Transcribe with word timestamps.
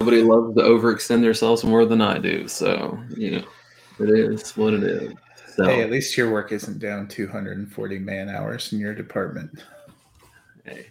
Nobody 0.00 0.22
loves 0.22 0.56
to 0.56 0.62
overextend 0.62 1.22
themselves 1.22 1.64
more 1.64 1.84
than 1.84 2.00
I 2.00 2.18
do. 2.18 2.48
So, 2.48 2.98
you 3.16 3.32
know, 3.32 3.44
it 4.00 4.10
is 4.10 4.56
what 4.56 4.74
it 4.74 4.82
is. 4.82 5.12
So, 5.54 5.64
Hey, 5.64 5.82
at 5.82 5.90
least 5.90 6.16
your 6.16 6.30
work 6.32 6.50
isn't 6.50 6.78
down 6.78 7.08
240 7.08 7.98
man 7.98 8.28
hours 8.28 8.72
in 8.72 8.78
your 8.78 8.94
department. 8.94 9.62
hey. 10.64 10.86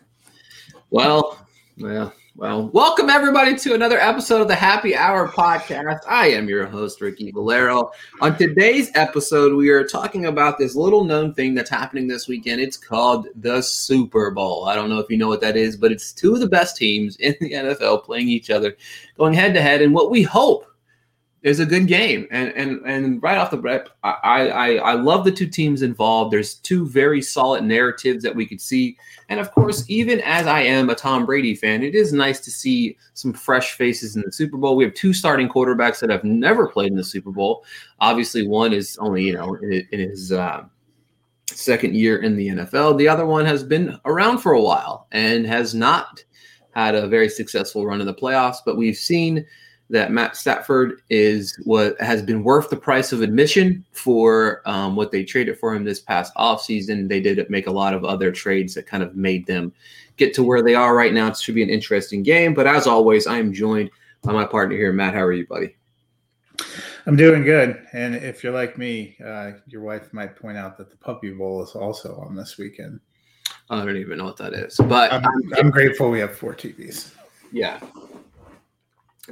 Well, 0.92 1.46
well, 1.78 2.14
well, 2.38 2.70
welcome 2.70 3.10
everybody 3.10 3.58
to 3.58 3.74
another 3.74 4.00
episode 4.00 4.42
of 4.42 4.48
the 4.48 4.56
Happy 4.56 4.96
Hour 4.96 5.28
podcast. 5.28 6.00
I 6.08 6.28
am 6.28 6.48
your 6.48 6.66
host, 6.66 7.02
Ricky 7.02 7.30
Valero. 7.30 7.92
On 8.22 8.38
today's 8.38 8.90
episode, 8.96 9.54
we 9.54 9.70
are 9.70 9.84
talking 9.84 10.28
about 10.28 10.58
this 10.58 10.74
little 10.74 11.04
known 11.04 11.34
thing 11.34 11.54
that's 11.54 11.70
happening 11.70 12.08
this 12.08 12.30
weekend. 12.30 12.62
It's 12.62 12.78
called 12.78 13.28
the 13.36 13.62
Super 13.62 14.32
Bowl. 14.32 14.66
I 14.66 14.76
don't 14.76 14.90
know 14.90 15.00
if 15.00 15.10
you 15.10 15.18
know 15.18 15.28
what 15.28 15.42
that 15.42 15.58
is, 15.58 15.76
but 15.76 15.92
it's 15.92 16.14
two 16.14 16.34
of 16.34 16.40
the 16.40 16.48
best 16.48 16.78
teams 16.78 17.18
in 17.18 17.36
the 17.42 17.52
NFL 17.52 18.06
playing 18.06 18.30
each 18.30 18.50
other, 18.50 18.78
going 19.18 19.34
head 19.34 19.54
to 19.54 19.62
head, 19.62 19.82
and 19.82 19.94
what 19.94 20.10
we 20.10 20.24
hope 20.24 20.71
is 21.44 21.60
a 21.60 21.66
good 21.66 21.88
game. 21.88 22.28
And 22.30 22.50
and 22.54 22.82
and 22.86 23.24
right 23.24 23.38
off 23.38 23.52
the 23.52 23.58
bat, 23.58 23.90
I, 24.04 24.50
I 24.50 24.74
I 24.76 24.94
love 24.94 25.26
the 25.26 25.32
two 25.32 25.48
teams 25.48 25.82
involved. 25.82 26.32
There's 26.32 26.56
two 26.56 26.88
very 26.88 27.22
solid 27.22 27.64
narratives 27.64 28.24
that 28.24 28.36
we 28.36 28.46
could 28.46 28.62
see. 28.62 28.98
And 29.30 29.40
of 29.40 29.52
course, 29.52 29.84
even 29.88 30.22
as 30.22 30.46
I 30.46 30.62
am 30.62 30.90
a 30.90 30.96
Tom 30.96 31.26
Brady 31.26 31.56
fan, 31.56 31.82
it 31.82 31.96
is 31.96 32.14
nice 32.14 32.40
to 32.42 32.52
see 32.52 32.98
some 33.14 33.34
fresh 33.34 33.74
faces 33.74 34.16
in 34.16 34.22
the 34.24 34.32
Super 34.32 34.58
Bowl. 34.58 34.76
We 34.76 34.84
have 34.84 34.94
two 34.94 35.14
starting 35.14 35.50
quarterbacks 35.50 36.00
that 36.00 36.12
have 36.12 36.24
never 36.24 36.68
played 36.68 36.92
in 36.92 36.98
the 36.98 37.04
Super 37.04 37.32
Bowl. 37.32 37.66
Obviously, 38.00 38.48
one 38.48 38.72
is 38.72 38.98
only 39.00 39.24
you 39.24 39.34
know 39.34 39.56
in, 39.56 39.88
his 40.00 40.32
uh, 40.32 40.64
second 41.48 41.96
year 41.96 42.22
in 42.22 42.36
the 42.36 42.50
NFL. 42.50 43.00
The 43.00 43.08
other 43.08 43.26
one 43.26 43.46
has 43.46 43.64
been 43.64 44.00
around 44.06 44.40
for 44.40 44.54
a 44.54 44.62
while 44.62 45.08
and 45.12 45.48
has 45.48 45.74
not 45.74 46.24
had 46.76 46.94
a 46.94 47.08
very 47.08 47.30
successful 47.30 47.86
run 47.86 48.00
in 48.00 48.08
the 48.08 48.14
playoffs. 48.14 48.58
But 48.64 48.78
we've 48.78 48.96
seen 48.96 49.46
that 49.92 50.12
Matt 50.12 50.36
Stafford 50.36 51.02
is 51.10 51.60
what 51.64 52.00
has 52.02 52.22
been 52.22 52.44
worth 52.44 52.70
the 52.70 52.78
price 52.78 53.12
of 53.12 53.22
admission 53.22 53.86
for 53.92 54.62
um, 54.66 54.96
what 54.96 55.12
they 55.12 55.24
traded 55.24 55.60
for 55.60 55.76
him 55.76 55.84
this 55.84 56.00
past 56.00 56.34
offseason. 56.36 57.08
They 57.10 57.20
did 57.20 57.48
make 57.50 57.68
a 57.68 57.72
lot 57.72 57.94
of 57.94 58.04
other 58.06 58.32
trades 58.32 58.74
that 58.76 58.88
kind 58.88 59.04
of 59.04 59.16
made 59.16 59.46
them 59.46 59.74
get 60.18 60.34
to 60.36 60.44
where 60.44 60.62
they 60.62 60.76
are 60.76 60.96
right 60.96 61.14
now. 61.14 61.28
It 61.28 61.38
should 61.38 61.56
be 61.56 61.64
an 61.64 61.70
interesting 61.70 62.24
game. 62.24 62.54
But 62.54 62.68
as 62.68 62.88
always, 62.88 63.28
I 63.28 63.38
am 63.38 63.54
joined 63.54 63.92
by 64.24 64.32
my 64.32 64.46
partner 64.46 64.76
here, 64.76 64.94
Matt. 64.94 65.14
How 65.14 65.22
are 65.22 65.34
you, 65.34 65.46
buddy? 65.46 65.76
I'm 67.06 67.16
doing 67.16 67.44
good. 67.44 67.86
And 67.94 68.16
if 68.16 68.44
you're 68.44 68.54
like 68.54 68.78
me, 68.78 69.18
uh, 69.26 69.52
your 69.68 69.82
wife 69.82 70.14
might 70.14 70.36
point 70.36 70.58
out 70.58 70.78
that 70.78 70.90
the 70.90 70.98
Puppy 70.98 71.32
Bowl 71.32 71.64
is 71.64 71.72
also 71.72 72.16
on 72.26 72.36
this 72.36 72.58
weekend. 72.58 73.00
I 73.70 73.84
don't 73.84 73.98
even 73.98 74.18
know 74.18 74.26
what 74.26 74.38
that 74.38 74.54
is, 74.54 74.78
but 74.78 75.12
I'm, 75.14 75.24
I'm 75.58 75.72
grateful 75.72 76.12
we 76.12 76.20
have 76.20 76.36
four 76.36 76.54
TVs. 76.54 77.14
yeah. 77.52 77.80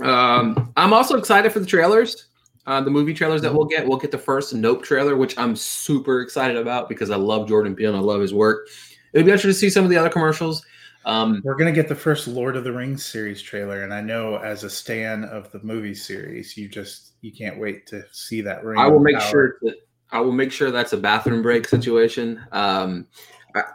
Um, 0.02 0.72
I'm 0.78 0.94
also 0.94 1.18
excited 1.18 1.52
for 1.52 1.60
the 1.60 1.66
trailers. 1.66 2.28
Uh, 2.66 2.82
the 2.82 2.92
movie 2.92 3.14
trailers 3.14 3.42
that 3.42 3.54
we'll 3.54 3.66
get. 3.66 3.88
We'll 3.88 3.98
get 3.98 4.12
the 4.12 4.18
first 4.18 4.54
Nope 4.54 4.84
trailer, 4.84 5.16
which 5.16 5.38
I'm 5.38 5.56
super 5.56 6.22
excited 6.22 6.58
about 6.58 6.88
because 6.88 7.10
I 7.10 7.16
love 7.16 7.48
Jordan 7.48 7.76
Peele 7.76 7.90
and 7.90 7.98
I 7.98 8.02
love 8.02 8.22
his 8.22 8.34
work. 8.34 8.68
It'll 9.14 9.26
be 9.26 9.32
interesting 9.32 9.50
to 9.50 9.54
see 9.56 9.70
some 9.70 9.84
of 9.84 9.90
the 9.90 9.98
other 9.98 10.10
commercials. 10.10 10.64
Um, 11.06 11.42
We're 11.44 11.56
going 11.56 11.74
to 11.74 11.82
get 11.82 11.88
the 11.88 11.96
first 11.96 12.28
Lord 12.28 12.56
of 12.56 12.64
the 12.64 12.72
Rings 12.72 13.04
series 13.04 13.42
trailer. 13.42 13.84
And 13.84 13.94
I 13.94 14.02
know 14.02 14.36
as 14.36 14.64
a 14.64 14.70
stan 14.70 15.24
of 15.24 15.52
the 15.52 15.60
movie 15.64 15.96
series, 15.96 16.56
you 16.58 16.68
just, 16.68 17.14
you 17.22 17.32
can't 17.32 17.58
wait 17.58 17.88
to 17.88 18.04
see 18.12 18.42
that 18.42 18.64
ring. 18.64 18.80
I 18.80 18.88
will 18.88 19.00
make 19.00 19.18
power. 19.18 19.32
sure 19.32 19.58
that 19.64 19.76
I 20.12 20.20
will 20.20 20.32
make 20.32 20.52
sure 20.52 20.72
that's 20.72 20.94
a 20.94 20.98
bathroom 20.98 21.42
break 21.42 21.68
situation. 21.68 22.42
Um, 22.52 23.08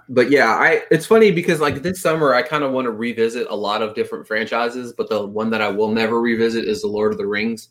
but 0.09 0.31
yeah, 0.31 0.51
I 0.51 0.83
it's 0.91 1.07
funny 1.07 1.31
because 1.31 1.61
like 1.61 1.83
this 1.83 2.01
summer 2.01 2.35
I 2.35 2.43
kind 2.43 2.63
of 2.63 2.73
want 2.73 2.87
to 2.87 2.91
revisit 2.91 3.47
a 3.51 3.55
lot 3.55 3.83
of 3.83 3.95
different 3.95 4.27
franchises, 4.27 4.93
but 4.93 5.09
the 5.09 5.27
one 5.27 5.51
that 5.51 5.63
I 5.63 5.69
will 5.69 5.91
never 5.91 6.21
revisit 6.21 6.67
is 6.67 6.83
the 6.83 6.89
Lord 6.89 7.13
of 7.13 7.19
the 7.19 7.27
Rings 7.27 7.69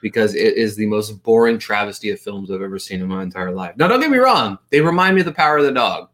because 0.00 0.34
it 0.34 0.56
is 0.56 0.76
the 0.76 0.86
most 0.86 1.22
boring 1.22 1.58
travesty 1.58 2.10
of 2.10 2.20
films 2.20 2.50
I've 2.50 2.62
ever 2.62 2.78
seen 2.78 3.00
in 3.00 3.08
my 3.08 3.22
entire 3.22 3.52
life. 3.52 3.76
Now, 3.76 3.88
don't 3.88 4.00
get 4.00 4.10
me 4.10 4.18
wrong; 4.18 4.58
they 4.70 4.80
remind 4.80 5.14
me 5.14 5.20
of 5.20 5.26
the 5.26 5.32
Power 5.32 5.58
of 5.58 5.64
the 5.64 5.72
Dog. 5.72 6.08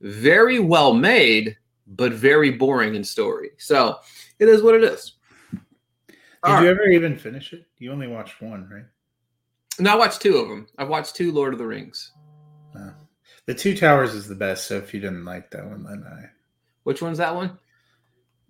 Very 0.00 0.58
well 0.58 0.92
made, 0.92 1.56
but 1.86 2.12
very 2.12 2.50
boring 2.50 2.94
in 2.94 3.04
story. 3.04 3.50
So 3.58 3.98
it 4.38 4.48
is 4.48 4.62
what 4.62 4.74
it 4.74 4.82
is. 4.82 5.14
Did 5.50 5.60
All 6.42 6.60
you 6.60 6.68
right. 6.68 6.76
ever 6.76 6.88
even 6.88 7.16
finish 7.16 7.52
it? 7.52 7.66
You 7.78 7.92
only 7.92 8.08
watched 8.08 8.42
one, 8.42 8.68
right? 8.68 8.84
No, 9.78 9.92
I 9.92 9.96
watched 9.96 10.20
two 10.20 10.36
of 10.36 10.48
them. 10.48 10.66
I've 10.76 10.88
watched 10.88 11.14
two 11.14 11.30
Lord 11.30 11.52
of 11.52 11.60
the 11.60 11.66
Rings. 11.66 12.10
No. 12.74 12.92
The 13.46 13.54
Two 13.54 13.76
Towers 13.76 14.14
is 14.14 14.28
the 14.28 14.34
best. 14.34 14.66
So 14.66 14.76
if 14.76 14.94
you 14.94 15.00
didn't 15.00 15.24
like 15.24 15.50
that 15.50 15.66
one, 15.66 15.82
then 15.84 16.04
I. 16.06 16.30
Which 16.84 17.02
one's 17.02 17.18
that 17.18 17.34
one? 17.34 17.58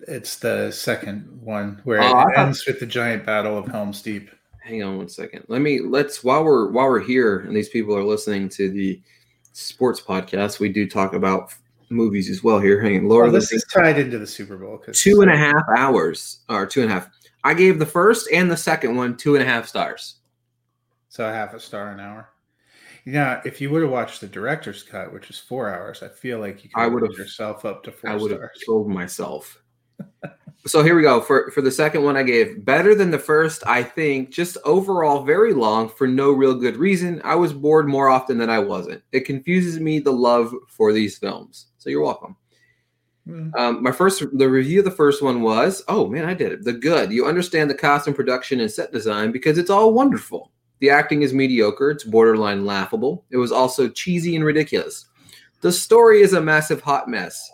It's 0.00 0.36
the 0.36 0.70
second 0.72 1.40
one 1.42 1.80
where 1.84 2.02
Oh, 2.02 2.28
it 2.28 2.38
ends 2.38 2.66
with 2.66 2.80
the 2.80 2.86
giant 2.86 3.24
battle 3.24 3.56
of 3.56 3.66
Helm's 3.68 4.02
Deep. 4.02 4.30
hang 4.62 4.82
on 4.82 4.96
one 4.96 5.08
second 5.08 5.44
let 5.48 5.60
me 5.60 5.80
let's 5.80 6.22
while 6.22 6.44
we're 6.44 6.70
while 6.70 6.86
we're 6.88 7.00
here 7.00 7.40
and 7.40 7.54
these 7.56 7.68
people 7.68 7.96
are 7.96 8.04
listening 8.04 8.48
to 8.48 8.70
the 8.70 9.00
sports 9.52 10.00
podcast 10.00 10.60
we 10.60 10.68
do 10.68 10.88
talk 10.88 11.14
about 11.14 11.52
movies 11.90 12.30
as 12.30 12.44
well 12.44 12.60
here 12.60 12.80
hang 12.80 12.98
on 12.98 13.08
laura 13.08 13.28
oh, 13.28 13.30
this 13.30 13.50
this 13.50 13.64
is 13.64 13.64
tied 13.72 13.98
into 13.98 14.18
the 14.20 14.26
Super 14.26 14.56
Bowl 14.56 14.76
because 14.76 15.00
two 15.00 15.20
and 15.20 15.30
a 15.32 15.36
half 15.36 15.64
hours 15.76 16.40
or 16.48 16.64
two 16.64 16.80
and 16.82 16.90
a 16.90 16.94
half 16.94 17.08
i 17.42 17.52
gave 17.52 17.78
the 17.80 17.86
first 17.86 18.28
and 18.32 18.48
the 18.50 18.56
second 18.56 18.96
one 18.96 19.16
two 19.16 19.34
and 19.34 19.42
a 19.42 19.46
half 19.46 19.66
stars 19.66 20.16
so 21.08 21.28
a 21.28 21.32
half 21.32 21.54
a 21.54 21.60
star 21.60 21.90
an 21.90 21.98
hour. 22.00 22.28
Know, 23.04 23.40
if 23.44 23.60
you 23.60 23.70
would 23.70 23.82
have 23.82 23.90
watched 23.90 24.20
the 24.20 24.28
director's 24.28 24.82
cut, 24.82 25.12
which 25.12 25.28
is 25.28 25.38
four 25.38 25.74
hours, 25.74 26.02
I 26.02 26.08
feel 26.08 26.38
like 26.38 26.62
you 26.62 26.70
could 26.70 26.80
I 26.80 26.84
have 26.84 26.92
would've- 26.92 27.18
yourself 27.18 27.64
up 27.64 27.82
to 27.84 27.92
four 27.92 28.10
i 28.10 28.16
would 28.16 28.30
have 28.30 28.40
killed 28.64 28.88
myself 28.88 29.60
so 30.66 30.82
here 30.82 30.94
we 30.94 31.02
go 31.02 31.20
for 31.20 31.50
for 31.50 31.60
the 31.60 31.70
second 31.70 32.02
one 32.04 32.16
i 32.16 32.22
gave 32.22 32.64
better 32.64 32.94
than 32.94 33.10
the 33.10 33.18
first 33.18 33.64
i 33.66 33.82
think 33.82 34.30
just 34.30 34.56
overall 34.64 35.24
very 35.24 35.52
long 35.52 35.88
for 35.88 36.06
no 36.06 36.30
real 36.30 36.54
good 36.54 36.76
reason 36.76 37.20
i 37.24 37.34
was 37.34 37.52
bored 37.52 37.88
more 37.88 38.08
often 38.08 38.38
than 38.38 38.50
i 38.50 38.58
wasn't 38.58 39.02
it 39.12 39.24
confuses 39.24 39.80
me 39.80 39.98
the 39.98 40.12
love 40.12 40.52
for 40.68 40.92
these 40.92 41.18
films 41.18 41.68
so 41.78 41.90
you're 41.90 42.02
welcome 42.02 42.36
Mm. 43.28 43.54
Um, 43.56 43.82
my 43.84 43.92
first, 43.92 44.24
the 44.36 44.48
review 44.48 44.80
of 44.80 44.84
the 44.84 44.90
first 44.90 45.22
one 45.22 45.42
was, 45.42 45.84
oh 45.86 46.08
man, 46.08 46.24
I 46.24 46.34
did 46.34 46.50
it. 46.50 46.64
The 46.64 46.72
good. 46.72 47.12
You 47.12 47.26
understand 47.26 47.70
the 47.70 47.74
costume 47.74 48.14
production 48.14 48.58
and 48.58 48.68
set 48.68 48.90
design 48.90 49.30
because 49.30 49.58
it's 49.58 49.70
all 49.70 49.94
wonderful. 49.94 50.50
The 50.82 50.90
acting 50.90 51.22
is 51.22 51.32
mediocre. 51.32 51.92
It's 51.92 52.02
borderline 52.02 52.66
laughable. 52.66 53.24
It 53.30 53.36
was 53.36 53.52
also 53.52 53.88
cheesy 53.88 54.34
and 54.34 54.44
ridiculous. 54.44 55.06
The 55.60 55.70
story 55.70 56.22
is 56.22 56.32
a 56.32 56.40
massive 56.40 56.80
hot 56.80 57.06
mess. 57.06 57.52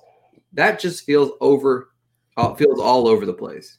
That 0.54 0.80
just 0.80 1.04
feels 1.04 1.32
over, 1.42 1.90
uh, 2.38 2.54
feels 2.54 2.80
all 2.80 3.06
over 3.06 3.26
the 3.26 3.34
place. 3.34 3.76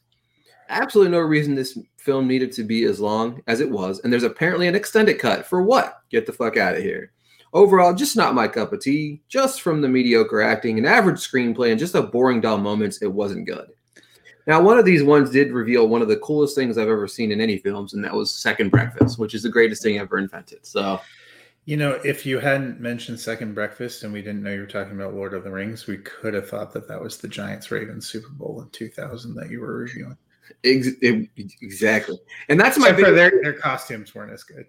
absolutely 0.69 1.11
no 1.11 1.21
reason 1.21 1.55
this 1.55 1.79
film 1.97 2.27
needed 2.27 2.51
to 2.51 2.63
be 2.63 2.83
as 2.83 2.99
long 2.99 3.41
as 3.47 3.59
it 3.59 3.71
was. 3.71 4.01
And 4.01 4.13
there's 4.13 4.21
apparently 4.21 4.67
an 4.67 4.75
extended 4.75 5.17
cut. 5.17 5.47
For 5.47 5.63
what? 5.63 5.95
Get 6.11 6.27
the 6.27 6.31
fuck 6.31 6.55
out 6.55 6.75
of 6.75 6.83
here. 6.83 7.11
Overall, 7.51 7.95
just 7.95 8.15
not 8.15 8.35
my 8.35 8.47
cup 8.47 8.71
of 8.71 8.81
tea. 8.81 9.23
Just 9.29 9.63
from 9.63 9.81
the 9.81 9.89
mediocre 9.89 10.43
acting 10.43 10.77
and 10.77 10.85
average 10.85 11.27
screenplay 11.27 11.71
and 11.71 11.79
just 11.79 11.95
a 11.95 12.03
boring, 12.03 12.39
dull 12.39 12.59
moments, 12.59 13.01
it 13.01 13.11
wasn't 13.11 13.47
good. 13.47 13.71
Now, 14.47 14.61
one 14.61 14.79
of 14.79 14.85
these 14.85 15.03
ones 15.03 15.29
did 15.29 15.51
reveal 15.51 15.87
one 15.87 16.01
of 16.01 16.07
the 16.07 16.17
coolest 16.17 16.55
things 16.55 16.77
I've 16.77 16.87
ever 16.87 17.07
seen 17.07 17.31
in 17.31 17.41
any 17.41 17.57
films, 17.57 17.93
and 17.93 18.03
that 18.03 18.13
was 18.13 18.31
Second 18.31 18.71
Breakfast, 18.71 19.19
which 19.19 19.33
is 19.33 19.43
the 19.43 19.49
greatest 19.49 19.83
thing 19.83 19.99
ever 19.99 20.17
invented. 20.17 20.65
So, 20.65 20.99
you 21.65 21.77
know, 21.77 21.99
if 22.03 22.25
you 22.25 22.39
hadn't 22.39 22.79
mentioned 22.79 23.19
Second 23.19 23.53
Breakfast 23.53 24.03
and 24.03 24.11
we 24.11 24.21
didn't 24.21 24.41
know 24.41 24.51
you 24.51 24.61
were 24.61 24.65
talking 24.65 24.93
about 24.93 25.13
Lord 25.13 25.33
of 25.33 25.43
the 25.43 25.51
Rings, 25.51 25.85
we 25.85 25.97
could 25.97 26.33
have 26.33 26.49
thought 26.49 26.73
that 26.73 26.87
that 26.87 26.99
was 26.99 27.17
the 27.17 27.27
Giants 27.27 27.69
Ravens 27.69 28.07
Super 28.07 28.29
Bowl 28.29 28.61
in 28.61 28.69
2000 28.69 29.35
that 29.35 29.51
you 29.51 29.59
were 29.59 29.75
reviewing. 29.77 30.17
Exactly, 30.63 32.17
and 32.49 32.59
that's 32.59 32.77
my 32.79 32.91
big, 32.91 33.05
their 33.13 33.31
their 33.43 33.53
costumes 33.53 34.15
weren't 34.15 34.31
as 34.31 34.43
good. 34.43 34.65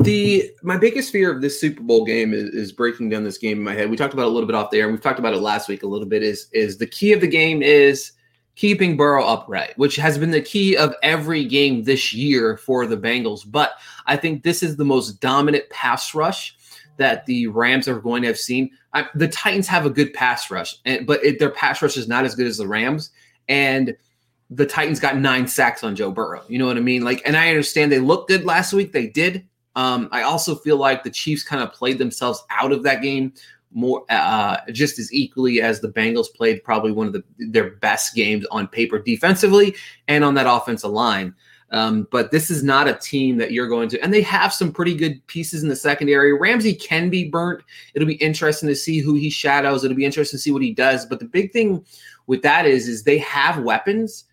The 0.00 0.50
my 0.64 0.76
biggest 0.76 1.12
fear 1.12 1.32
of 1.32 1.40
this 1.40 1.60
Super 1.60 1.82
Bowl 1.82 2.04
game 2.04 2.34
is, 2.34 2.50
is 2.50 2.72
breaking 2.72 3.10
down 3.10 3.22
this 3.22 3.38
game 3.38 3.58
in 3.58 3.64
my 3.64 3.72
head. 3.72 3.88
We 3.88 3.96
talked 3.96 4.14
about 4.14 4.24
it 4.24 4.30
a 4.30 4.32
little 4.32 4.48
bit 4.48 4.56
off 4.56 4.72
there, 4.72 4.82
and 4.82 4.92
we've 4.92 5.00
talked 5.00 5.20
about 5.20 5.32
it 5.32 5.40
last 5.40 5.68
week 5.68 5.84
a 5.84 5.86
little 5.86 6.08
bit. 6.08 6.24
Is 6.24 6.48
is 6.52 6.76
the 6.76 6.88
key 6.88 7.12
of 7.12 7.20
the 7.20 7.28
game 7.28 7.62
is 7.62 8.12
keeping 8.56 8.96
Burrow 8.96 9.24
upright, 9.24 9.78
which 9.78 9.96
has 9.96 10.18
been 10.18 10.30
the 10.30 10.40
key 10.40 10.76
of 10.76 10.94
every 11.02 11.44
game 11.44 11.84
this 11.84 12.12
year 12.12 12.56
for 12.56 12.86
the 12.86 12.96
Bengals. 12.96 13.42
But 13.46 13.74
I 14.06 14.16
think 14.16 14.42
this 14.42 14.62
is 14.62 14.76
the 14.76 14.84
most 14.84 15.20
dominant 15.20 15.68
pass 15.70 16.14
rush 16.14 16.56
that 16.96 17.26
the 17.26 17.46
Rams 17.48 17.86
are 17.86 18.00
going 18.00 18.22
to 18.22 18.28
have 18.28 18.38
seen. 18.38 18.70
I, 18.94 19.06
the 19.14 19.28
Titans 19.28 19.68
have 19.68 19.84
a 19.84 19.90
good 19.90 20.14
pass 20.14 20.50
rush, 20.50 20.76
and, 20.86 21.06
but 21.06 21.22
it, 21.22 21.38
their 21.38 21.50
pass 21.50 21.82
rush 21.82 21.98
is 21.98 22.08
not 22.08 22.24
as 22.24 22.34
good 22.34 22.46
as 22.46 22.56
the 22.56 22.66
Rams. 22.66 23.10
And 23.48 23.94
the 24.48 24.66
Titans 24.66 25.00
got 25.00 25.18
nine 25.18 25.46
sacks 25.46 25.84
on 25.84 25.94
Joe 25.94 26.10
Burrow. 26.10 26.42
You 26.48 26.58
know 26.58 26.66
what 26.66 26.78
I 26.78 26.80
mean? 26.80 27.04
Like, 27.04 27.20
and 27.26 27.36
I 27.36 27.48
understand 27.48 27.92
they 27.92 27.98
looked 27.98 28.28
good 28.28 28.44
last 28.44 28.72
week. 28.72 28.92
They 28.92 29.08
did. 29.08 29.46
Um, 29.74 30.08
I 30.10 30.22
also 30.22 30.54
feel 30.54 30.78
like 30.78 31.02
the 31.04 31.10
Chiefs 31.10 31.42
kind 31.42 31.62
of 31.62 31.72
played 31.72 31.98
themselves 31.98 32.42
out 32.48 32.72
of 32.72 32.82
that 32.84 33.02
game 33.02 33.34
more 33.76 34.04
uh, 34.08 34.56
just 34.72 34.98
as 34.98 35.12
equally 35.12 35.60
as 35.60 35.80
the 35.80 35.88
Bengals 35.88 36.32
played 36.34 36.64
probably 36.64 36.92
one 36.92 37.06
of 37.06 37.12
the, 37.12 37.22
their 37.38 37.70
best 37.70 38.14
games 38.14 38.46
on 38.50 38.66
paper 38.66 38.98
defensively 38.98 39.76
and 40.08 40.24
on 40.24 40.34
that 40.34 40.46
offensive 40.48 40.90
line. 40.90 41.34
Um, 41.72 42.08
but 42.10 42.30
this 42.30 42.50
is 42.50 42.62
not 42.62 42.88
a 42.88 42.94
team 42.94 43.36
that 43.36 43.52
you're 43.52 43.68
going 43.68 43.90
to, 43.90 44.00
and 44.00 44.14
they 44.14 44.22
have 44.22 44.54
some 44.54 44.72
pretty 44.72 44.94
good 44.94 45.24
pieces 45.26 45.62
in 45.62 45.68
the 45.68 45.76
secondary. 45.76 46.32
Ramsey 46.32 46.74
can 46.74 47.10
be 47.10 47.28
burnt. 47.28 47.62
It'll 47.94 48.08
be 48.08 48.14
interesting 48.14 48.68
to 48.68 48.74
see 48.76 49.00
who 49.00 49.14
he 49.14 49.28
shadows. 49.28 49.84
It'll 49.84 49.96
be 49.96 50.04
interesting 50.06 50.38
to 50.38 50.42
see 50.42 50.52
what 50.52 50.62
he 50.62 50.72
does. 50.72 51.04
But 51.04 51.18
the 51.18 51.26
big 51.26 51.52
thing 51.52 51.84
with 52.28 52.40
that 52.42 52.66
is, 52.66 52.88
is 52.88 53.02
they 53.02 53.18
have 53.18 53.62
weapons, 53.62 54.24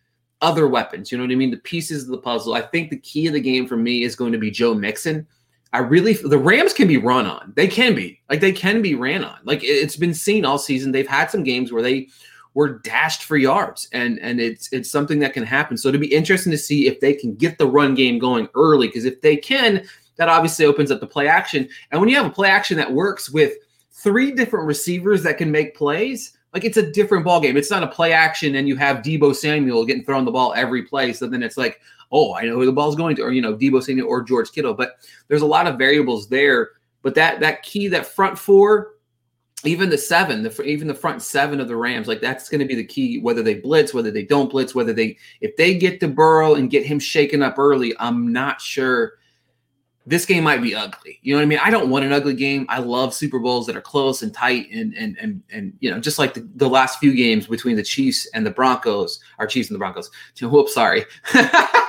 other 0.42 0.68
weapons. 0.68 1.12
You 1.12 1.18
know 1.18 1.26
what 1.26 1.32
I 1.32 1.36
mean? 1.36 1.52
The 1.52 1.58
pieces 1.58 2.04
of 2.04 2.10
the 2.10 2.18
puzzle. 2.20 2.54
I 2.54 2.62
think 2.62 2.92
the 2.92 3.00
key 3.00 3.28
of 3.28 3.34
the 3.34 3.42
game 3.42 3.68
for 3.68 3.78
me 3.78 4.04
is 4.04 4.16
going 4.16 4.32
to 4.32 4.38
be 4.38 4.52
Joe 4.52 4.74
Mixon. 4.74 5.28
I 5.74 5.80
really 5.80 6.14
the 6.14 6.38
Rams 6.38 6.72
can 6.72 6.88
be 6.88 6.98
run 6.98 7.26
on. 7.26 7.52
They 7.56 7.68
can 7.68 7.96
be 7.96 8.22
like 8.30 8.40
they 8.40 8.52
can 8.52 8.82
be 8.82 8.94
ran 8.94 9.24
on. 9.24 9.40
Like 9.44 9.62
it's 9.64 9.96
been 9.96 10.14
seen 10.14 10.46
all 10.46 10.60
season. 10.60 10.92
They've 10.92 11.08
had 11.08 11.32
some 11.32 11.44
games 11.44 11.72
where 11.72 11.82
they 11.82 12.10
were 12.54 12.80
dashed 12.80 13.24
for 13.24 13.38
yards, 13.38 13.90
and 13.92 14.20
and 14.20 14.40
it's 14.40 14.72
it's 14.72 14.92
something 14.92 15.20
that 15.20 15.34
can 15.34 15.44
happen. 15.44 15.76
So 15.76 15.92
to 15.92 15.98
be 15.98 16.14
interesting 16.14 16.52
to 16.52 16.58
see 16.58 16.88
if 16.88 17.00
they 17.00 17.14
can 17.14 17.36
get 17.36 17.58
the 17.58 17.68
run 17.68 17.96
game 17.96 18.20
going 18.20 18.48
early, 18.54 18.88
because 18.88 19.06
if 19.06 19.20
they 19.22 19.36
can, 19.36 19.84
that 20.18 20.30
obviously 20.30 20.66
opens 20.66 20.92
up 20.92 21.00
the 21.00 21.08
play 21.08 21.28
action. 21.28 21.68
And 21.92 22.00
when 22.00 22.10
you 22.10 22.16
have 22.18 22.28
a 22.28 22.30
play 22.30 22.50
action 22.50 22.78
that 22.78 22.94
works 22.94 23.32
with 23.32 23.54
three 23.92 24.32
different 24.32 24.68
receivers 24.68 25.24
that 25.24 25.40
can 25.40 25.50
make 25.50 25.76
plays, 25.76 26.38
like 26.54 26.66
it's 26.66 26.78
a 26.78 26.92
different 26.92 27.26
ball 27.26 27.42
game. 27.42 27.58
It's 27.58 27.72
not 27.72 27.84
a 27.84 27.88
play 27.88 28.14
action 28.14 28.56
and 28.56 28.68
you 28.68 28.76
have 28.76 28.98
Deebo 28.98 29.36
Samuel 29.36 29.86
getting 29.86 30.04
thrown 30.04 30.26
the 30.26 30.32
ball 30.32 30.54
every 30.56 30.84
play. 30.84 31.14
So 31.14 31.28
then 31.28 31.42
it's 31.42 31.58
like, 31.58 31.80
oh, 32.14 32.36
I 32.36 32.44
know 32.44 32.56
who 32.56 32.66
the 32.66 32.72
ball's 32.72 32.96
going 32.96 33.16
to, 33.18 33.24
or 33.24 33.32
you 33.32 33.42
know, 33.42 33.56
Deebo 33.56 33.84
Samuel 33.84 34.08
or 34.08 34.22
George 34.22 34.52
Kittle. 34.52 34.76
But 34.76 34.98
there's 35.28 35.42
a 35.42 35.48
lot 35.48 35.68
of 35.68 35.78
variables 35.78 36.30
there. 36.30 36.70
But 37.02 37.16
that 37.16 37.42
that 37.42 37.64
key, 37.64 37.90
that 37.90 38.06
front 38.06 38.38
four, 38.38 38.94
even 39.66 39.90
the 39.90 39.98
seven, 39.98 40.44
the 40.44 40.64
even 40.64 40.88
the 40.88 40.94
front 40.94 41.22
seven 41.22 41.60
of 41.60 41.68
the 41.68 41.76
Rams, 41.76 42.08
like 42.08 42.22
that's 42.22 42.48
going 42.48 42.60
to 42.60 42.68
be 42.68 42.76
the 42.76 42.86
key. 42.86 43.20
Whether 43.20 43.44
they 43.44 43.56
blitz, 43.56 43.94
whether 43.94 44.12
they 44.12 44.24
don't 44.24 44.50
blitz, 44.50 44.74
whether 44.74 44.94
they 44.94 45.18
if 45.42 45.58
they 45.58 45.78
get 45.78 46.00
to 46.00 46.08
Burrow 46.08 46.56
and 46.56 46.70
get 46.70 46.86
him 46.86 47.00
shaken 47.00 47.42
up 47.42 47.58
early, 47.58 47.94
I'm 48.00 48.32
not 48.32 48.62
sure 48.62 49.14
this 50.06 50.26
game 50.26 50.44
might 50.44 50.62
be 50.62 50.76
ugly. 50.76 51.20
You 51.22 51.34
know 51.34 51.40
what 51.40 51.44
I 51.44 51.48
mean? 51.48 51.60
I 51.64 51.70
don't 51.70 51.90
want 51.90 52.04
an 52.04 52.12
ugly 52.12 52.34
game. 52.34 52.66
I 52.68 52.80
love 52.80 53.14
Super 53.14 53.40
Bowls 53.40 53.66
that 53.68 53.78
are 53.78 53.82
close 53.82 54.22
and 54.22 54.34
tight 54.34 54.70
and 54.72 54.94
and 54.94 55.18
and 55.20 55.42
and 55.52 55.74
you 55.80 55.90
know, 55.90 56.00
just 56.00 56.20
like 56.20 56.34
the, 56.34 56.48
the 56.56 56.70
last 56.70 57.00
few 57.00 57.14
games 57.16 57.48
between 57.48 57.76
the 57.76 57.84
Chiefs 57.84 58.28
and 58.34 58.46
the 58.46 58.52
Broncos, 58.52 59.20
our 59.40 59.48
Chiefs 59.48 59.70
and 59.70 59.76
the 59.76 59.80
Broncos. 59.80 60.10
Whoops, 60.42 60.74
sorry. 60.74 61.06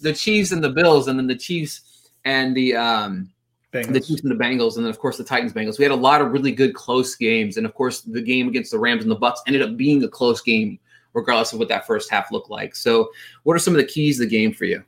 the 0.00 0.12
Chiefs 0.12 0.52
and 0.52 0.62
the 0.62 0.70
Bills, 0.70 1.08
and 1.08 1.18
then 1.18 1.26
the 1.26 1.36
Chiefs 1.36 2.08
and 2.24 2.56
the 2.56 2.76
um 2.76 3.30
Bengals. 3.72 3.92
the 3.92 4.00
Chiefs 4.00 4.22
and 4.22 4.30
the 4.30 4.42
Bengals, 4.42 4.76
and 4.76 4.84
then 4.84 4.90
of 4.90 4.98
course 4.98 5.16
the 5.16 5.24
Titans 5.24 5.52
Bengals. 5.52 5.78
We 5.78 5.84
had 5.84 5.92
a 5.92 5.96
lot 5.96 6.20
of 6.20 6.32
really 6.32 6.52
good 6.52 6.74
close 6.74 7.14
games, 7.14 7.56
and 7.56 7.66
of 7.66 7.74
course 7.74 8.00
the 8.02 8.22
game 8.22 8.48
against 8.48 8.70
the 8.70 8.78
Rams 8.78 9.02
and 9.02 9.10
the 9.10 9.16
Bucks 9.16 9.42
ended 9.46 9.62
up 9.62 9.76
being 9.76 10.02
a 10.02 10.08
close 10.08 10.40
game, 10.40 10.78
regardless 11.14 11.52
of 11.52 11.58
what 11.58 11.68
that 11.68 11.86
first 11.86 12.10
half 12.10 12.30
looked 12.30 12.50
like. 12.50 12.74
So, 12.74 13.10
what 13.42 13.54
are 13.54 13.58
some 13.58 13.74
of 13.74 13.78
the 13.78 13.86
keys 13.86 14.18
to 14.18 14.24
the 14.24 14.30
game 14.30 14.52
for 14.52 14.64
you? 14.64 14.84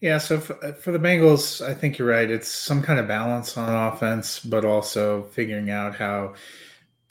Yeah, 0.00 0.18
so 0.18 0.38
for, 0.38 0.54
for, 0.74 0.92
the 0.92 0.98
Bengals, 0.98 1.64
I 1.64 1.74
think 1.74 1.98
you're 1.98 2.06
right. 2.06 2.30
It's 2.30 2.48
some 2.48 2.82
kind 2.82 3.00
of 3.00 3.08
balance 3.08 3.56
on 3.56 3.92
offense, 3.92 4.38
but 4.38 4.64
also 4.64 5.24
figuring 5.32 5.70
out 5.70 5.96
how 5.96 6.34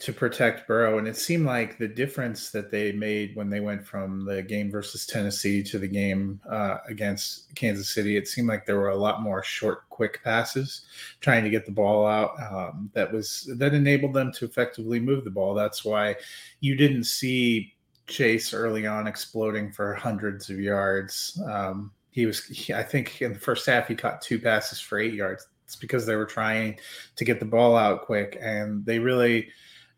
to 0.00 0.12
protect 0.12 0.68
Burrow. 0.68 0.98
And 0.98 1.08
it 1.08 1.16
seemed 1.16 1.44
like 1.44 1.76
the 1.76 1.88
difference 1.88 2.50
that 2.50 2.70
they 2.70 2.92
made 2.92 3.34
when 3.34 3.50
they 3.50 3.58
went 3.58 3.84
from 3.84 4.24
the 4.24 4.42
game 4.42 4.70
versus 4.70 5.06
Tennessee 5.06 5.62
to 5.64 5.78
the 5.78 5.88
game 5.88 6.40
uh, 6.48 6.78
against 6.88 7.52
Kansas 7.56 7.90
City, 7.90 8.16
it 8.16 8.28
seemed 8.28 8.48
like 8.48 8.64
there 8.64 8.78
were 8.78 8.90
a 8.90 8.96
lot 8.96 9.22
more 9.22 9.42
short, 9.42 9.88
quick 9.90 10.22
passes 10.22 10.86
trying 11.20 11.42
to 11.42 11.50
get 11.50 11.66
the 11.66 11.72
ball 11.72 12.06
out. 12.06 12.40
Um, 12.40 12.90
that 12.94 13.12
was 13.12 13.50
that 13.56 13.74
enabled 13.74 14.14
them 14.14 14.30
to 14.34 14.44
effectively 14.44 15.00
move 15.00 15.24
the 15.24 15.30
ball. 15.30 15.52
That's 15.54 15.84
why 15.84 16.14
you 16.60 16.76
didn't 16.76 17.04
see 17.04 17.74
Chase 18.06 18.54
early 18.54 18.86
on 18.86 19.06
exploding 19.06 19.72
for 19.72 19.94
hundreds 19.94 20.48
of 20.48 20.60
yards. 20.60 21.40
Um, 21.50 21.90
he 22.10 22.26
was, 22.26 22.44
he, 22.44 22.72
I 22.72 22.82
think, 22.82 23.20
in 23.20 23.32
the 23.32 23.38
first 23.38 23.66
half, 23.66 23.86
he 23.88 23.94
caught 23.94 24.22
two 24.22 24.38
passes 24.38 24.80
for 24.80 24.98
eight 24.98 25.14
yards. 25.14 25.46
It's 25.64 25.76
because 25.76 26.06
they 26.06 26.16
were 26.16 26.24
trying 26.24 26.80
to 27.16 27.24
get 27.24 27.38
the 27.38 27.46
ball 27.46 27.76
out 27.76 28.06
quick, 28.06 28.38
and 28.40 28.84
they 28.86 28.98
really, 28.98 29.48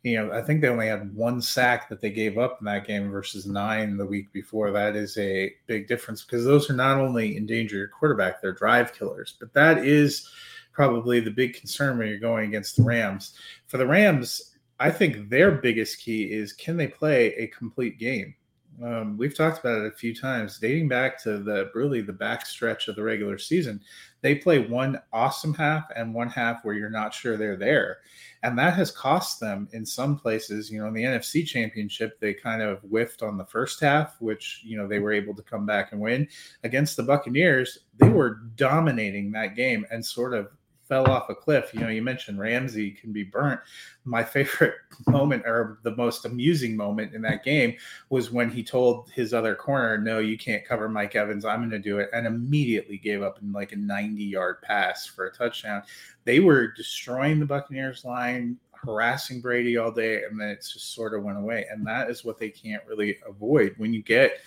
you 0.03 0.17
know, 0.17 0.33
I 0.33 0.41
think 0.41 0.61
they 0.61 0.69
only 0.69 0.89
had 0.89 1.15
one 1.15 1.43
sack 1.43 1.89
that 1.89 2.01
they 2.01 2.11
gave 2.11 2.39
up 2.39 2.59
in 2.61 2.65
that 2.65 2.87
game 2.87 3.11
versus 3.11 3.47
nine 3.47 3.97
the 3.97 4.07
week 4.07 4.33
before. 4.33 4.71
That 4.71 4.97
is 4.97 5.19
a 5.19 5.53
big 5.67 5.89
difference 5.89 6.25
because 6.25 6.45
those 6.45 6.71
are 6.71 6.75
not 6.75 6.99
only 6.99 7.37
endanger 7.37 7.77
your 7.77 7.89
quarterback, 7.89 8.41
they're 8.41 8.53
drive 8.53 8.95
killers. 8.95 9.35
But 9.39 9.53
that 9.53 9.85
is 9.85 10.31
probably 10.73 11.21
the 11.21 11.31
big 11.31 11.55
concern 11.55 11.99
when 11.99 12.09
you're 12.09 12.19
going 12.19 12.49
against 12.49 12.77
the 12.77 12.83
Rams. 12.83 13.35
For 13.67 13.77
the 13.77 13.87
Rams, 13.87 14.57
I 14.79 14.91
think 14.91 15.29
their 15.29 15.53
biggest 15.53 16.01
key 16.01 16.33
is 16.33 16.55
can 16.55 16.79
they 16.79 16.89
play 16.89 17.35
a 17.35 17.49
complete 17.49 17.99
game? 17.99 18.35
Um, 18.83 19.19
we've 19.19 19.37
talked 19.37 19.59
about 19.59 19.83
it 19.83 19.93
a 19.93 19.97
few 19.97 20.15
times, 20.15 20.59
dating 20.59 20.89
back 20.89 21.23
to 21.25 21.39
the 21.39 21.71
really 21.75 22.01
the 22.01 22.13
back 22.13 22.47
stretch 22.47 22.89
of 22.89 22.97
the 22.97 23.03
regular 23.03 23.37
season. 23.37 23.81
They 24.23 24.35
play 24.35 24.59
one 24.59 25.01
awesome 25.13 25.53
half 25.53 25.91
and 25.95 26.15
one 26.15 26.29
half 26.29 26.65
where 26.65 26.75
you're 26.75 26.89
not 26.89 27.13
sure 27.13 27.37
they're 27.37 27.57
there, 27.57 27.99
and 28.43 28.59
that 28.59 28.75
has 28.75 28.91
cost 28.91 29.39
them 29.39 29.69
in 29.73 29.85
some 29.85 30.19
places. 30.19 30.71
You 30.71 30.81
know, 30.81 30.89
in 30.89 30.95
the 30.95 31.03
NFC 31.03 31.47
Championship, 31.47 32.19
they 32.21 32.33
kind 32.33 32.63
of 32.63 32.81
whiffed 32.81 33.23
on 33.23 33.37
the 33.37 33.45
first 33.45 33.81
half, 33.81 34.17
which 34.21 34.63
you 34.65 34.79
know 34.79 34.89
they 34.89 34.99
were 34.99 35.13
able 35.13 35.35
to 35.35 35.43
come 35.43 35.67
back 35.67 35.93
and 35.93 36.01
win 36.01 36.27
against 36.65 36.97
the 36.97 37.03
Buccaneers. 37.03 37.81
They 37.99 38.09
were 38.09 38.41
dominating 38.57 39.31
that 39.33 39.57
game 39.57 39.85
and 39.91 40.05
sort 40.05 40.33
of 40.33 40.49
fell 40.91 41.09
off 41.09 41.31
a 41.31 41.35
cliff. 41.35 41.71
You 41.73 41.81
know, 41.81 41.89
you 41.89 42.03
mentioned 42.03 42.41
Ramsey 42.41 42.91
can 42.91 43.13
be 43.13 43.23
burnt. 43.23 43.61
My 44.05 44.25
favorite 44.25 44.75
moment 45.07 45.45
or 45.47 45.79
the 45.85 45.95
most 45.95 46.27
amusing 46.27 46.77
moment 46.77 47.15
in 47.15 47.23
that 47.23 47.45
game 47.45 47.77
was 48.11 48.33
when 48.33 48.51
he 48.51 48.65
told 48.65 49.09
his 49.11 49.33
other 49.33 49.55
corner, 49.55 49.97
No, 49.97 50.19
you 50.19 50.37
can't 50.37 50.67
cover 50.67 50.89
Mike 50.89 51.15
Evans. 51.15 51.45
I'm 51.45 51.61
going 51.61 51.71
to 51.71 51.79
do 51.79 52.01
it. 52.01 52.11
And 52.13 52.27
immediately 52.27 52.99
gave 52.99 53.23
up 53.23 53.41
in 53.41 53.53
like 53.53 53.71
a 53.71 53.77
90 53.77 54.23
yard 54.23 54.61
pass 54.63 55.07
for 55.07 55.27
a 55.27 55.33
touchdown. 55.33 55.83
They 56.25 56.41
were 56.41 56.73
destroying 56.73 57.39
the 57.39 57.47
Buccaneers 57.47 58.05
line, 58.05 58.59
harassing 58.73 59.41
Brady 59.41 59.77
all 59.77 59.93
day. 59.93 60.25
And 60.25 60.41
then 60.41 60.49
it 60.49 60.67
just 60.73 60.93
sort 60.93 61.15
of 61.15 61.23
went 61.23 61.39
away. 61.39 61.67
And 61.71 61.87
that 61.87 62.11
is 62.11 62.25
what 62.25 62.37
they 62.37 62.51
can't 62.51 62.83
really 62.89 63.17
avoid. 63.29 63.75
When 63.77 63.95
you 63.95 64.03
get 64.03 64.41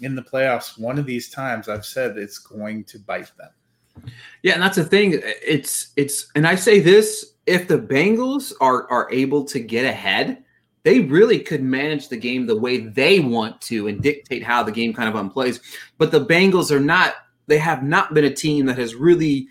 in 0.00 0.16
the 0.16 0.22
playoffs, 0.22 0.80
one 0.80 0.98
of 0.98 1.06
these 1.06 1.30
times 1.30 1.68
I've 1.68 1.86
said 1.86 2.18
it's 2.18 2.38
going 2.38 2.82
to 2.84 2.98
bite 2.98 3.30
them. 3.38 3.50
Yeah, 4.42 4.54
and 4.54 4.62
that's 4.62 4.76
the 4.76 4.84
thing. 4.84 5.20
It's 5.22 5.92
it's 5.96 6.30
and 6.34 6.46
I 6.46 6.54
say 6.54 6.80
this: 6.80 7.34
if 7.46 7.68
the 7.68 7.78
Bengals 7.78 8.52
are 8.60 8.88
are 8.90 9.10
able 9.10 9.44
to 9.44 9.60
get 9.60 9.84
ahead, 9.84 10.44
they 10.82 11.00
really 11.00 11.40
could 11.40 11.62
manage 11.62 12.08
the 12.08 12.16
game 12.16 12.46
the 12.46 12.58
way 12.58 12.78
they 12.78 13.20
want 13.20 13.60
to 13.62 13.88
and 13.88 14.02
dictate 14.02 14.42
how 14.42 14.62
the 14.62 14.72
game 14.72 14.94
kind 14.94 15.08
of 15.08 15.14
unplays. 15.14 15.60
But 15.98 16.10
the 16.12 16.24
Bengals 16.24 16.70
are 16.70 16.80
not. 16.80 17.14
They 17.48 17.58
have 17.58 17.82
not 17.82 18.14
been 18.14 18.24
a 18.24 18.34
team 18.34 18.66
that 18.66 18.78
has 18.78 18.94
really. 18.94 19.48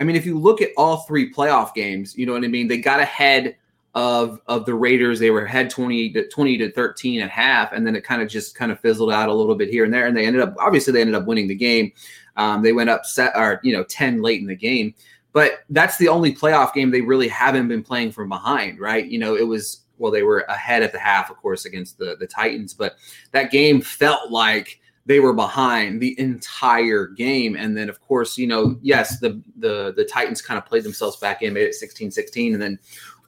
I 0.00 0.04
mean, 0.04 0.16
if 0.16 0.26
you 0.26 0.38
look 0.38 0.60
at 0.60 0.70
all 0.76 0.98
three 0.98 1.32
playoff 1.32 1.74
games, 1.74 2.16
you 2.16 2.26
know 2.26 2.32
what 2.32 2.44
I 2.44 2.48
mean. 2.48 2.66
They 2.66 2.78
got 2.78 2.98
ahead 2.98 3.56
of 3.94 4.40
of 4.46 4.64
the 4.64 4.74
Raiders. 4.74 5.18
They 5.18 5.30
were 5.30 5.44
ahead 5.44 5.70
20 5.70 6.12
to 6.12 6.28
20 6.28 6.58
to 6.58 6.72
13 6.72 7.20
at 7.20 7.30
half, 7.30 7.72
and 7.72 7.86
then 7.86 7.94
it 7.94 8.04
kind 8.04 8.22
of 8.22 8.28
just 8.28 8.54
kind 8.54 8.72
of 8.72 8.80
fizzled 8.80 9.12
out 9.12 9.28
a 9.28 9.34
little 9.34 9.54
bit 9.54 9.68
here 9.68 9.84
and 9.84 9.92
there. 9.92 10.06
And 10.06 10.16
they 10.16 10.26
ended 10.26 10.42
up 10.42 10.54
obviously 10.58 10.92
they 10.92 11.00
ended 11.00 11.14
up 11.14 11.26
winning 11.26 11.48
the 11.48 11.54
game. 11.54 11.92
Um, 12.36 12.62
they 12.62 12.72
went 12.72 12.90
up 12.90 13.04
set 13.04 13.36
or 13.36 13.60
you 13.62 13.72
know 13.72 13.84
10 13.84 14.22
late 14.22 14.40
in 14.40 14.46
the 14.46 14.56
game. 14.56 14.94
But 15.32 15.64
that's 15.70 15.96
the 15.96 16.08
only 16.08 16.34
playoff 16.34 16.74
game 16.74 16.90
they 16.90 17.00
really 17.00 17.28
haven't 17.28 17.68
been 17.68 17.82
playing 17.82 18.12
from 18.12 18.28
behind, 18.28 18.78
right? 18.78 19.06
You 19.06 19.18
know, 19.18 19.34
it 19.34 19.46
was 19.46 19.84
well, 19.98 20.12
they 20.12 20.22
were 20.22 20.40
ahead 20.48 20.82
at 20.82 20.92
the 20.92 20.98
half, 20.98 21.30
of 21.30 21.36
course, 21.36 21.64
against 21.64 21.98
the 21.98 22.16
the 22.18 22.26
Titans, 22.26 22.74
but 22.74 22.96
that 23.32 23.50
game 23.50 23.80
felt 23.80 24.30
like 24.30 24.80
they 25.04 25.20
were 25.20 25.32
behind 25.32 26.00
the 26.00 26.18
entire 26.18 27.08
game 27.08 27.56
and 27.56 27.76
then 27.76 27.88
of 27.88 28.00
course 28.00 28.38
you 28.38 28.46
know 28.46 28.78
yes 28.82 29.18
the 29.18 29.42
the 29.56 29.92
the 29.96 30.04
titans 30.04 30.40
kind 30.40 30.58
of 30.58 30.64
played 30.64 30.84
themselves 30.84 31.16
back 31.16 31.42
in 31.42 31.52
made 31.52 31.64
it 31.64 31.74
16-16 31.74 32.52
and 32.52 32.62
then 32.62 32.78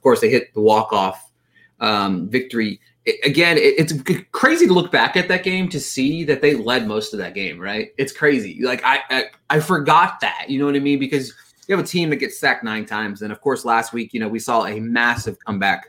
course 0.05 0.21
they 0.21 0.29
hit 0.29 0.53
the 0.53 0.61
walk-off 0.61 1.31
um, 1.79 2.29
victory. 2.29 2.79
It, 3.05 3.23
again 3.23 3.57
it, 3.57 3.75
it's 3.77 3.93
crazy 4.31 4.65
to 4.65 4.73
look 4.73 4.91
back 4.91 5.15
at 5.15 5.27
that 5.27 5.43
game 5.43 5.69
to 5.69 5.79
see 5.79 6.23
that 6.23 6.41
they 6.41 6.55
led 6.55 6.87
most 6.87 7.13
of 7.13 7.19
that 7.19 7.35
game 7.35 7.59
right? 7.59 7.89
It's 7.97 8.11
crazy. 8.11 8.59
Like 8.63 8.81
I, 8.83 8.99
I 9.09 9.23
i 9.49 9.59
forgot 9.59 10.19
that 10.21 10.45
you 10.49 10.57
know 10.57 10.65
what 10.65 10.75
i 10.75 10.79
mean? 10.79 10.97
Because 10.97 11.33
you 11.67 11.75
have 11.75 11.83
a 11.83 11.87
team 11.87 12.09
that 12.09 12.15
gets 12.15 12.39
sacked 12.39 12.63
nine 12.63 12.85
times 12.85 13.21
and 13.21 13.31
of 13.31 13.41
course 13.41 13.63
last 13.63 13.93
week 13.93 14.13
you 14.13 14.19
know 14.19 14.27
we 14.27 14.39
saw 14.39 14.65
a 14.65 14.79
massive 14.79 15.37
comeback 15.45 15.87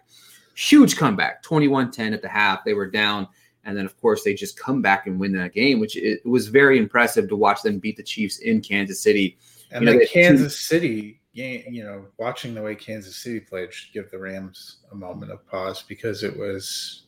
huge 0.55 0.97
comeback 0.97 1.43
21-10 1.43 2.13
at 2.13 2.23
the 2.23 2.29
half. 2.29 2.65
They 2.65 2.75
were 2.75 2.91
down 2.91 3.29
and 3.67 3.77
then, 3.77 3.85
of 3.85 4.01
course, 4.01 4.23
they 4.23 4.33
just 4.33 4.57
come 4.57 4.81
back 4.81 5.09
and 5.09 5.19
win 5.19 5.33
that 5.33 5.53
game, 5.53 5.81
which 5.81 5.97
it 5.97 6.25
was 6.25 6.47
very 6.47 6.79
impressive 6.79 7.29
to 7.29 7.37
watch 7.37 7.63
them 7.63 7.81
beat 7.81 7.97
the 7.97 8.03
Chiefs 8.03 8.39
in 8.39 8.61
Kansas 8.61 9.03
City. 9.03 9.37
And 9.73 9.85
you 9.85 9.93
know, 9.93 9.99
the 9.99 10.07
Kansas 10.07 10.57
two- 10.57 10.65
City 10.65 11.21
you 11.37 11.85
know, 11.85 12.07
watching 12.19 12.55
the 12.55 12.63
way 12.63 12.75
Kansas 12.75 13.17
City 13.17 13.41
played 13.41 13.73
should 13.73 13.93
give 13.93 14.11
the 14.11 14.19
Rams 14.19 14.79
a 14.93 14.95
moment 14.95 15.33
of 15.33 15.47
pause 15.47 15.83
because 15.83 16.23
it 16.23 16.37
was, 16.37 17.07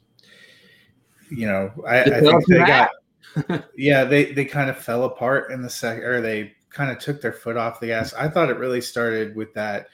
you 1.31 1.47
know, 1.47 1.71
I, 1.87 2.03
I 2.03 2.21
think 2.21 2.47
they 2.47 2.59
got, 2.59 2.91
yeah, 3.77 4.05
they 4.05 4.33
they 4.33 4.45
kind 4.45 4.71
of 4.71 4.79
fell 4.79 5.05
apart 5.05 5.51
in 5.51 5.63
the 5.63 5.71
second, 5.71 6.05
or 6.05 6.21
they 6.21 6.53
kind 6.71 6.91
of 6.91 6.99
took 6.99 7.21
their 7.21 7.33
foot 7.33 7.57
off 7.57 7.81
the 7.81 7.89
gas. 7.89 8.13
I 8.15 8.29
thought 8.29 8.51
it 8.51 8.59
really 8.59 8.81
started 8.81 9.35
with 9.35 9.55
that 9.55 9.89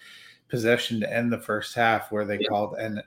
possession 0.48 1.00
to 1.00 1.12
end 1.12 1.32
the 1.32 1.38
first 1.38 1.74
half 1.74 2.12
where 2.12 2.24
they 2.24 2.38
yeah. 2.40 2.48
called 2.48 2.74
an 2.78 3.02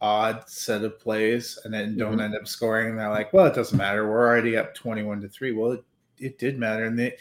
odd 0.00 0.48
set 0.48 0.82
of 0.82 0.98
plays 0.98 1.58
and 1.64 1.72
then 1.72 1.96
don't 1.96 2.12
mm-hmm. 2.12 2.20
end 2.20 2.36
up 2.36 2.46
scoring. 2.46 2.90
And 2.90 2.98
they're 2.98 3.10
like, 3.10 3.32
well, 3.32 3.46
it 3.46 3.54
doesn't 3.54 3.76
matter. 3.76 4.08
We're 4.08 4.26
already 4.26 4.56
up 4.56 4.74
21 4.74 5.20
to 5.20 5.28
three. 5.28 5.52
Well, 5.52 5.72
it, 5.72 5.84
it 6.18 6.38
did 6.38 6.58
matter. 6.58 6.84
And 6.84 6.98
they, 6.98 7.16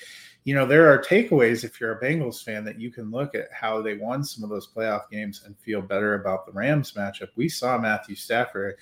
you 0.50 0.56
know, 0.56 0.66
there 0.66 0.92
are 0.92 0.98
takeaways 0.98 1.64
if 1.64 1.80
you're 1.80 1.92
a 1.92 2.02
Bengals 2.04 2.44
fan 2.44 2.66
that 2.66 2.80
you 2.80 2.90
can 2.90 3.12
look 3.12 3.36
at 3.36 3.50
how 3.54 3.84
they 3.84 3.98
won 3.98 4.24
some 4.24 4.44
of 4.44 4.50
those 4.50 4.68
playoff 4.68 5.08
games 5.12 5.44
and 5.46 5.56
feel 5.60 5.80
better 5.80 6.16
about 6.16 6.48
the 6.48 6.52
Rams 6.52 6.94
matchup. 6.94 7.28
We 7.36 7.48
saw 7.48 7.78
Matthew 7.78 8.16
Stafford. 8.16 8.78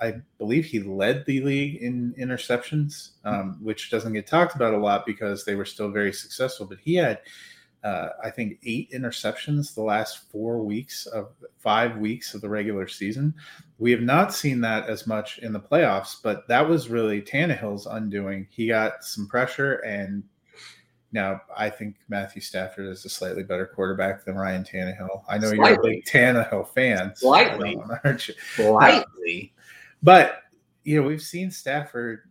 I 0.00 0.20
believe 0.38 0.64
he 0.64 0.78
led 0.78 1.26
the 1.26 1.40
league 1.40 1.82
in 1.82 2.14
interceptions, 2.16 3.14
um, 3.24 3.58
which 3.60 3.90
doesn't 3.90 4.12
get 4.12 4.28
talked 4.28 4.54
about 4.54 4.74
a 4.74 4.78
lot 4.78 5.04
because 5.04 5.44
they 5.44 5.56
were 5.56 5.64
still 5.64 5.90
very 5.90 6.12
successful. 6.12 6.66
But 6.66 6.78
he 6.78 6.94
had 6.94 7.18
uh, 7.82 8.10
I 8.22 8.30
think 8.30 8.60
eight 8.64 8.92
interceptions 8.92 9.74
the 9.74 9.82
last 9.82 10.30
four 10.30 10.62
weeks 10.62 11.06
of 11.06 11.30
five 11.58 11.96
weeks 11.96 12.32
of 12.32 12.42
the 12.42 12.48
regular 12.48 12.86
season. 12.86 13.34
We 13.78 13.90
have 13.90 14.02
not 14.02 14.32
seen 14.32 14.60
that 14.60 14.88
as 14.88 15.08
much 15.08 15.38
in 15.38 15.52
the 15.52 15.58
playoffs, 15.58 16.14
but 16.22 16.46
that 16.46 16.68
was 16.68 16.88
really 16.88 17.20
Tannehill's 17.22 17.86
undoing. 17.86 18.46
He 18.50 18.68
got 18.68 19.02
some 19.02 19.26
pressure, 19.26 19.78
and 19.78 20.22
now 21.12 21.40
I 21.56 21.70
think 21.70 21.96
Matthew 22.08 22.42
Stafford 22.42 22.86
is 22.86 23.04
a 23.04 23.08
slightly 23.08 23.42
better 23.42 23.66
quarterback 23.66 24.24
than 24.24 24.36
Ryan 24.36 24.64
Tannehill. 24.64 25.22
I 25.28 25.38
know 25.38 25.52
slightly. 25.52 25.68
you're 25.68 25.78
a 25.78 25.82
big 25.82 26.04
Tannehill 26.04 26.68
fan, 26.68 27.14
slightly, 27.16 27.78
aren't 28.04 28.28
you? 28.28 28.34
Slightly, 28.54 29.52
but 30.02 30.42
you 30.84 31.00
know 31.00 31.06
we've 31.06 31.22
seen 31.22 31.50
Stafford 31.50 32.22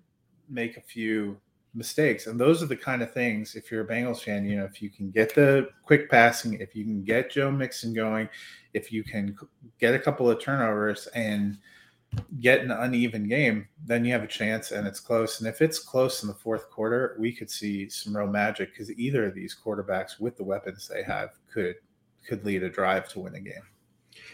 make 0.49 0.77
a 0.77 0.81
few 0.81 1.37
mistakes. 1.77 2.27
And 2.27 2.39
those 2.39 2.63
are 2.63 2.65
the 2.65 2.75
kind 2.75 3.01
of 3.01 3.13
things, 3.13 3.55
if 3.55 3.71
you're 3.71 3.83
a 3.83 3.87
Bengals 3.87 4.23
fan, 4.23 4.45
you 4.45 4.57
know, 4.57 4.65
if 4.65 4.81
you 4.81 4.89
can 4.89 5.11
get 5.11 5.33
the 5.33 5.69
quick 5.83 6.09
passing, 6.09 6.59
if 6.59 6.75
you 6.75 6.83
can 6.83 7.03
get 7.03 7.31
Joe 7.31 7.51
Mixon 7.51 7.93
going, 7.93 8.27
if 8.73 8.91
you 8.91 9.03
can 9.03 9.37
get 9.79 9.93
a 9.93 9.99
couple 9.99 10.29
of 10.29 10.41
turnovers 10.41 11.07
and 11.07 11.57
get 12.39 12.61
an 12.61 12.71
uneven 12.71 13.27
game, 13.27 13.67
then 13.85 14.05
you 14.05 14.11
have 14.11 14.23
a 14.23 14.27
chance 14.27 14.71
and 14.71 14.87
it's 14.87 14.99
close. 14.99 15.39
And 15.39 15.47
if 15.47 15.61
it's 15.61 15.79
close 15.79 16.21
in 16.23 16.27
the 16.27 16.33
fourth 16.33 16.69
quarter, 16.69 17.15
we 17.19 17.31
could 17.31 17.49
see 17.49 17.89
some 17.89 18.15
real 18.15 18.27
magic 18.27 18.71
because 18.71 18.91
either 18.91 19.25
of 19.25 19.35
these 19.35 19.55
quarterbacks 19.55 20.19
with 20.19 20.37
the 20.37 20.43
weapons 20.43 20.87
they 20.87 21.03
have 21.03 21.31
could 21.51 21.75
could 22.27 22.45
lead 22.45 22.63
a 22.63 22.69
drive 22.69 23.07
to 23.09 23.19
win 23.19 23.35
a 23.35 23.39
game. 23.39 23.63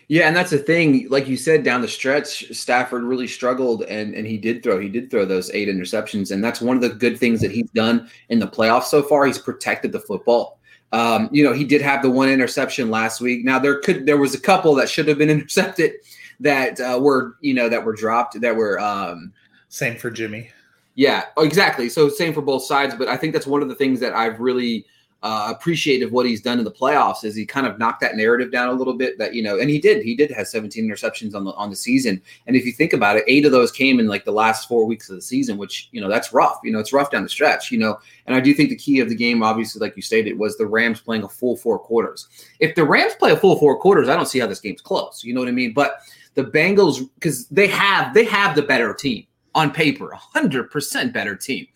Yeah, 0.07 0.27
and 0.27 0.35
that's 0.35 0.51
the 0.51 0.57
thing. 0.57 1.07
Like 1.09 1.27
you 1.27 1.37
said, 1.37 1.63
down 1.63 1.81
the 1.81 1.87
stretch, 1.87 2.51
Stafford 2.55 3.03
really 3.03 3.27
struggled, 3.27 3.83
and 3.83 4.13
and 4.13 4.25
he 4.27 4.37
did 4.37 4.63
throw. 4.63 4.79
He 4.79 4.89
did 4.89 5.09
throw 5.09 5.25
those 5.25 5.49
eight 5.51 5.69
interceptions, 5.69 6.31
and 6.31 6.43
that's 6.43 6.61
one 6.61 6.75
of 6.75 6.81
the 6.81 6.89
good 6.89 7.17
things 7.17 7.41
that 7.41 7.51
he's 7.51 7.69
done 7.71 8.09
in 8.29 8.39
the 8.39 8.47
playoffs 8.47 8.85
so 8.85 9.01
far. 9.01 9.25
He's 9.25 9.37
protected 9.37 9.91
the 9.91 9.99
football. 9.99 10.59
Um, 10.91 11.29
you 11.31 11.43
know, 11.43 11.53
he 11.53 11.63
did 11.63 11.81
have 11.81 12.03
the 12.03 12.09
one 12.09 12.29
interception 12.29 12.91
last 12.91 13.21
week. 13.21 13.45
Now 13.45 13.59
there 13.59 13.79
could 13.79 14.05
there 14.05 14.17
was 14.17 14.35
a 14.35 14.39
couple 14.39 14.75
that 14.75 14.89
should 14.89 15.07
have 15.07 15.17
been 15.17 15.29
intercepted 15.37 15.93
that 16.39 16.79
uh, 16.79 16.99
were 17.01 17.37
you 17.41 17.53
know 17.53 17.69
that 17.69 17.83
were 17.83 17.93
dropped 17.93 18.39
that 18.39 18.55
were 18.55 18.79
um, 18.79 19.33
same 19.69 19.97
for 19.97 20.11
Jimmy. 20.11 20.49
Yeah, 20.95 21.25
exactly. 21.37 21.89
So 21.89 22.07
same 22.07 22.33
for 22.33 22.41
both 22.41 22.63
sides, 22.63 22.93
but 22.95 23.07
I 23.07 23.17
think 23.17 23.33
that's 23.33 23.47
one 23.47 23.63
of 23.63 23.69
the 23.69 23.75
things 23.75 23.99
that 23.99 24.13
I've 24.13 24.39
really 24.39 24.85
uh, 25.23 25.47
appreciative 25.49 26.11
what 26.11 26.25
he's 26.25 26.41
done 26.41 26.59
in 26.59 26.65
the 26.65 26.71
playoffs 26.71 27.23
is 27.23 27.33
he 27.33 27.45
kind 27.45 27.65
of 27.65 27.79
knocked 27.79 28.01
that 28.01 28.17
narrative 28.17 28.51
down 28.51 28.67
a 28.67 28.73
little 28.73 28.93
bit 28.93 29.17
that 29.17 29.33
you 29.33 29.41
know 29.41 29.57
and 29.57 29.69
he 29.69 29.79
did 29.79 30.03
he 30.03 30.17
did 30.17 30.29
have 30.29 30.45
17 30.45 30.85
interceptions 30.85 31.33
on 31.33 31.45
the 31.45 31.51
on 31.53 31.69
the 31.69 31.75
season 31.77 32.21
and 32.45 32.57
if 32.57 32.65
you 32.65 32.73
think 32.73 32.91
about 32.91 33.15
it 33.15 33.23
eight 33.25 33.45
of 33.45 33.53
those 33.53 33.71
came 33.71 34.01
in 34.01 34.07
like 34.07 34.25
the 34.25 34.31
last 34.31 34.67
four 34.67 34.83
weeks 34.83 35.09
of 35.09 35.15
the 35.15 35.21
season 35.21 35.55
which 35.55 35.87
you 35.93 36.01
know 36.01 36.09
that's 36.09 36.33
rough 36.33 36.59
you 36.61 36.73
know 36.73 36.79
it's 36.79 36.91
rough 36.91 37.09
down 37.09 37.23
the 37.23 37.29
stretch 37.29 37.71
you 37.71 37.79
know 37.79 37.97
and 38.27 38.35
i 38.35 38.41
do 38.41 38.53
think 38.53 38.69
the 38.69 38.75
key 38.75 38.99
of 38.99 39.07
the 39.07 39.15
game 39.15 39.41
obviously 39.41 39.79
like 39.79 39.95
you 39.95 40.01
stated 40.01 40.37
was 40.37 40.57
the 40.57 40.65
rams 40.65 40.99
playing 40.99 41.23
a 41.23 41.29
full 41.29 41.55
four 41.55 41.79
quarters 41.79 42.27
if 42.59 42.75
the 42.75 42.83
rams 42.83 43.13
play 43.17 43.31
a 43.31 43.37
full 43.37 43.57
four 43.57 43.79
quarters 43.79 44.09
i 44.09 44.17
don't 44.17 44.27
see 44.27 44.39
how 44.39 44.47
this 44.47 44.59
game's 44.59 44.81
close 44.81 45.23
you 45.23 45.33
know 45.33 45.39
what 45.39 45.47
i 45.47 45.53
mean 45.53 45.71
but 45.71 46.01
the 46.35 46.43
bengals 46.43 47.07
because 47.15 47.47
they 47.47 47.67
have 47.67 48.13
they 48.13 48.25
have 48.25 48.55
the 48.55 48.61
better 48.61 48.93
team 48.93 49.25
on 49.55 49.71
paper 49.71 50.17
100% 50.35 51.13
better 51.13 51.35
team 51.35 51.67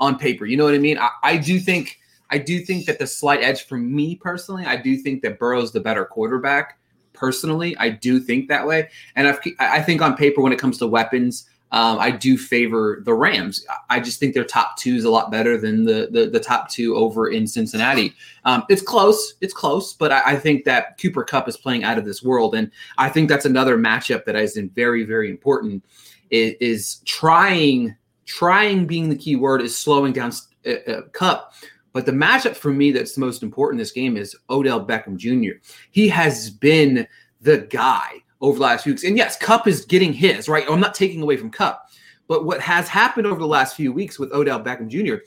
on 0.00 0.18
paper. 0.18 0.46
You 0.46 0.56
know 0.56 0.64
what 0.64 0.74
i 0.74 0.78
mean? 0.78 0.98
I, 0.98 1.10
I 1.22 1.36
do 1.36 1.58
think 1.58 1.98
I 2.30 2.38
do 2.38 2.60
think 2.60 2.86
that 2.86 2.98
the 2.98 3.06
slight 3.06 3.42
edge 3.42 3.66
for 3.66 3.76
me 3.78 4.16
personally, 4.16 4.66
I 4.66 4.76
do 4.76 4.96
think 4.96 5.22
that 5.22 5.38
Burrow's 5.38 5.72
the 5.72 5.80
better 5.80 6.04
quarterback. 6.04 6.78
Personally, 7.12 7.76
I 7.78 7.90
do 7.90 8.20
think 8.20 8.48
that 8.48 8.66
way, 8.66 8.90
and 9.14 9.26
I've, 9.26 9.38
I 9.58 9.80
think 9.80 10.02
on 10.02 10.16
paper 10.16 10.42
when 10.42 10.52
it 10.52 10.58
comes 10.58 10.76
to 10.78 10.86
weapons, 10.86 11.48
um, 11.72 11.98
I 11.98 12.10
do 12.10 12.38
favor 12.38 13.02
the 13.04 13.12
Rams. 13.12 13.66
I 13.90 13.98
just 13.98 14.20
think 14.20 14.34
their 14.34 14.44
top 14.44 14.76
two 14.78 14.94
is 14.94 15.04
a 15.04 15.10
lot 15.10 15.30
better 15.30 15.58
than 15.58 15.84
the 15.84 16.08
the, 16.10 16.26
the 16.26 16.40
top 16.40 16.70
two 16.70 16.96
over 16.96 17.28
in 17.28 17.46
Cincinnati. 17.46 18.14
Um, 18.44 18.64
it's 18.68 18.82
close, 18.82 19.34
it's 19.40 19.52
close, 19.54 19.92
but 19.92 20.12
I, 20.12 20.32
I, 20.32 20.36
think 20.36 20.64
that 20.64 20.96
Cooper 20.98 21.24
Kupp 21.24 21.48
is 21.48 21.56
playing 21.56 21.82
out 21.82 21.98
of 21.98 22.04
this 22.04 22.22
world, 22.22 22.54
and 22.54 22.70
I 22.98 23.08
think 23.08 23.28
that's 23.28 23.44
another 23.44 23.76
matchup 23.76 24.24
that 24.26 24.36
is 24.36 24.56
in 24.56 24.70
very 24.70 25.04
very 25.04 25.28
important. 25.28 25.84
Is, 26.30 26.54
is 26.60 26.96
trying 27.04 27.96
trying 28.26 28.86
being 28.86 29.08
the 29.08 29.16
key 29.16 29.36
word 29.36 29.60
is 29.60 29.76
slowing 29.76 30.12
down 30.12 30.32
uh, 30.66 30.90
uh, 30.90 31.02
Kupp 31.12 31.52
but 31.92 32.04
the 32.04 32.12
matchup 32.12 32.56
for 32.56 32.72
me 32.72 32.90
that's 32.90 33.14
the 33.14 33.20
most 33.20 33.42
important 33.42 33.78
this 33.78 33.92
game 33.92 34.18
is 34.18 34.36
Odell 34.50 34.84
Beckham 34.84 35.16
Jr. 35.16 35.58
He 35.92 36.08
has 36.08 36.50
been 36.50 37.06
the 37.40 37.58
guy 37.58 38.22
over 38.46 38.58
the 38.58 38.64
last 38.64 38.84
few 38.84 38.92
weeks. 38.92 39.04
And 39.04 39.16
yes, 39.16 39.36
Kupp 39.36 39.66
is 39.66 39.84
getting 39.84 40.12
his, 40.12 40.48
right? 40.48 40.64
I'm 40.68 40.80
not 40.80 40.94
taking 40.94 41.22
away 41.22 41.36
from 41.36 41.50
Kupp. 41.50 41.90
But 42.28 42.44
what 42.44 42.60
has 42.60 42.88
happened 42.88 43.26
over 43.26 43.40
the 43.40 43.46
last 43.46 43.76
few 43.76 43.92
weeks 43.92 44.18
with 44.18 44.32
Odell 44.32 44.60
Beckham 44.60 44.88
Jr., 44.88 45.22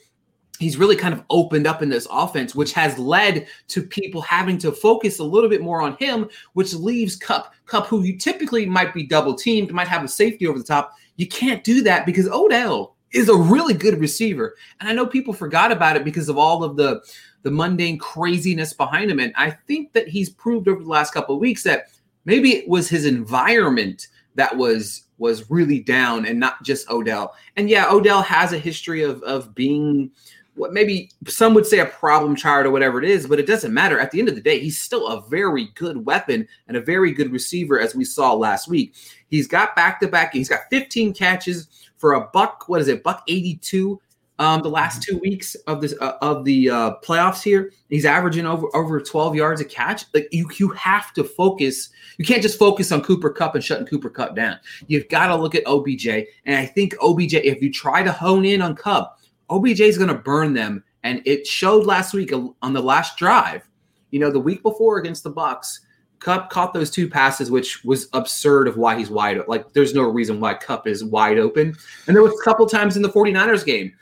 he's 0.58 0.76
really 0.76 0.96
kind 0.96 1.14
of 1.14 1.24
opened 1.30 1.66
up 1.66 1.82
in 1.82 1.88
this 1.88 2.06
offense, 2.10 2.54
which 2.54 2.72
has 2.72 2.98
led 2.98 3.46
to 3.68 3.82
people 3.82 4.20
having 4.20 4.58
to 4.58 4.72
focus 4.72 5.18
a 5.18 5.24
little 5.24 5.48
bit 5.48 5.62
more 5.62 5.80
on 5.80 5.96
him, 5.98 6.28
which 6.52 6.74
leaves 6.74 7.16
Kupp. 7.16 7.54
Kupp, 7.66 7.86
who 7.86 8.02
you 8.02 8.18
typically 8.18 8.66
might 8.66 8.92
be 8.92 9.06
double 9.06 9.34
teamed, 9.34 9.72
might 9.72 9.88
have 9.88 10.04
a 10.04 10.08
safety 10.08 10.46
over 10.46 10.58
the 10.58 10.64
top. 10.64 10.94
You 11.16 11.26
can't 11.26 11.64
do 11.64 11.82
that 11.82 12.06
because 12.06 12.28
Odell 12.28 12.96
is 13.12 13.28
a 13.28 13.36
really 13.36 13.74
good 13.74 13.98
receiver. 13.98 14.54
And 14.78 14.88
I 14.88 14.92
know 14.92 15.06
people 15.06 15.34
forgot 15.34 15.72
about 15.72 15.96
it 15.96 16.04
because 16.04 16.28
of 16.28 16.38
all 16.38 16.62
of 16.62 16.76
the 16.76 17.02
the 17.42 17.50
mundane 17.50 17.98
craziness 17.98 18.74
behind 18.74 19.10
him. 19.10 19.18
And 19.18 19.32
I 19.34 19.50
think 19.50 19.94
that 19.94 20.08
he's 20.08 20.28
proved 20.28 20.68
over 20.68 20.82
the 20.82 20.88
last 20.88 21.14
couple 21.14 21.34
of 21.34 21.40
weeks 21.40 21.62
that 21.62 21.86
maybe 22.24 22.56
it 22.56 22.68
was 22.68 22.88
his 22.88 23.04
environment 23.04 24.08
that 24.34 24.56
was 24.56 25.04
was 25.18 25.50
really 25.50 25.80
down 25.80 26.24
and 26.24 26.40
not 26.40 26.62
just 26.62 26.88
Odell. 26.90 27.34
And 27.56 27.68
yeah, 27.68 27.90
Odell 27.90 28.22
has 28.22 28.52
a 28.52 28.58
history 28.58 29.02
of 29.02 29.22
of 29.22 29.54
being 29.54 30.10
what 30.54 30.72
maybe 30.72 31.10
some 31.26 31.54
would 31.54 31.66
say 31.66 31.78
a 31.78 31.86
problem 31.86 32.36
child 32.36 32.66
or 32.66 32.70
whatever 32.70 33.02
it 33.02 33.08
is, 33.08 33.26
but 33.26 33.38
it 33.38 33.46
doesn't 33.46 33.72
matter. 33.72 33.98
At 33.98 34.10
the 34.10 34.18
end 34.18 34.28
of 34.28 34.34
the 34.34 34.40
day, 34.40 34.58
he's 34.58 34.78
still 34.78 35.06
a 35.08 35.26
very 35.28 35.68
good 35.74 36.04
weapon 36.04 36.46
and 36.68 36.76
a 36.76 36.82
very 36.82 37.12
good 37.12 37.32
receiver, 37.32 37.80
as 37.80 37.94
we 37.94 38.04
saw 38.04 38.34
last 38.34 38.68
week. 38.68 38.94
He's 39.28 39.46
got 39.46 39.76
back 39.76 40.00
to 40.00 40.08
back, 40.08 40.32
he's 40.32 40.48
got 40.48 40.68
15 40.70 41.14
catches 41.14 41.68
for 41.96 42.14
a 42.14 42.28
buck, 42.28 42.68
what 42.68 42.80
is 42.80 42.88
it, 42.88 43.02
buck 43.02 43.22
82 43.28 44.00
um, 44.40 44.62
the 44.62 44.70
last 44.70 45.02
two 45.02 45.18
weeks 45.18 45.54
of 45.66 45.82
this 45.82 45.94
uh, 46.00 46.14
of 46.22 46.44
the 46.46 46.70
uh, 46.70 46.92
playoffs 47.04 47.42
here. 47.42 47.72
He's 47.90 48.06
averaging 48.06 48.46
over 48.46 48.74
over 48.74 48.98
12 48.98 49.36
yards 49.36 49.60
a 49.60 49.66
catch. 49.66 50.04
Like 50.14 50.28
you, 50.32 50.48
you 50.58 50.70
have 50.70 51.12
to 51.12 51.22
focus. 51.22 51.90
You 52.16 52.24
can't 52.24 52.42
just 52.42 52.58
focus 52.58 52.90
on 52.90 53.02
Cooper 53.02 53.30
Kupp 53.30 53.54
and 53.54 53.62
shutting 53.62 53.86
Cooper 53.86 54.08
Kupp 54.08 54.34
down. 54.34 54.58
You've 54.86 55.08
got 55.08 55.28
to 55.28 55.36
look 55.36 55.54
at 55.54 55.66
OBJ. 55.66 56.08
And 56.46 56.56
I 56.56 56.64
think 56.64 56.94
OBJ, 57.02 57.34
if 57.34 57.62
you 57.62 57.70
try 57.70 58.02
to 58.02 58.10
hone 58.10 58.46
in 58.46 58.62
on 58.62 58.74
Kupp, 58.74 59.20
OBJ 59.50 59.80
is 59.80 59.98
going 59.98 60.08
to 60.08 60.14
burn 60.14 60.54
them. 60.54 60.82
And 61.02 61.22
it 61.26 61.46
showed 61.46 61.86
last 61.86 62.14
week 62.14 62.32
on 62.32 62.72
the 62.72 62.82
last 62.82 63.18
drive. 63.18 63.68
You 64.10 64.20
know, 64.20 64.30
the 64.30 64.40
week 64.40 64.62
before 64.62 64.98
against 64.98 65.22
the 65.22 65.30
Bucks 65.30 65.80
Kupp 66.20 66.50
caught 66.50 66.74
those 66.74 66.90
two 66.90 67.08
passes, 67.08 67.50
which 67.50 67.82
was 67.82 68.08
absurd 68.12 68.68
of 68.68 68.76
why 68.76 68.96
he's 68.96 69.10
wide. 69.10 69.40
Like, 69.48 69.72
there's 69.72 69.94
no 69.94 70.02
reason 70.02 70.38
why 70.38 70.54
Kupp 70.54 70.86
is 70.86 71.02
wide 71.02 71.38
open. 71.38 71.74
And 72.06 72.14
there 72.14 72.22
was 72.22 72.38
a 72.38 72.44
couple 72.44 72.66
times 72.66 72.96
in 72.96 73.02
the 73.02 73.08
49ers 73.08 73.64
game. 73.64 73.92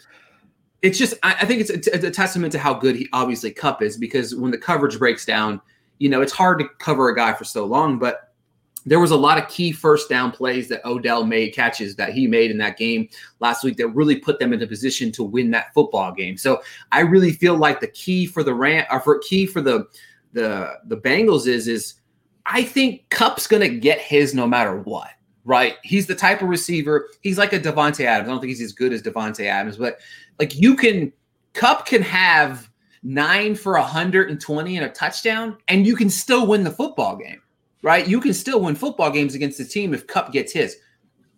It's 0.82 0.98
just, 0.98 1.14
I, 1.22 1.34
I 1.40 1.44
think 1.44 1.60
it's 1.60 1.88
a, 1.88 2.06
a, 2.06 2.10
testament 2.10 2.52
to 2.52 2.58
how 2.58 2.74
good 2.74 2.94
he 2.94 3.08
obviously 3.12 3.50
Kupp 3.50 3.82
is 3.82 3.96
because 3.96 4.34
when 4.34 4.50
the 4.50 4.58
coverage 4.58 4.98
breaks 4.98 5.24
down, 5.24 5.60
you 5.98 6.08
know, 6.08 6.20
it's 6.22 6.32
hard 6.32 6.60
to 6.60 6.68
cover 6.78 7.08
a 7.08 7.16
guy 7.16 7.32
for 7.32 7.44
so 7.44 7.64
long. 7.64 7.98
But 7.98 8.32
there 8.86 9.00
was 9.00 9.10
a 9.10 9.16
lot 9.16 9.38
of 9.38 9.48
key 9.48 9.72
first 9.72 10.08
down 10.08 10.30
plays 10.30 10.68
that 10.68 10.84
Odell 10.84 11.24
made, 11.24 11.54
catches 11.54 11.96
that 11.96 12.12
he 12.12 12.26
made 12.26 12.50
in 12.50 12.58
that 12.58 12.78
game 12.78 13.08
last 13.40 13.64
week 13.64 13.76
that 13.76 13.88
really 13.88 14.16
put 14.16 14.38
them 14.38 14.52
into 14.52 14.66
position 14.66 15.12
to 15.12 15.24
win 15.24 15.50
that 15.50 15.74
football 15.74 16.12
game. 16.12 16.36
So 16.36 16.62
I 16.92 17.00
really 17.00 17.32
feel 17.32 17.56
like 17.56 17.80
the 17.80 17.88
key 17.88 18.26
for 18.26 18.42
the 18.42 18.54
rant 18.54 18.88
or 18.90 19.00
for 19.00 19.18
key 19.18 19.46
for 19.46 19.60
the 19.60 19.86
the 20.32 20.78
the 20.86 20.96
Bengals 20.96 21.46
is 21.46 21.68
is 21.68 21.94
I 22.46 22.62
think 22.62 23.08
Kupp's 23.10 23.46
to 23.46 23.68
get 23.68 24.00
his 24.00 24.34
no 24.34 24.46
matter 24.46 24.78
what, 24.80 25.10
right? 25.44 25.76
He's 25.82 26.06
the 26.06 26.14
type 26.14 26.40
of 26.40 26.48
receiver. 26.48 27.08
He's 27.20 27.38
like 27.38 27.52
a 27.52 27.60
Davante 27.60 28.04
Adams. 28.04 28.28
I 28.28 28.32
don't 28.32 28.40
think 28.40 28.50
he's 28.50 28.62
as 28.62 28.72
good 28.72 28.92
as 28.92 29.02
Davante 29.02 29.44
Adams, 29.46 29.76
but 29.76 29.98
like 30.38 30.56
you 30.56 30.76
can, 30.76 31.12
Kupp 31.54 31.86
can 31.86 32.02
have 32.02 32.70
nine 33.02 33.54
for 33.54 33.72
120 33.72 34.76
and 34.76 34.86
a 34.86 34.88
touchdown, 34.90 35.56
and 35.68 35.86
you 35.86 35.96
can 35.96 36.10
still 36.10 36.46
win 36.46 36.64
the 36.64 36.70
football 36.70 37.16
game, 37.16 37.40
right? 37.82 38.06
You 38.06 38.20
can 38.20 38.34
still 38.34 38.60
win 38.60 38.74
football 38.74 39.10
games 39.10 39.34
against 39.34 39.58
the 39.58 39.64
team 39.64 39.94
if 39.94 40.06
Kupp 40.06 40.32
gets 40.32 40.52
his. 40.52 40.76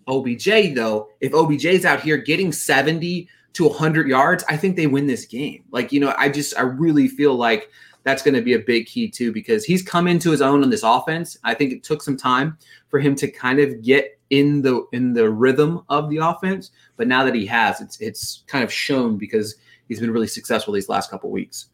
OBJ, 0.09 0.75
though, 0.75 1.09
if 1.21 1.33
OBJ's 1.33 1.85
out 1.85 2.01
here 2.01 2.17
getting 2.17 2.53
70 2.53 3.29
to 3.53 3.65
100 3.67 4.09
yards, 4.09 4.45
I 4.49 4.57
think 4.57 4.77
they 4.77 4.87
win 4.87 5.07
this 5.07 5.25
game. 5.25 5.65
Like, 5.71 5.93
you 5.93 6.01
know, 6.01 6.15
I 6.19 6.29
just, 6.29 6.57
I 6.59 6.63
really 6.63 7.09
feel 7.09 7.35
like 7.35 7.71
that's 8.03 8.23
going 8.23 8.35
to 8.35 8.43
be 8.43 8.55
a 8.55 8.59
big 8.59 8.87
key 8.87 9.09
too 9.09 9.33
because 9.33 9.65
he's 9.65 9.83
come 9.83 10.07
into 10.07 10.31
his 10.31 10.41
own 10.41 10.63
on 10.63 10.71
this 10.71 10.83
offense. 10.83 11.39
I 11.45 11.55
think 11.55 11.73
it 11.73 11.83
took 11.83 12.03
some 12.03 12.17
time 12.17 12.57
for 12.89 12.99
him 12.99 13.15
to 13.17 13.31
kind 13.31 13.61
of 13.61 13.83
get 13.83 14.19
in 14.31 14.63
the 14.63 14.87
in 14.93 15.13
the 15.13 15.29
rhythm 15.29 15.83
of 15.89 16.09
the 16.09 16.19
offense, 16.19 16.71
but 16.97 17.09
now 17.09 17.25
that 17.25 17.35
he 17.35 17.47
has, 17.47 17.81
it's 17.81 18.01
it's 18.01 18.45
kind 18.47 18.65
of 18.65 18.73
shown 18.73 19.19
because 19.19 19.57
he's 19.89 20.01
been 20.01 20.13
really 20.13 20.29
successful 20.29 20.73
these 20.73 20.89
last 20.89 21.11
couple 21.11 21.31
weeks. 21.31 21.67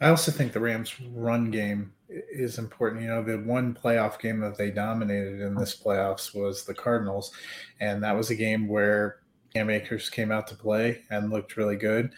I 0.00 0.08
also 0.08 0.32
think 0.32 0.52
the 0.52 0.60
Rams' 0.60 1.00
run 1.00 1.50
game 1.50 1.92
is 2.08 2.58
important. 2.58 3.02
You 3.02 3.08
know, 3.08 3.22
the 3.22 3.38
one 3.38 3.74
playoff 3.74 4.18
game 4.18 4.40
that 4.40 4.58
they 4.58 4.70
dominated 4.70 5.40
in 5.40 5.54
this 5.54 5.80
playoffs 5.80 6.34
was 6.34 6.64
the 6.64 6.74
Cardinals, 6.74 7.32
and 7.80 8.02
that 8.02 8.16
was 8.16 8.30
a 8.30 8.34
game 8.34 8.66
where 8.66 9.20
Cam 9.54 9.70
Akers 9.70 10.10
came 10.10 10.32
out 10.32 10.46
to 10.48 10.56
play 10.56 11.02
and 11.10 11.30
looked 11.30 11.56
really 11.56 11.76
good. 11.76 12.10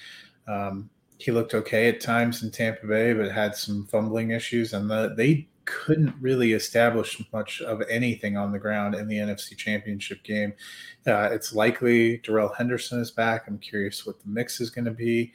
Um, 0.47 0.88
he 1.19 1.31
looked 1.31 1.54
okay 1.54 1.88
at 1.88 2.00
times 2.00 2.43
in 2.43 2.50
Tampa 2.50 2.87
Bay, 2.87 3.12
but 3.12 3.31
had 3.31 3.54
some 3.54 3.87
fumbling 3.87 4.31
issues, 4.31 4.73
and 4.73 4.90
the, 4.90 5.14
they 5.16 5.49
couldn't 5.64 6.14
really 6.21 6.52
establish 6.52 7.23
much 7.33 7.61
of 7.62 7.83
anything 7.88 8.37
on 8.37 8.52
the 8.52 8.59
ground 8.59 8.94
in 8.94 9.09
the 9.09 9.16
NFC 9.16 9.56
Championship 9.56 10.23
game. 10.23 10.52
Uh, 11.06 11.28
it's 11.33 11.52
likely 11.52 12.18
Darrell 12.18 12.52
Henderson 12.56 13.00
is 13.00 13.11
back. 13.11 13.44
I'm 13.47 13.59
curious 13.59 14.06
what 14.06 14.21
the 14.21 14.28
mix 14.28 14.61
is 14.61 14.71
going 14.71 14.87
to 14.87 14.90
be. 14.90 15.33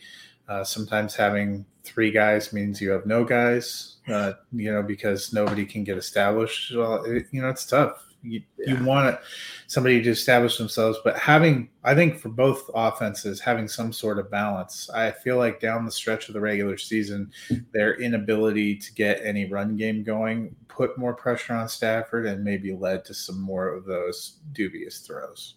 Uh, 0.47 0.63
sometimes 0.63 1.15
having 1.15 1.65
three 1.83 2.11
guys 2.11 2.51
means 2.51 2.81
you 2.81 2.89
have 2.89 3.05
no 3.05 3.23
guys, 3.23 3.97
uh, 4.07 4.33
you 4.51 4.71
know, 4.71 4.81
because 4.81 5.31
nobody 5.31 5.65
can 5.65 5.83
get 5.83 5.97
established. 5.97 6.75
Well, 6.75 7.03
it, 7.03 7.27
you 7.31 7.41
know, 7.41 7.49
it's 7.49 7.65
tough 7.65 8.08
you, 8.21 8.41
yeah. 8.57 8.73
you 8.73 8.83
want 8.83 9.17
somebody 9.67 10.01
to 10.01 10.09
establish 10.09 10.57
themselves, 10.57 10.97
but 11.03 11.17
having, 11.17 11.69
I 11.83 11.95
think 11.95 12.19
for 12.19 12.29
both 12.29 12.69
offenses, 12.73 13.39
having 13.39 13.67
some 13.67 13.93
sort 13.93 14.19
of 14.19 14.29
balance. 14.29 14.89
I 14.89 15.11
feel 15.11 15.37
like 15.37 15.59
down 15.59 15.85
the 15.85 15.91
stretch 15.91 16.27
of 16.27 16.33
the 16.33 16.41
regular 16.41 16.77
season, 16.77 17.31
their 17.73 17.99
inability 18.01 18.75
to 18.75 18.93
get 18.93 19.21
any 19.23 19.45
run 19.45 19.77
game 19.77 20.03
going 20.03 20.55
put 20.79 20.97
more 20.97 21.13
pressure 21.13 21.53
on 21.53 21.67
Stafford 21.67 22.25
and 22.25 22.41
maybe 22.41 22.73
led 22.73 23.03
to 23.03 23.13
some 23.13 23.39
more 23.41 23.67
of 23.67 23.83
those 23.83 24.37
dubious 24.53 24.99
throws. 24.99 25.55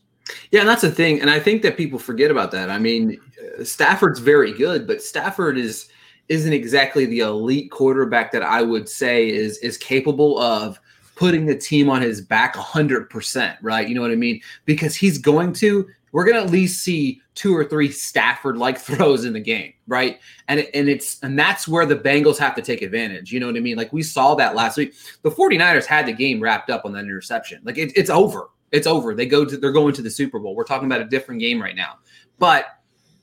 Yeah, 0.50 0.60
and 0.60 0.68
that's 0.68 0.82
the 0.82 0.90
thing. 0.90 1.20
And 1.20 1.30
I 1.30 1.38
think 1.38 1.62
that 1.62 1.76
people 1.76 1.98
forget 1.98 2.30
about 2.30 2.50
that. 2.52 2.70
I 2.70 2.78
mean, 2.78 3.20
uh, 3.60 3.64
Stafford's 3.64 4.18
very 4.18 4.52
good, 4.52 4.86
but 4.86 5.02
Stafford 5.02 5.56
is 5.56 5.88
isn't 6.28 6.52
exactly 6.52 7.04
the 7.04 7.20
elite 7.20 7.70
quarterback 7.70 8.32
that 8.32 8.42
I 8.42 8.62
would 8.62 8.88
say 8.88 9.28
is 9.28 9.58
is 9.58 9.76
capable 9.76 10.38
of 10.38 10.80
putting 11.14 11.46
the 11.46 11.56
team 11.56 11.88
on 11.88 12.02
his 12.02 12.20
back 12.20 12.54
100%, 12.54 13.56
right? 13.62 13.88
You 13.88 13.94
know 13.94 14.00
what 14.00 14.10
I 14.10 14.16
mean? 14.16 14.40
Because 14.64 14.94
he's 14.94 15.18
going 15.18 15.52
to, 15.54 15.88
we're 16.12 16.24
going 16.24 16.36
to 16.36 16.42
at 16.42 16.50
least 16.50 16.82
see 16.82 17.20
two 17.34 17.56
or 17.56 17.64
three 17.64 17.90
Stafford 17.90 18.56
like 18.56 18.78
throws 18.80 19.24
in 19.24 19.32
the 19.32 19.40
game, 19.40 19.72
right? 19.86 20.20
And 20.48 20.60
it, 20.60 20.70
and 20.74 20.88
it's 20.88 21.22
and 21.22 21.38
that's 21.38 21.66
where 21.66 21.86
the 21.86 21.96
Bengals 21.96 22.38
have 22.38 22.54
to 22.56 22.62
take 22.62 22.82
advantage. 22.82 23.32
You 23.32 23.40
know 23.40 23.46
what 23.46 23.56
I 23.56 23.60
mean? 23.60 23.76
Like 23.76 23.92
we 23.92 24.02
saw 24.02 24.34
that 24.36 24.54
last 24.54 24.76
week. 24.76 24.94
The 25.22 25.30
49ers 25.30 25.86
had 25.86 26.06
the 26.06 26.12
game 26.12 26.40
wrapped 26.40 26.70
up 26.70 26.84
on 26.84 26.92
that 26.92 27.04
interception. 27.04 27.60
Like 27.64 27.78
it, 27.78 27.92
it's 27.96 28.10
over. 28.10 28.50
It's 28.70 28.86
over. 28.86 29.14
They 29.14 29.26
go 29.26 29.44
to 29.44 29.56
they're 29.56 29.72
going 29.72 29.94
to 29.94 30.02
the 30.02 30.10
Super 30.10 30.38
Bowl. 30.38 30.54
We're 30.54 30.64
talking 30.64 30.86
about 30.86 31.00
a 31.00 31.06
different 31.06 31.40
game 31.40 31.60
right 31.60 31.76
now. 31.76 31.98
But 32.38 32.66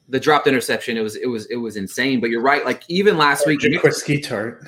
the 0.08 0.20
dropped 0.20 0.48
interception, 0.48 0.98
it 0.98 1.02
was 1.02 1.16
it 1.16 1.28
was 1.28 1.46
it 1.48 1.58
was 1.58 1.76
insane. 1.76 2.20
But 2.20 2.30
you're 2.30 2.42
right. 2.42 2.66
Like 2.66 2.84
even 2.88 3.18
last 3.18 3.46
week, 3.46 3.60
Jaquiski 3.60 4.24
Tartt. 4.24 4.68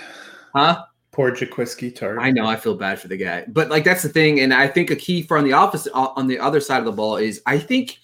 Huh? 0.56 0.84
Poor 1.12 1.32
Jaquiski 1.32 1.94
Tartt. 1.94 2.22
I 2.22 2.32
know. 2.32 2.46
I 2.46 2.56
feel 2.56 2.76
bad 2.76 3.00
for 3.00 3.10
the 3.10 3.18
guy, 3.18 3.44
but 3.50 3.70
like 3.70 3.84
that's 3.84 4.04
the 4.04 4.10
thing, 4.10 4.40
and 4.40 4.54
I 4.54 4.68
think 4.68 4.92
a 4.92 4.96
key 4.96 5.24
for 5.24 5.38
on 5.38 5.44
the 5.44 5.54
office 5.54 5.88
on 5.94 6.28
the 6.28 6.40
other 6.40 6.62
side 6.62 6.80
of 6.80 6.86
the 6.86 6.92
ball 6.92 7.18
is 7.18 7.42
I 7.46 7.60
think, 7.60 8.00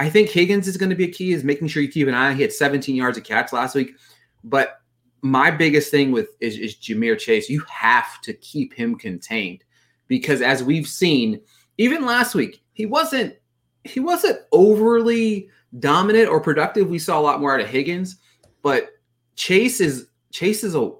I 0.00 0.10
think 0.10 0.28
Higgins 0.28 0.66
is 0.66 0.76
going 0.76 0.90
to 0.90 0.96
be 0.96 1.04
a 1.04 1.12
key 1.12 1.32
is 1.32 1.44
making 1.44 1.68
sure 1.68 1.82
you 1.82 1.88
keep 1.88 2.08
an 2.08 2.14
eye. 2.14 2.30
On. 2.30 2.36
He 2.36 2.42
had 2.42 2.52
17 2.52 2.96
yards 2.96 3.16
of 3.16 3.22
catch 3.22 3.52
last 3.52 3.76
week, 3.76 3.94
but 4.42 4.80
my 5.22 5.52
biggest 5.52 5.92
thing 5.92 6.10
with 6.10 6.30
is, 6.40 6.58
is 6.58 6.74
Ja'Marr 6.74 7.16
Chase. 7.16 7.48
You 7.48 7.62
have 7.68 8.20
to 8.22 8.32
keep 8.34 8.74
him 8.74 8.96
contained 8.96 9.62
because 10.08 10.42
as 10.42 10.64
we've 10.64 10.88
seen, 10.88 11.40
even 11.78 12.04
last 12.04 12.34
week, 12.34 12.62
he 12.72 12.86
wasn't 12.86 13.36
he 13.84 14.00
wasn't 14.00 14.40
overly 14.50 15.48
dominant 15.78 16.28
or 16.28 16.40
productive. 16.40 16.88
We 16.88 16.98
saw 16.98 17.18
a 17.18 17.22
lot 17.22 17.40
more 17.40 17.54
out 17.54 17.60
of 17.60 17.68
Higgins, 17.68 18.16
but 18.62 18.90
Chase 19.36 19.80
is 19.80 20.08
Chase 20.32 20.64
is 20.64 20.74
a 20.74 20.92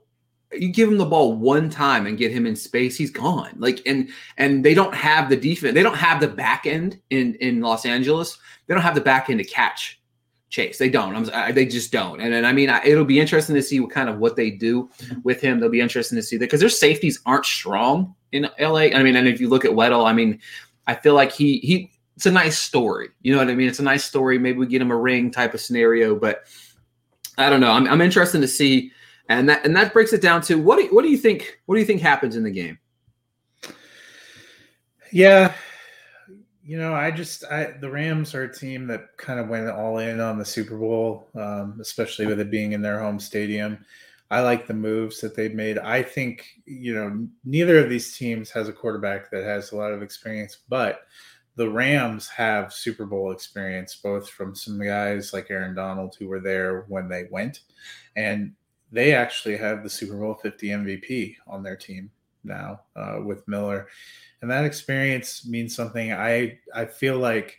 you 0.54 0.68
give 0.68 0.88
him 0.88 0.98
the 0.98 1.06
ball 1.06 1.34
one 1.34 1.70
time 1.70 2.06
and 2.06 2.18
get 2.18 2.32
him 2.32 2.46
in 2.46 2.56
space, 2.56 2.96
he's 2.96 3.10
gone. 3.10 3.54
Like 3.56 3.82
and 3.86 4.08
and 4.38 4.64
they 4.64 4.74
don't 4.74 4.94
have 4.94 5.28
the 5.28 5.36
defense. 5.36 5.74
They 5.74 5.82
don't 5.82 5.96
have 5.96 6.20
the 6.20 6.28
back 6.28 6.66
end 6.66 7.00
in 7.10 7.34
in 7.36 7.60
Los 7.60 7.86
Angeles. 7.86 8.38
They 8.66 8.74
don't 8.74 8.82
have 8.82 8.94
the 8.94 9.00
back 9.00 9.30
end 9.30 9.38
to 9.38 9.44
catch 9.44 10.00
Chase. 10.52 10.76
They 10.76 10.90
don't. 10.90 11.16
I'm, 11.16 11.30
I, 11.32 11.50
they 11.50 11.64
just 11.64 11.92
don't. 11.92 12.20
And, 12.20 12.34
and 12.34 12.46
I 12.46 12.52
mean, 12.52 12.68
I, 12.68 12.84
it'll 12.84 13.06
be 13.06 13.18
interesting 13.18 13.54
to 13.54 13.62
see 13.62 13.80
what 13.80 13.90
kind 13.90 14.10
of 14.10 14.18
what 14.18 14.36
they 14.36 14.50
do 14.50 14.90
with 15.24 15.40
him. 15.40 15.58
They'll 15.58 15.70
be 15.70 15.80
interesting 15.80 16.16
to 16.16 16.22
see 16.22 16.36
that 16.36 16.44
because 16.44 16.60
their 16.60 16.68
safeties 16.68 17.20
aren't 17.24 17.46
strong 17.46 18.14
in 18.32 18.48
LA. 18.60 18.90
I 18.94 19.02
mean, 19.02 19.16
and 19.16 19.26
if 19.26 19.40
you 19.40 19.48
look 19.48 19.64
at 19.64 19.70
Weddle, 19.70 20.06
I 20.06 20.12
mean, 20.12 20.40
I 20.86 20.94
feel 20.94 21.14
like 21.14 21.32
he 21.32 21.58
he. 21.58 21.90
It's 22.16 22.26
a 22.26 22.30
nice 22.30 22.58
story. 22.58 23.08
You 23.22 23.32
know 23.32 23.38
what 23.38 23.48
I 23.48 23.54
mean? 23.54 23.66
It's 23.66 23.78
a 23.78 23.82
nice 23.82 24.04
story. 24.04 24.38
Maybe 24.38 24.58
we 24.58 24.66
get 24.66 24.82
him 24.82 24.90
a 24.90 24.96
ring 24.96 25.30
type 25.30 25.54
of 25.54 25.60
scenario, 25.60 26.14
but 26.14 26.44
I 27.38 27.48
don't 27.48 27.60
know. 27.60 27.72
I'm, 27.72 27.88
I'm 27.88 28.02
interested 28.02 28.42
to 28.42 28.48
see 28.48 28.92
and 29.28 29.48
that 29.48 29.64
and 29.64 29.74
that 29.76 29.92
breaks 29.92 30.12
it 30.12 30.20
down 30.20 30.40
to 30.42 30.56
what 30.56 30.78
do, 30.78 30.94
what 30.94 31.02
do 31.02 31.08
you 31.08 31.16
think 31.16 31.60
what 31.66 31.76
do 31.76 31.80
you 31.80 31.86
think 31.86 32.00
happens 32.00 32.36
in 32.36 32.42
the 32.42 32.50
game? 32.50 32.78
Yeah. 35.12 35.54
You 36.64 36.78
know 36.78 36.94
i 36.94 37.10
just 37.10 37.44
i 37.46 37.74
the 37.80 37.90
rams 37.90 38.36
are 38.36 38.44
a 38.44 38.52
team 38.52 38.86
that 38.86 39.16
kind 39.16 39.40
of 39.40 39.48
went 39.48 39.68
all 39.68 39.98
in 39.98 40.20
on 40.20 40.38
the 40.38 40.44
super 40.44 40.78
bowl 40.78 41.28
um, 41.34 41.78
especially 41.80 42.26
with 42.26 42.38
it 42.38 42.52
being 42.52 42.72
in 42.72 42.82
their 42.82 43.00
home 43.00 43.18
stadium. 43.18 43.84
I 44.30 44.40
like 44.40 44.66
the 44.66 44.72
moves 44.72 45.20
that 45.20 45.34
they've 45.34 45.54
made. 45.54 45.78
I 45.78 46.02
think 46.02 46.46
you 46.64 46.94
know 46.94 47.26
neither 47.44 47.78
of 47.78 47.90
these 47.90 48.16
teams 48.16 48.50
has 48.50 48.68
a 48.68 48.72
quarterback 48.72 49.30
that 49.32 49.44
has 49.44 49.72
a 49.72 49.76
lot 49.76 49.92
of 49.92 50.02
experience 50.02 50.58
but 50.68 51.02
the 51.56 51.68
Rams 51.68 52.28
have 52.28 52.72
Super 52.72 53.04
Bowl 53.04 53.30
experience, 53.30 53.96
both 53.96 54.28
from 54.30 54.54
some 54.54 54.82
guys 54.82 55.32
like 55.32 55.50
Aaron 55.50 55.74
Donald 55.74 56.16
who 56.18 56.26
were 56.28 56.40
there 56.40 56.86
when 56.88 57.08
they 57.08 57.26
went, 57.30 57.60
and 58.16 58.52
they 58.92 59.14
actually 59.14 59.56
have 59.56 59.82
the 59.82 59.90
Super 59.90 60.16
Bowl 60.16 60.34
50 60.34 60.68
MVP 60.68 61.36
on 61.48 61.62
their 61.62 61.76
team 61.76 62.10
now 62.44 62.80
uh, 62.94 63.18
with 63.24 63.48
Miller. 63.48 63.88
And 64.42 64.50
that 64.50 64.64
experience 64.64 65.46
means 65.46 65.74
something. 65.74 66.12
I 66.12 66.58
I 66.74 66.84
feel 66.84 67.18
like 67.18 67.58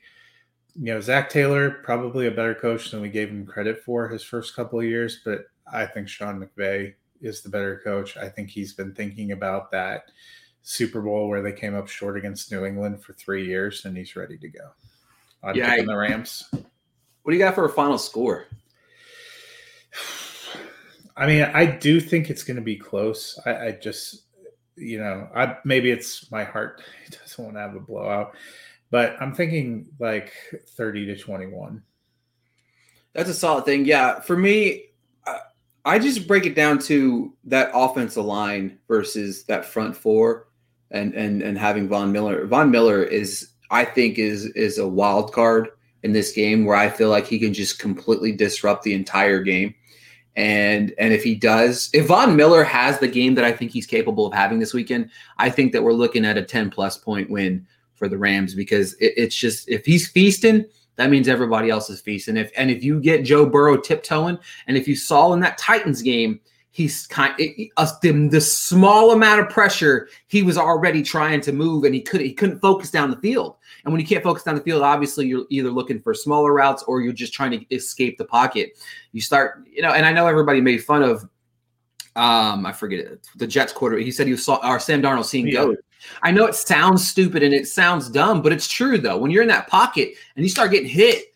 you 0.75 0.93
know 0.93 1.01
Zac 1.01 1.29
Taylor 1.29 1.71
probably 1.83 2.27
a 2.27 2.31
better 2.31 2.55
coach 2.55 2.91
than 2.91 3.01
we 3.01 3.09
gave 3.09 3.29
him 3.29 3.45
credit 3.45 3.83
for 3.83 4.07
his 4.07 4.23
first 4.23 4.55
couple 4.55 4.79
of 4.79 4.85
years, 4.85 5.21
but 5.25 5.45
I 5.71 5.85
think 5.85 6.07
Sean 6.07 6.39
McVay 6.39 6.93
is 7.21 7.41
the 7.41 7.49
better 7.49 7.81
coach. 7.83 8.17
I 8.17 8.27
think 8.29 8.49
he's 8.49 8.73
been 8.73 8.93
thinking 8.93 9.31
about 9.31 9.71
that 9.71 10.11
Super 10.61 11.01
Bowl 11.01 11.29
where 11.29 11.41
they 11.41 11.53
came 11.53 11.73
up 11.73 11.87
short 11.87 12.17
against 12.17 12.51
New 12.51 12.65
England 12.65 13.01
for 13.01 13.13
three 13.13 13.45
years, 13.45 13.85
and 13.85 13.95
he's 13.95 14.15
ready 14.15 14.37
to 14.37 14.49
go. 14.49 14.71
I'm 15.41 15.55
yeah, 15.55 15.69
picking 15.69 15.89
I, 15.89 15.93
the 15.93 15.97
Rams. 15.97 16.49
What 16.51 17.31
do 17.31 17.33
you 17.33 17.39
got 17.39 17.55
for 17.55 17.65
a 17.65 17.69
final 17.69 17.97
score? 17.97 18.47
I 21.15 21.27
mean, 21.27 21.43
I 21.43 21.65
do 21.65 21.99
think 21.99 22.29
it's 22.29 22.43
going 22.43 22.55
to 22.55 22.63
be 22.63 22.75
close. 22.75 23.39
I, 23.45 23.67
I 23.67 23.71
just, 23.71 24.23
you 24.75 24.99
know, 24.99 25.29
I 25.35 25.57
maybe 25.63 25.91
it's 25.91 26.31
my 26.31 26.43
heart 26.43 26.81
doesn't 27.11 27.43
want 27.43 27.55
to 27.55 27.61
have 27.61 27.75
a 27.75 27.79
blowout, 27.79 28.35
but 28.89 29.15
I'm 29.21 29.33
thinking 29.33 29.89
like 29.99 30.33
30 30.69 31.05
to 31.07 31.17
21. 31.17 31.83
That's 33.13 33.29
a 33.29 33.33
solid 33.33 33.65
thing. 33.65 33.85
Yeah, 33.85 34.19
for 34.21 34.35
me, 34.35 34.85
I 35.85 35.99
just 35.99 36.27
break 36.27 36.45
it 36.45 36.55
down 36.55 36.79
to 36.79 37.33
that 37.45 37.71
offensive 37.73 38.23
line 38.23 38.79
versus 38.87 39.43
that 39.45 39.65
front 39.65 39.95
four, 39.95 40.47
and 40.91 41.13
and 41.13 41.41
and 41.41 41.57
having 41.57 41.89
Von 41.89 42.11
Miller. 42.11 42.45
Von 42.45 42.71
Miller 42.71 43.03
is, 43.03 43.49
I 43.69 43.83
think, 43.83 44.17
is 44.17 44.45
is 44.47 44.77
a 44.77 44.87
wild 44.87 45.33
card 45.33 45.69
in 46.03 46.13
this 46.13 46.31
game 46.31 46.65
where 46.65 46.77
I 46.77 46.89
feel 46.89 47.09
like 47.09 47.27
he 47.27 47.39
can 47.39 47.53
just 47.53 47.79
completely 47.79 48.31
disrupt 48.31 48.83
the 48.83 48.93
entire 48.93 49.41
game. 49.41 49.75
And 50.35 50.93
and 50.97 51.13
if 51.13 51.23
he 51.23 51.35
does, 51.35 51.89
if 51.93 52.07
Von 52.07 52.35
Miller 52.35 52.63
has 52.63 52.99
the 52.99 53.07
game 53.07 53.35
that 53.35 53.45
I 53.45 53.51
think 53.51 53.71
he's 53.71 53.85
capable 53.85 54.25
of 54.25 54.33
having 54.33 54.59
this 54.59 54.73
weekend, 54.73 55.09
I 55.37 55.49
think 55.49 55.73
that 55.73 55.83
we're 55.83 55.93
looking 55.93 56.25
at 56.25 56.37
a 56.37 56.43
10 56.43 56.71
plus 56.71 56.97
point 56.97 57.29
win 57.29 57.67
for 57.95 58.07
the 58.07 58.17
Rams 58.17 58.55
because 58.55 58.93
it, 58.95 59.13
it's 59.15 59.35
just 59.35 59.69
if 59.69 59.85
he's 59.85 60.07
feasting 60.07 60.65
that 60.95 61.09
means 61.09 61.27
everybody 61.27 61.69
else 61.69 61.89
is 61.89 62.01
feasting. 62.01 62.37
If 62.37 62.51
and 62.55 62.69
if 62.69 62.83
you 62.83 62.99
get 62.99 63.25
Joe 63.25 63.45
Burrow 63.45 63.77
tiptoeing, 63.77 64.37
and 64.67 64.77
if 64.77 64.87
you 64.87 64.95
saw 64.95 65.33
in 65.33 65.39
that 65.39 65.57
Titans 65.57 66.01
game, 66.01 66.39
he's 66.73 67.07
kind 67.07 67.33
it, 67.37 67.69
uh, 67.77 67.87
the, 68.01 68.27
the 68.27 68.41
small 68.41 69.11
amount 69.11 69.39
of 69.39 69.47
pressure 69.47 70.09
he 70.27 70.43
was 70.43 70.57
already 70.57 71.01
trying 71.01 71.39
to 71.39 71.53
move, 71.53 71.85
and 71.85 71.95
he 71.95 72.01
could 72.01 72.19
he 72.19 72.33
couldn't 72.33 72.59
focus 72.59 72.91
down 72.91 73.09
the 73.09 73.17
field. 73.17 73.55
And 73.85 73.93
when 73.93 74.01
you 74.01 74.07
can't 74.07 74.23
focus 74.23 74.43
down 74.43 74.55
the 74.55 74.61
field, 74.61 74.81
obviously 74.81 75.27
you're 75.27 75.45
either 75.49 75.69
looking 75.69 75.99
for 75.99 76.13
smaller 76.13 76.53
routes 76.53 76.83
or 76.83 77.01
you're 77.01 77.13
just 77.13 77.33
trying 77.33 77.51
to 77.51 77.75
escape 77.75 78.17
the 78.17 78.25
pocket. 78.25 78.77
You 79.11 79.21
start, 79.21 79.65
you 79.71 79.81
know, 79.81 79.91
and 79.91 80.05
I 80.05 80.11
know 80.11 80.27
everybody 80.27 80.61
made 80.61 80.83
fun 80.83 81.03
of 81.03 81.23
um, 82.15 82.65
I 82.65 82.71
forget 82.71 82.99
it, 82.99 83.27
the 83.35 83.47
Jets 83.47 83.73
quarter. 83.73 83.97
He 83.97 84.11
said 84.11 84.27
he 84.27 84.35
saw 84.35 84.57
our 84.57 84.79
Sam 84.79 85.01
Darnold 85.01 85.25
seeing 85.25 85.47
yeah. 85.47 85.53
go. 85.53 85.75
I 86.21 86.31
know 86.31 86.45
it 86.45 86.55
sounds 86.55 87.07
stupid 87.07 87.43
and 87.43 87.53
it 87.53 87.67
sounds 87.67 88.09
dumb, 88.09 88.41
but 88.41 88.51
it's 88.51 88.67
true 88.67 88.97
though. 88.97 89.17
When 89.17 89.31
you're 89.31 89.41
in 89.41 89.47
that 89.47 89.67
pocket 89.67 90.13
and 90.35 90.43
you 90.43 90.49
start 90.49 90.71
getting 90.71 90.89
hit, 90.89 91.32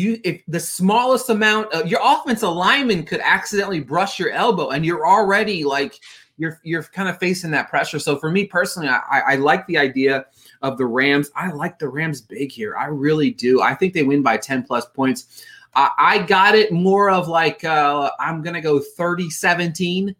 you 0.00 0.20
if 0.24 0.42
the 0.48 0.60
smallest 0.60 1.30
amount 1.30 1.72
of 1.72 1.88
your 1.88 2.00
offensive 2.02 2.50
lineman 2.50 3.04
could 3.04 3.20
accidentally 3.20 3.80
brush 3.80 4.18
your 4.18 4.30
elbow 4.30 4.70
and 4.70 4.84
you're 4.84 5.06
already 5.06 5.64
like 5.64 6.00
you're 6.36 6.58
you're 6.62 6.82
kind 6.82 7.08
of 7.08 7.18
facing 7.18 7.50
that 7.52 7.68
pressure. 7.68 7.98
So 7.98 8.16
for 8.16 8.30
me 8.30 8.46
personally, 8.46 8.88
I, 8.88 9.22
I 9.26 9.36
like 9.36 9.66
the 9.66 9.78
idea 9.78 10.26
of 10.62 10.78
the 10.78 10.86
Rams. 10.86 11.30
I 11.36 11.50
like 11.50 11.78
the 11.78 11.88
Rams 11.88 12.20
big 12.20 12.50
here. 12.50 12.76
I 12.76 12.86
really 12.86 13.30
do. 13.30 13.60
I 13.60 13.74
think 13.74 13.94
they 13.94 14.02
win 14.02 14.22
by 14.22 14.36
10 14.36 14.64
plus 14.64 14.86
points. 14.86 15.44
I, 15.74 15.90
I 15.98 16.18
got 16.18 16.54
it 16.54 16.72
more 16.72 17.10
of 17.10 17.28
like 17.28 17.64
uh, 17.64 18.10
I'm 18.18 18.42
gonna 18.42 18.62
go 18.62 18.80
30 18.80 19.30
17 19.30 20.16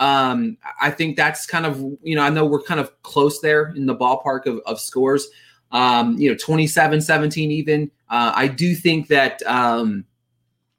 um, 0.00 0.56
I 0.80 0.90
think 0.90 1.16
that's 1.16 1.46
kind 1.46 1.66
of, 1.66 1.78
you 2.02 2.16
know, 2.16 2.22
I 2.22 2.30
know 2.30 2.46
we're 2.46 2.62
kind 2.62 2.80
of 2.80 3.02
close 3.02 3.40
there 3.40 3.68
in 3.76 3.84
the 3.84 3.94
ballpark 3.94 4.46
of, 4.46 4.60
of 4.64 4.80
scores, 4.80 5.28
um, 5.72 6.16
you 6.18 6.30
know, 6.30 6.36
27 6.36 7.02
17 7.02 7.50
even. 7.50 7.90
Uh, 8.10 8.32
I 8.34 8.48
do 8.48 8.74
think 8.74 9.08
that, 9.08 9.42
um, 9.46 10.04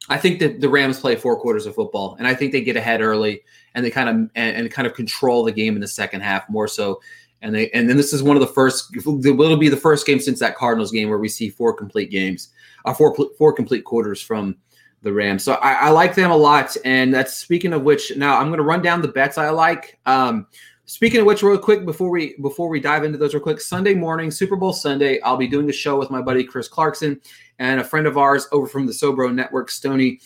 I 0.10 0.18
think 0.18 0.40
that 0.40 0.60
the 0.60 0.70
Rams 0.70 1.00
play 1.00 1.16
four 1.16 1.40
quarters 1.40 1.66
of 1.66 1.76
football, 1.76 2.16
and 2.20 2.28
I 2.28 2.34
think 2.34 2.52
they 2.52 2.62
get 2.62 2.76
ahead 2.76 3.02
early 3.02 3.42
and 3.74 3.86
they 3.86 3.90
kind 3.92 4.10
of 4.10 4.16
and, 4.36 4.58
and 4.58 4.72
kind 4.72 4.88
of 4.88 4.94
control 4.94 5.44
the 5.44 5.52
game 5.52 5.76
in 5.76 5.82
the 5.82 5.88
second 5.88 6.22
half 6.22 6.50
more 6.50 6.68
so. 6.68 7.02
And 7.42 7.56
they 7.56 7.70
and 7.72 7.90
then 7.90 7.98
this 7.98 8.14
is 8.14 8.22
one 8.22 8.36
of 8.36 8.42
the 8.42 8.48
first. 8.48 8.96
It'll 8.96 9.58
be 9.58 9.70
the 9.70 9.78
first 9.78 10.06
game 10.06 10.20
since 10.20 10.40
that 10.40 10.56
Cardinals 10.56 10.92
game 10.92 11.10
where 11.10 11.18
we 11.18 11.30
see 11.30 11.50
four 11.50 11.74
complete 11.74 12.12
games, 12.12 12.50
uh, 12.86 12.94
four 12.94 13.16
four 13.38 13.54
complete 13.54 13.84
quarters 13.84 14.22
from 14.22 14.58
the 15.02 15.12
Rams. 15.12 15.44
So 15.44 15.54
I, 15.54 15.74
I, 15.74 15.90
like 15.90 16.14
them 16.14 16.30
a 16.30 16.38
lot. 16.38 16.78
And 16.86 17.12
that's 17.12 17.36
speaking 17.36 17.74
of 17.74 17.82
which. 17.82 18.16
Now 18.16 18.38
I'm 18.38 18.48
going 18.48 18.60
to 18.60 18.64
run 18.64 18.84
down 18.84 19.02
the 19.02 19.08
bets 19.08 19.40
I 19.40 19.50
like. 19.50 20.00
Um, 20.06 20.46
speaking 20.92 21.22
of 21.22 21.26
which, 21.26 21.42
real 21.42 21.58
quick 21.58 21.86
before 21.86 22.10
we 22.10 22.36
before 22.42 22.68
we 22.68 22.80
dive 22.80 23.06
into 23.06 23.18
those 23.18 23.34
real 23.34 23.42
quick, 23.42 23.62
Sunday 23.62 23.94
morning, 23.94 24.30
Super 24.30 24.58
Bowl 24.58 24.74
Sunday, 24.74 25.22
I'll 25.22 25.38
be 25.38 25.48
doing 25.48 25.70
a 25.70 25.74
show 25.74 25.98
with 25.98 26.12
my 26.12 26.22
buddy 26.22 26.44
Chris 26.44 26.68
Clarkson 26.68 27.20
and 27.60 27.80
a 27.80 27.84
friend 27.84 28.06
of 28.06 28.18
ours 28.18 28.48
over 28.52 28.68
from 28.68 28.86
the 28.86 28.92
Sobro 28.92 29.34
Network, 29.34 29.72
Stony. 29.72 30.20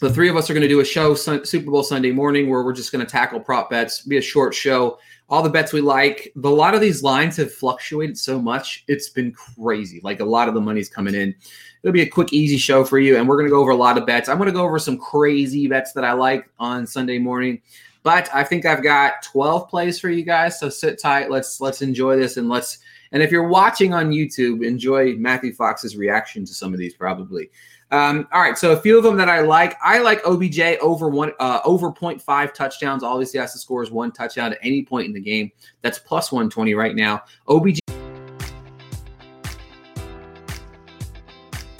The 0.00 0.12
three 0.12 0.28
of 0.28 0.36
us 0.36 0.48
are 0.48 0.54
going 0.54 0.62
to 0.62 0.68
do 0.68 0.80
a 0.80 0.84
show 0.84 1.14
Super 1.14 1.70
Bowl 1.70 1.82
Sunday 1.82 2.12
morning 2.12 2.48
where 2.48 2.62
we're 2.62 2.74
just 2.74 2.92
going 2.92 3.04
to 3.04 3.10
tackle 3.10 3.40
prop 3.40 3.70
bets. 3.70 4.02
Be 4.02 4.18
a 4.18 4.22
short 4.22 4.54
show. 4.54 4.98
All 5.30 5.42
the 5.42 5.50
bets 5.50 5.72
we 5.72 5.80
like. 5.80 6.32
a 6.36 6.48
lot 6.48 6.74
of 6.74 6.80
these 6.80 7.02
lines 7.02 7.36
have 7.38 7.52
fluctuated 7.52 8.18
so 8.18 8.40
much; 8.40 8.84
it's 8.88 9.08
been 9.08 9.32
crazy. 9.32 10.00
Like 10.04 10.20
a 10.20 10.24
lot 10.24 10.48
of 10.48 10.54
the 10.54 10.60
money's 10.60 10.88
coming 10.88 11.14
in 11.14 11.34
it'll 11.82 11.92
be 11.92 12.02
a 12.02 12.08
quick, 12.08 12.32
easy 12.32 12.56
show 12.56 12.84
for 12.84 12.98
you. 12.98 13.16
And 13.16 13.28
we're 13.28 13.36
going 13.36 13.46
to 13.46 13.50
go 13.50 13.60
over 13.60 13.70
a 13.70 13.76
lot 13.76 13.98
of 13.98 14.06
bets. 14.06 14.28
I'm 14.28 14.36
going 14.36 14.46
to 14.48 14.52
go 14.52 14.64
over 14.64 14.78
some 14.78 14.98
crazy 14.98 15.66
bets 15.66 15.92
that 15.92 16.04
I 16.04 16.12
like 16.12 16.48
on 16.58 16.86
Sunday 16.86 17.18
morning. 17.18 17.60
But 18.08 18.34
I 18.34 18.42
think 18.42 18.64
I've 18.64 18.82
got 18.82 19.20
12 19.22 19.68
plays 19.68 20.00
for 20.00 20.08
you 20.08 20.22
guys. 20.22 20.58
So 20.58 20.70
sit 20.70 20.98
tight. 20.98 21.30
Let's 21.30 21.60
let's 21.60 21.82
enjoy 21.82 22.16
this 22.16 22.38
and 22.38 22.48
let's 22.48 22.78
and 23.12 23.22
if 23.22 23.30
you're 23.30 23.48
watching 23.48 23.92
on 23.92 24.12
YouTube, 24.12 24.64
enjoy 24.64 25.16
Matthew 25.16 25.52
Fox's 25.52 25.94
reaction 25.94 26.46
to 26.46 26.54
some 26.54 26.72
of 26.72 26.78
these 26.78 26.94
probably. 26.94 27.50
Um, 27.90 28.26
all 28.32 28.40
right, 28.40 28.56
so 28.56 28.72
a 28.72 28.80
few 28.80 28.96
of 28.96 29.04
them 29.04 29.18
that 29.18 29.28
I 29.28 29.40
like. 29.40 29.76
I 29.84 29.98
like 29.98 30.24
OBJ 30.24 30.78
over 30.80 31.10
one 31.10 31.32
uh, 31.38 31.60
over 31.66 31.92
0.5 31.92 32.54
touchdowns. 32.54 33.02
Obviously, 33.02 33.40
has 33.40 33.52
to 33.52 33.58
score 33.58 33.82
is 33.82 33.90
one 33.90 34.10
touchdown 34.10 34.54
at 34.54 34.58
any 34.62 34.82
point 34.82 35.06
in 35.06 35.12
the 35.12 35.20
game. 35.20 35.52
That's 35.82 35.98
plus 35.98 36.32
120 36.32 36.72
right 36.72 36.96
now. 36.96 37.24
OBJ 37.46 37.78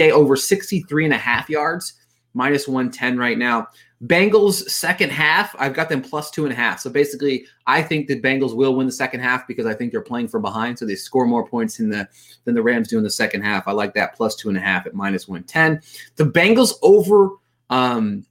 Okay, 0.00 0.12
over 0.12 0.34
63 0.34 1.04
and 1.04 1.12
a 1.12 1.18
half 1.18 1.50
yards, 1.50 1.92
minus 2.32 2.66
110 2.66 3.18
right 3.18 3.36
now. 3.36 3.68
Bengals 4.06 4.66
second 4.70 5.12
half, 5.12 5.54
I've 5.58 5.74
got 5.74 5.90
them 5.90 6.00
plus 6.00 6.30
two 6.30 6.44
and 6.44 6.52
a 6.54 6.56
half. 6.56 6.80
So 6.80 6.88
basically, 6.88 7.44
I 7.66 7.82
think 7.82 8.06
the 8.06 8.18
Bengals 8.18 8.56
will 8.56 8.74
win 8.74 8.86
the 8.86 8.92
second 8.92 9.20
half 9.20 9.46
because 9.46 9.66
I 9.66 9.74
think 9.74 9.92
they're 9.92 10.00
playing 10.00 10.28
from 10.28 10.40
behind, 10.40 10.78
so 10.78 10.86
they 10.86 10.94
score 10.94 11.26
more 11.26 11.46
points 11.46 11.80
in 11.80 11.90
the 11.90 12.08
than 12.44 12.54
the 12.54 12.62
Rams 12.62 12.88
do 12.88 12.96
in 12.96 13.04
the 13.04 13.10
second 13.10 13.42
half. 13.42 13.68
I 13.68 13.72
like 13.72 13.92
that 13.92 14.14
plus 14.14 14.36
two 14.36 14.48
and 14.48 14.56
a 14.56 14.60
half 14.60 14.86
at 14.86 14.94
minus 14.94 15.28
one 15.28 15.42
ten. 15.42 15.82
The 16.16 16.24
Bengals 16.24 16.72
over 16.80 17.32
um 17.68 18.24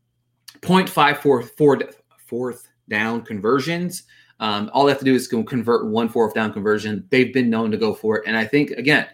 0.54 0.62 1.52
fourth, 1.56 2.02
fourth 2.26 2.68
down 2.90 3.22
conversions. 3.22 4.04
Um, 4.40 4.72
all 4.74 4.86
they 4.86 4.92
have 4.92 5.00
to 5.00 5.06
do 5.06 5.14
is 5.14 5.28
convert 5.28 5.86
one 5.86 6.10
fourth 6.10 6.34
down 6.34 6.52
conversion. 6.52 7.06
They've 7.12 7.32
been 7.32 7.52
known 7.52 7.70
to 7.70 7.78
go 7.78 7.94
for 7.94 8.18
it, 8.18 8.24
and 8.26 8.36
I 8.36 8.46
think 8.46 8.72
again 8.72 9.08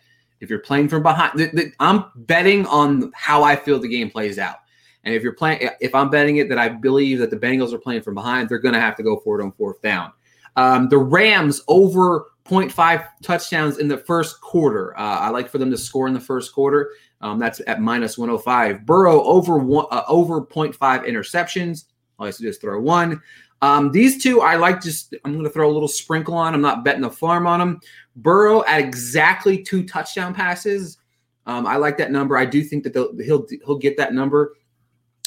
if 0.45 0.49
you're 0.51 0.59
playing 0.59 0.87
from 0.87 1.01
behind, 1.01 1.37
th- 1.37 1.51
th- 1.51 1.73
I'm 1.79 2.05
betting 2.15 2.67
on 2.67 3.11
how 3.15 3.43
I 3.43 3.55
feel 3.55 3.79
the 3.79 3.87
game 3.87 4.11
plays 4.11 4.37
out. 4.37 4.57
And 5.03 5.13
if 5.13 5.23
you're 5.23 5.33
playing, 5.33 5.69
if 5.81 5.93
I'm 5.93 6.09
betting 6.09 6.37
it 6.37 6.49
that 6.49 6.59
I 6.59 6.69
believe 6.69 7.19
that 7.19 7.31
the 7.31 7.37
Bengals 7.37 7.73
are 7.73 7.79
playing 7.79 8.03
from 8.03 8.13
behind, 8.13 8.47
they're 8.47 8.59
going 8.59 8.75
to 8.75 8.79
have 8.79 8.95
to 8.97 9.03
go 9.03 9.17
for 9.17 9.39
it 9.39 9.43
on 9.43 9.51
fourth 9.53 9.81
down. 9.81 10.11
Um, 10.55 10.87
the 10.87 10.97
Rams 10.97 11.61
over 11.67 12.27
0.5 12.45 13.07
touchdowns 13.23 13.79
in 13.79 13.87
the 13.87 13.97
first 13.97 14.39
quarter. 14.39 14.97
Uh, 14.97 15.19
I 15.19 15.29
like 15.29 15.49
for 15.49 15.57
them 15.57 15.71
to 15.71 15.77
score 15.77 16.07
in 16.07 16.13
the 16.13 16.19
first 16.19 16.53
quarter. 16.53 16.91
Um, 17.21 17.39
that's 17.39 17.59
at 17.65 17.81
minus 17.81 18.17
105. 18.17 18.85
Burrow 18.85 19.23
over 19.23 19.57
one, 19.57 19.87
uh, 19.89 20.03
over 20.07 20.41
0.5 20.41 20.77
interceptions. 21.07 21.85
All 22.19 22.25
I 22.25 22.29
have 22.29 22.35
to 22.37 22.43
do 22.43 22.49
is 22.49 22.57
throw 22.57 22.79
one. 22.79 23.21
Um, 23.61 23.91
these 23.91 24.21
two, 24.21 24.41
I 24.41 24.55
like 24.57 24.81
just, 24.81 25.15
I'm 25.25 25.33
going 25.33 25.43
to 25.43 25.49
throw 25.49 25.69
a 25.69 25.73
little 25.73 25.87
sprinkle 25.87 26.35
on. 26.35 26.53
I'm 26.53 26.61
not 26.61 26.83
betting 26.83 27.01
the 27.01 27.09
farm 27.09 27.47
on 27.47 27.59
them. 27.59 27.79
Burrow 28.15 28.63
at 28.65 28.79
exactly 28.79 29.61
two 29.61 29.83
touchdown 29.85 30.33
passes. 30.33 30.97
Um, 31.45 31.67
I 31.67 31.75
like 31.75 31.97
that 31.97 32.11
number. 32.11 32.37
I 32.37 32.45
do 32.45 32.63
think 32.63 32.83
that 32.83 32.95
he'll 33.23 33.45
he'll 33.65 33.77
get 33.77 33.97
that 33.97 34.13
number. 34.13 34.55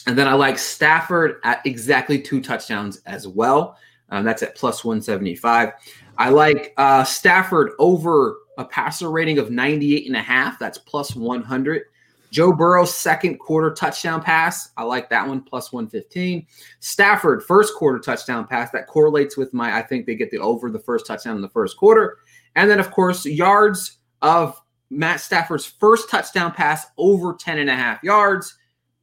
And 0.07 0.17
then 0.17 0.27
I 0.27 0.33
like 0.33 0.59
Stafford 0.59 1.41
at 1.45 1.61
exactly 1.67 2.21
two 2.21 2.41
touchdowns 2.41 3.03
as 3.05 3.29
well. 3.29 3.77
Um, 4.11 4.25
that's 4.25 4.43
at 4.43 4.57
plus 4.57 4.85
175. 4.85 5.73
I 6.17 6.31
like 6.31 6.73
uh, 6.79 7.05
Stafford 7.05 7.73
over 7.79 8.39
a 8.57 8.65
passer 8.65 9.11
rating 9.11 9.39
of 9.39 9.51
98 9.51 10.07
and 10.07 10.17
a 10.17 10.23
half. 10.23 10.59
That's 10.59 10.79
plus 10.79 11.15
100. 11.15 11.83
Joe 12.31 12.53
Burrow's 12.53 12.95
second 12.95 13.39
quarter 13.39 13.73
touchdown 13.73 14.23
pass. 14.23 14.71
I 14.77 14.83
like 14.83 15.09
that 15.11 15.27
one, 15.27 15.43
plus 15.43 15.73
115. 15.73 16.47
Stafford, 16.81 17.43
first 17.43 17.75
quarter 17.75 17.99
touchdown 17.99 18.47
pass. 18.47 18.71
That 18.71 18.87
correlates 18.87 19.37
with 19.37 19.55
my, 19.55 19.77
I 19.77 19.83
think 19.83 20.07
they 20.07 20.15
get 20.15 20.31
the 20.31 20.39
over 20.39 20.71
the 20.71 20.79
first 20.79 21.07
touchdown 21.07 21.37
in 21.37 21.43
the 21.43 21.49
first 21.49 21.77
quarter. 21.77 22.19
And 22.59 22.69
then, 22.69 22.81
of 22.81 22.91
course, 22.91 23.25
yards 23.25 23.99
of 24.21 24.61
Matt 24.91 25.21
Stafford's 25.21 25.65
first 25.65 26.11
touchdown 26.11 26.51
pass 26.51 26.87
over 26.99 27.35
10 27.35 27.59
and 27.59 27.71
a 27.71 27.75
half 27.75 28.03
yards, 28.03 28.59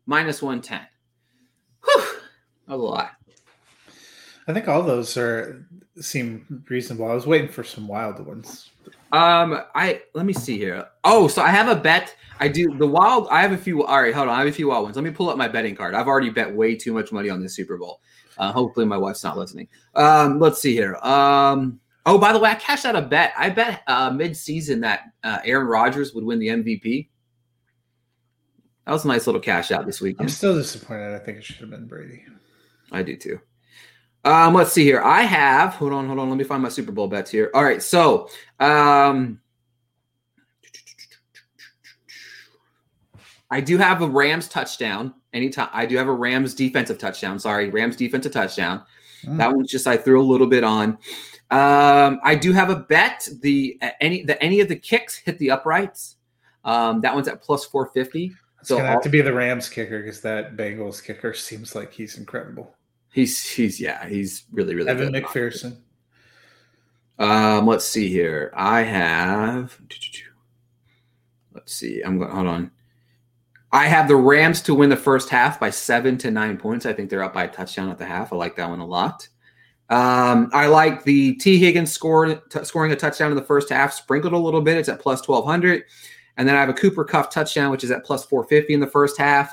minus 0.05 0.41
110. 0.41 0.85
Whew, 1.85 2.19
that 2.67 2.77
was 2.77 2.81
a 2.81 2.83
lot. 2.83 3.11
I 4.49 4.53
think 4.53 4.67
all 4.67 4.83
those 4.83 5.15
are 5.15 5.65
seem 6.01 6.65
reasonable. 6.69 7.09
I 7.09 7.13
was 7.13 7.25
waiting 7.25 7.47
for 7.47 7.63
some 7.63 7.87
wild 7.87 8.19
ones. 8.25 8.71
Um, 9.13 9.61
I 9.73 10.01
let 10.13 10.25
me 10.25 10.33
see 10.33 10.57
here. 10.57 10.87
Oh, 11.05 11.29
so 11.29 11.41
I 11.41 11.49
have 11.49 11.69
a 11.69 11.79
bet. 11.79 12.13
I 12.41 12.49
do 12.49 12.77
the 12.77 12.85
wild. 12.85 13.29
I 13.31 13.41
have 13.41 13.53
a 13.53 13.57
few. 13.57 13.85
All 13.85 14.01
right, 14.01 14.13
hold 14.13 14.27
on. 14.27 14.35
I 14.35 14.39
have 14.39 14.49
a 14.49 14.51
few 14.51 14.67
wild 14.67 14.83
ones. 14.83 14.97
Let 14.97 15.05
me 15.05 15.11
pull 15.11 15.29
up 15.29 15.37
my 15.37 15.47
betting 15.47 15.75
card. 15.75 15.95
I've 15.95 16.07
already 16.07 16.29
bet 16.29 16.53
way 16.53 16.75
too 16.75 16.91
much 16.91 17.13
money 17.13 17.29
on 17.29 17.41
this 17.41 17.55
Super 17.55 17.77
Bowl. 17.77 18.01
Uh, 18.37 18.51
hopefully, 18.51 18.85
my 18.85 18.97
wife's 18.97 19.23
not 19.23 19.37
listening. 19.37 19.69
Um, 19.95 20.41
let's 20.41 20.59
see 20.61 20.73
here. 20.73 20.97
Um, 20.97 21.79
oh, 22.05 22.17
by 22.17 22.33
the 22.33 22.39
way, 22.39 22.49
I 22.49 22.55
cashed 22.55 22.85
out 22.85 22.95
a 22.95 23.01
bet. 23.01 23.33
I 23.37 23.49
bet 23.49 23.81
uh, 23.87 24.11
mid-season 24.11 24.81
that 24.81 25.11
uh, 25.23 25.39
Aaron 25.43 25.67
Rodgers 25.67 26.13
would 26.13 26.23
win 26.23 26.39
the 26.39 26.47
MVP. 26.47 27.09
That 28.85 28.91
was 28.91 29.05
a 29.05 29.07
nice 29.07 29.25
little 29.25 29.41
cash 29.41 29.71
out 29.71 29.85
this 29.85 29.99
week. 29.99 30.17
I'm 30.19 30.29
still 30.29 30.55
disappointed. 30.55 31.15
I 31.15 31.19
think 31.19 31.39
it 31.39 31.43
should 31.43 31.57
have 31.57 31.71
been 31.71 31.87
Brady. 31.87 32.23
I 32.91 33.01
do 33.01 33.15
too. 33.15 33.39
Um, 34.23 34.53
let's 34.53 34.71
see 34.71 34.83
here. 34.83 35.01
I 35.01 35.21
have 35.21 35.75
hold 35.75 35.93
on, 35.93 36.07
hold 36.07 36.19
on. 36.19 36.29
Let 36.29 36.37
me 36.37 36.43
find 36.43 36.61
my 36.61 36.69
Super 36.69 36.91
Bowl 36.91 37.07
bets 37.07 37.29
here. 37.31 37.51
All 37.53 37.63
right, 37.63 37.81
so 37.81 38.29
um, 38.59 39.39
I 43.49 43.61
do 43.61 43.77
have 43.77 44.01
a 44.01 44.07
Rams 44.07 44.47
touchdown. 44.47 45.13
Anytime 45.33 45.69
I 45.73 45.85
do 45.85 45.97
have 45.97 46.07
a 46.07 46.13
Rams 46.13 46.53
defensive 46.55 46.97
touchdown. 46.97 47.39
Sorry, 47.39 47.69
Rams 47.69 47.95
defensive 47.95 48.31
touchdown. 48.31 48.83
Mm. 49.25 49.37
That 49.37 49.55
one's 49.55 49.69
just 49.69 49.87
I 49.87 49.97
threw 49.97 50.21
a 50.21 50.23
little 50.23 50.47
bit 50.47 50.63
on. 50.63 50.97
Um, 51.55 52.19
I 52.21 52.35
do 52.35 52.51
have 52.51 52.69
a 52.69 52.75
bet. 52.75 53.29
The 53.41 53.79
any 54.01 54.23
the 54.23 54.41
any 54.43 54.59
of 54.59 54.67
the 54.67 54.75
kicks 54.75 55.15
hit 55.15 55.39
the 55.39 55.51
uprights. 55.51 56.17
Um, 56.65 56.99
that 57.01 57.15
one's 57.15 57.29
at 57.29 57.41
plus 57.41 57.63
four 57.63 57.87
fifty. 57.93 58.33
It's 58.59 58.67
so 58.67 58.77
gonna 58.77 58.89
have 58.89 59.01
to 59.03 59.09
be 59.09 59.21
the 59.21 59.33
Rams 59.33 59.69
kicker 59.69 60.01
because 60.01 60.19
that 60.21 60.57
Bengals 60.57 61.01
kicker 61.01 61.33
seems 61.33 61.73
like 61.73 61.93
he's 61.93 62.17
incredible. 62.17 62.75
He's 63.13 63.49
he's 63.49 63.79
yeah, 63.79 64.05
he's 64.05 64.43
really 64.51 64.75
really 64.75 64.89
Evan. 64.89 65.13
McPherson. 65.13 65.77
Um, 67.19 67.65
let's 67.67 67.85
see 67.85 68.09
here. 68.09 68.51
I 68.53 68.81
have. 68.81 69.79
Let's 71.53 71.73
see. 71.73 72.01
I'm 72.01 72.17
going. 72.17 72.31
Hold 72.31 72.47
on. 72.47 72.71
I 73.71 73.85
have 73.85 74.09
the 74.09 74.17
Rams 74.17 74.61
to 74.63 74.75
win 74.75 74.89
the 74.89 74.97
first 74.97 75.29
half 75.29 75.57
by 75.57 75.69
seven 75.69 76.17
to 76.17 76.31
nine 76.31 76.57
points. 76.57 76.85
I 76.85 76.91
think 76.91 77.09
they're 77.09 77.23
up 77.23 77.33
by 77.33 77.45
a 77.45 77.47
touchdown 77.47 77.89
at 77.89 77.97
the 77.97 78.05
half. 78.05 78.33
I 78.33 78.35
like 78.35 78.57
that 78.57 78.69
one 78.69 78.81
a 78.81 78.85
lot. 78.85 79.29
Um, 79.89 80.49
I 80.51 80.67
like 80.67 81.03
the 81.03 81.35
T. 81.35 81.57
Higgins 81.57 81.93
t- 81.93 82.63
scoring 82.63 82.91
a 82.91 82.95
touchdown 82.95 83.31
in 83.31 83.37
the 83.37 83.43
first 83.43 83.69
half, 83.69 83.93
sprinkled 83.93 84.33
a 84.33 84.37
little 84.37 84.61
bit. 84.61 84.77
It's 84.77 84.89
at 84.89 84.99
plus 84.99 85.27
1200. 85.27 85.83
And 86.37 86.47
then 86.47 86.55
I 86.55 86.59
have 86.59 86.69
a 86.69 86.73
Cooper 86.73 87.05
Kupp 87.05 87.31
touchdown, 87.31 87.71
which 87.71 87.83
is 87.83 87.91
at 87.91 88.03
plus 88.03 88.25
450 88.25 88.73
in 88.73 88.79
the 88.79 88.87
first 88.87 89.17
half. 89.17 89.51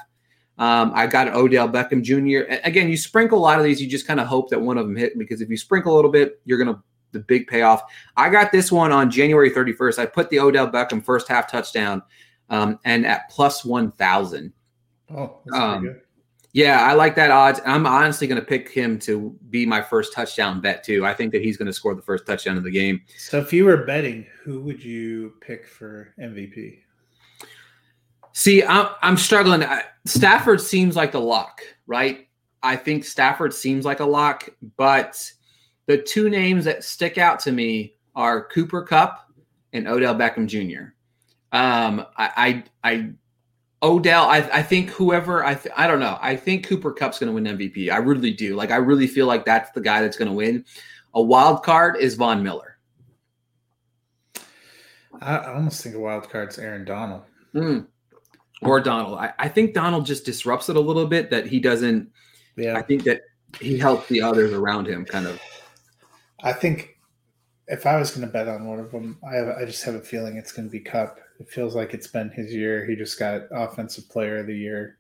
Um, 0.59 0.93
I 0.95 1.07
got 1.07 1.29
an 1.29 1.35
Odell 1.35 1.69
Beckham 1.69 2.03
Jr. 2.03 2.51
Again, 2.65 2.89
you 2.89 2.97
sprinkle 2.97 3.39
a 3.39 3.41
lot 3.41 3.59
of 3.59 3.65
these. 3.65 3.81
You 3.81 3.89
just 3.89 4.07
kind 4.07 4.21
of 4.21 4.27
hope 4.27 4.51
that 4.51 4.61
one 4.61 4.79
of 4.79 4.87
them 4.87 4.97
hit 4.97 5.19
because 5.19 5.41
if 5.41 5.49
you 5.49 5.57
sprinkle 5.57 5.95
a 5.95 5.97
little 5.97 6.11
bit, 6.11 6.41
you're 6.45 6.59
gonna 6.59 6.83
the 7.13 7.21
big 7.21 7.47
payoff. 7.47 7.83
I 8.17 8.31
got 8.31 8.53
this 8.53 8.73
one 8.73 8.91
on 8.93 9.11
January 9.11 9.51
31st. 9.51 9.99
I 9.99 10.07
put 10.07 10.31
the 10.31 10.41
Odell 10.41 10.69
Beckham 10.69 11.05
first 11.05 11.29
half 11.29 11.51
touchdown, 11.51 12.03
um, 12.51 12.79
and 12.85 13.07
at 13.07 13.31
plus 13.31 13.65
one 13.65 13.93
thousand. 13.93 14.53
Oh, 15.15 15.41
um, 15.53 16.01
yeah, 16.53 16.83
I 16.83 16.93
like 16.93 17.15
that 17.17 17.31
odds. 17.31 17.61
I'm 17.65 17.87
honestly 17.87 18.27
going 18.27 18.41
to 18.41 18.47
pick 18.47 18.69
him 18.69 18.99
to 19.01 19.35
be 19.49 19.65
my 19.65 19.81
first 19.81 20.13
touchdown 20.13 20.61
bet 20.61 20.85
too. 20.85 21.07
I 21.07 21.15
think 21.15 21.33
that 21.33 21.43
he's 21.43 21.57
going 21.57 21.67
to 21.67 21.73
score 21.73 21.95
the 21.95 22.03
first 22.03 22.27
touchdown 22.27 22.59
of 22.59 22.65
the 22.65 22.71
game. 22.71 23.01
So, 23.17 23.39
if 23.39 23.53
you 23.53 23.65
were 23.65 23.85
betting, 23.85 24.27
who 24.43 24.61
would 24.63 24.85
you 24.85 25.35
pick 25.41 25.67
for 25.67 26.15
MVP? 26.21 26.81
See, 28.33 28.63
I'm, 28.63 28.89
I'm 29.01 29.17
struggling. 29.17 29.65
Stafford 30.05 30.61
seems 30.61 30.97
like 30.97 31.13
the 31.13 31.21
lock, 31.21 31.63
right? 31.87 32.29
I 32.63 32.77
think 32.77 33.05
Stafford 33.05 33.55
seems 33.55 33.85
like 33.85 34.01
a 34.01 34.05
lock, 34.05 34.49
but 34.77 35.31
the 35.87 35.99
two 35.99 36.29
names 36.29 36.65
that 36.67 36.85
stick 36.85 37.19
out 37.19 37.41
to 37.41 37.53
me 37.53 37.95
are 38.15 38.47
Cooper 38.49 38.83
Kupp 38.83 39.31
and 39.73 39.89
Odell 39.89 40.15
Beckham 40.15 40.47
Jr. 40.47 40.93
Um, 41.57 42.07
I, 42.17 42.65
I, 42.85 42.91
I 42.93 43.11
Odell, 43.83 44.25
I, 44.27 44.39
I 44.53 44.63
think 44.63 44.91
whoever 44.91 45.45
I, 45.45 45.55
th- 45.55 45.75
I 45.77 45.87
don't 45.87 46.01
know. 46.01 46.19
I 46.21 46.37
think 46.37 46.67
Cooper 46.67 46.93
Kupp's 46.93 47.19
going 47.19 47.29
to 47.29 47.35
win 47.35 47.59
MVP. 47.59 47.91
I 47.91 47.97
really 47.97 48.33
do. 48.33 48.55
Like, 48.55 48.71
I 48.71 48.77
really 48.77 49.07
feel 49.07 49.27
like 49.27 49.45
that's 49.45 49.71
the 49.73 49.81
guy 49.81 50.01
that's 50.03 50.17
going 50.17 50.31
to 50.31 50.35
win. 50.35 50.65
A 51.15 51.23
wild 51.23 51.63
card 51.63 51.97
is 51.97 52.15
Von 52.15 52.43
Miller. 52.43 52.79
I, 55.21 55.37
I 55.37 55.55
almost 55.55 55.83
think 55.83 55.95
a 55.95 56.01
wild 56.01 56.31
card's 56.31 56.59
Aaron 56.59 56.85
Donald. 56.85 57.23
Mm 57.55 57.87
or 58.63 58.81
Donald. 58.81 59.19
I, 59.19 59.33
I 59.39 59.49
think 59.49 59.75
Donald 59.75 60.07
just 60.07 60.25
disrupts 60.25 60.69
it 60.69 60.77
a 60.77 60.81
little 60.81 61.07
bit 61.07 61.31
that 61.31 61.47
he 61.47 61.61
doesn't. 61.61 62.11
Yeah. 62.57 62.77
I 62.77 62.83
think 62.83 63.05
that 63.05 63.23
he 63.61 63.79
helps 63.79 64.09
the 64.09 64.23
others 64.23 64.53
around 64.53 64.87
him 64.87 65.05
kind 65.05 65.27
of. 65.27 65.41
I 66.43 66.53
think 66.53 66.97
if 67.69 67.87
I 67.87 67.97
was 67.97 68.11
going 68.11 68.27
to 68.27 68.33
bet 68.33 68.49
on 68.49 68.67
one 68.67 68.79
of 68.79 68.91
them, 68.91 69.19
I 69.29 69.35
have, 69.37 69.49
I 69.49 69.65
just 69.65 69.85
have 69.85 69.95
a 69.95 70.01
feeling 70.01 70.37
it's 70.37 70.53
going 70.53 70.69
to 70.69 70.73
be 70.73 70.81
Kupp. 70.81 71.19
It 71.43 71.51
feels 71.51 71.75
like 71.75 71.93
it's 71.93 72.07
been 72.07 72.31
his 72.31 72.55
year. 72.55 72.87
He 72.87 72.95
just 72.95 73.19
got 73.19 73.43
offensive 73.51 74.09
player 74.09 74.39
of 74.39 74.47
the 74.47 74.57
year. 74.57 74.99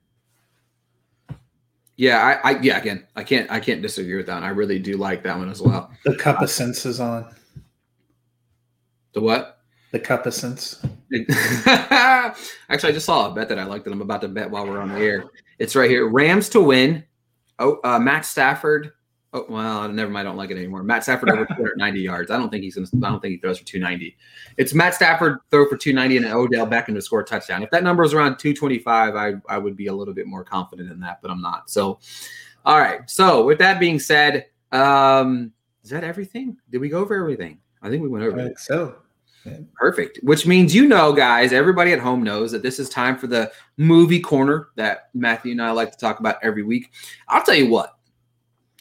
Yeah, 1.94 2.18
I, 2.42 2.50
I 2.50 2.60
yeah, 2.60 2.78
again, 2.78 3.06
I 3.14 3.22
can't 3.22 3.48
I 3.48 3.60
can't 3.60 3.80
disagree 3.80 4.16
with 4.16 4.26
that. 4.26 4.34
One. 4.34 4.42
I 4.42 4.48
really 4.48 4.80
do 4.80 4.96
like 4.96 5.22
that 5.22 5.38
one 5.38 5.48
as 5.48 5.62
well. 5.62 5.92
The 6.04 6.16
cup 6.16 6.42
of 6.42 6.50
sense 6.50 6.84
is 6.84 6.98
on. 6.98 7.32
The 9.12 9.20
what? 9.20 9.60
The 9.92 10.00
cup 10.00 10.26
of 10.26 10.34
sense. 10.34 10.84
Actually, 11.28 12.88
I 12.88 12.92
just 12.92 13.06
saw 13.06 13.30
a 13.30 13.34
bet 13.34 13.48
that 13.48 13.60
I 13.60 13.64
liked 13.64 13.84
that 13.84 13.92
I'm 13.92 14.02
about 14.02 14.22
to 14.22 14.28
bet 14.28 14.50
while 14.50 14.66
we're 14.66 14.80
on 14.80 14.88
the 14.88 14.98
air. 14.98 15.26
It's 15.60 15.76
right 15.76 15.88
here. 15.88 16.08
Rams 16.08 16.48
to 16.48 16.60
win. 16.60 17.04
Oh, 17.60 17.78
uh, 17.84 18.00
Matt 18.00 18.26
Stafford. 18.26 18.90
Oh, 19.34 19.46
well, 19.48 19.88
never 19.88 20.10
mind. 20.10 20.28
I 20.28 20.30
don't 20.30 20.36
like 20.36 20.50
it 20.50 20.58
anymore. 20.58 20.82
Matt 20.82 21.04
Stafford 21.04 21.30
over 21.30 21.46
290 21.46 22.00
yards. 22.00 22.30
I 22.30 22.36
don't 22.36 22.50
think 22.50 22.64
he's 22.64 22.74
going 22.74 22.86
to, 22.86 22.96
I 23.06 23.10
don't 23.10 23.20
think 23.20 23.32
he 23.32 23.38
throws 23.38 23.58
for 23.58 23.64
290. 23.64 24.14
It's 24.58 24.74
Matt 24.74 24.94
Stafford 24.94 25.38
throw 25.50 25.66
for 25.68 25.76
290 25.76 26.18
and 26.18 26.34
Odell 26.34 26.66
Beckham 26.66 26.94
to 26.94 27.00
score 27.00 27.20
a 27.20 27.24
touchdown. 27.24 27.62
If 27.62 27.70
that 27.70 27.82
number 27.82 28.02
is 28.04 28.12
around 28.12 28.38
225, 28.38 29.16
I, 29.16 29.32
I 29.48 29.56
would 29.56 29.74
be 29.74 29.86
a 29.86 29.92
little 29.92 30.12
bit 30.12 30.26
more 30.26 30.44
confident 30.44 30.90
in 30.90 31.00
that, 31.00 31.22
but 31.22 31.30
I'm 31.30 31.40
not. 31.40 31.70
So, 31.70 31.98
all 32.66 32.78
right. 32.78 33.08
So, 33.08 33.46
with 33.46 33.58
that 33.58 33.80
being 33.80 33.98
said, 33.98 34.46
um, 34.70 35.52
is 35.82 35.88
that 35.90 36.04
everything? 36.04 36.58
Did 36.70 36.82
we 36.82 36.90
go 36.90 37.00
over 37.00 37.14
everything? 37.14 37.58
I 37.80 37.88
think 37.88 38.02
we 38.02 38.08
went 38.08 38.24
over. 38.24 38.38
I 38.38 38.44
think 38.44 38.58
so. 38.58 38.96
Perfect. 39.74 40.20
Which 40.22 40.46
means 40.46 40.74
you 40.74 40.86
know, 40.86 41.12
guys, 41.12 41.52
everybody 41.52 41.92
at 41.92 41.98
home 41.98 42.22
knows 42.22 42.52
that 42.52 42.62
this 42.62 42.78
is 42.78 42.88
time 42.88 43.18
for 43.18 43.26
the 43.26 43.50
movie 43.76 44.20
corner 44.20 44.68
that 44.76 45.08
Matthew 45.14 45.52
and 45.52 45.62
I 45.62 45.72
like 45.72 45.90
to 45.90 45.98
talk 45.98 46.20
about 46.20 46.36
every 46.42 46.62
week. 46.62 46.92
I'll 47.28 47.42
tell 47.42 47.56
you 47.56 47.68
what, 47.68 47.98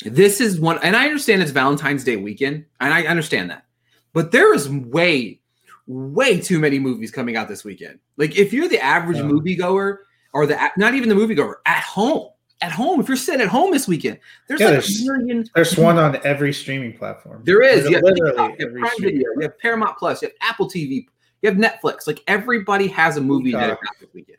this 0.05 0.41
is 0.41 0.59
one, 0.59 0.79
and 0.83 0.95
I 0.95 1.05
understand 1.05 1.41
it's 1.41 1.51
Valentine's 1.51 2.03
Day 2.03 2.15
weekend, 2.15 2.65
and 2.79 2.93
I 2.93 3.03
understand 3.03 3.49
that, 3.49 3.65
but 4.13 4.31
there 4.31 4.53
is 4.53 4.69
way, 4.69 5.39
way 5.87 6.39
too 6.39 6.59
many 6.59 6.79
movies 6.79 7.11
coming 7.11 7.35
out 7.35 7.47
this 7.47 7.63
weekend. 7.63 7.99
Like 8.17 8.37
if 8.37 8.53
you're 8.53 8.67
the 8.67 8.79
average 8.79 9.17
yeah. 9.17 9.23
moviegoer 9.23 9.97
or 10.33 10.45
the 10.45 10.71
not 10.77 10.93
even 10.95 11.09
the 11.09 11.15
moviegoer 11.15 11.55
at 11.65 11.83
home, 11.83 12.29
at 12.61 12.71
home. 12.71 12.99
If 12.99 13.07
you're 13.07 13.17
sitting 13.17 13.41
at 13.41 13.47
home 13.47 13.71
this 13.71 13.87
weekend, 13.87 14.19
there's 14.47 14.59
yeah, 14.59 14.67
like 14.67 14.75
there's, 14.75 15.01
a 15.01 15.11
million. 15.11 15.45
There's 15.55 15.77
one 15.77 15.97
on 15.97 16.19
every 16.23 16.53
streaming 16.53 16.97
platform. 16.97 17.41
There 17.43 17.61
is. 17.61 17.89
You 17.89 17.95
have, 17.95 18.03
TikTok, 18.03 18.59
you 18.59 18.67
have 18.67 18.75
Prime 18.75 18.91
Video. 18.99 19.29
You 19.35 19.41
have 19.41 19.59
Paramount 19.59 19.97
Plus. 19.97 20.21
You 20.21 20.29
have 20.29 20.49
Apple 20.49 20.69
TV. 20.69 21.05
You 21.41 21.49
have 21.49 21.57
Netflix. 21.57 22.07
Like 22.07 22.23
everybody 22.27 22.87
has 22.87 23.17
a 23.17 23.21
movie 23.21 23.51
that 23.51 23.77
this 23.99 24.09
weekend. 24.13 24.37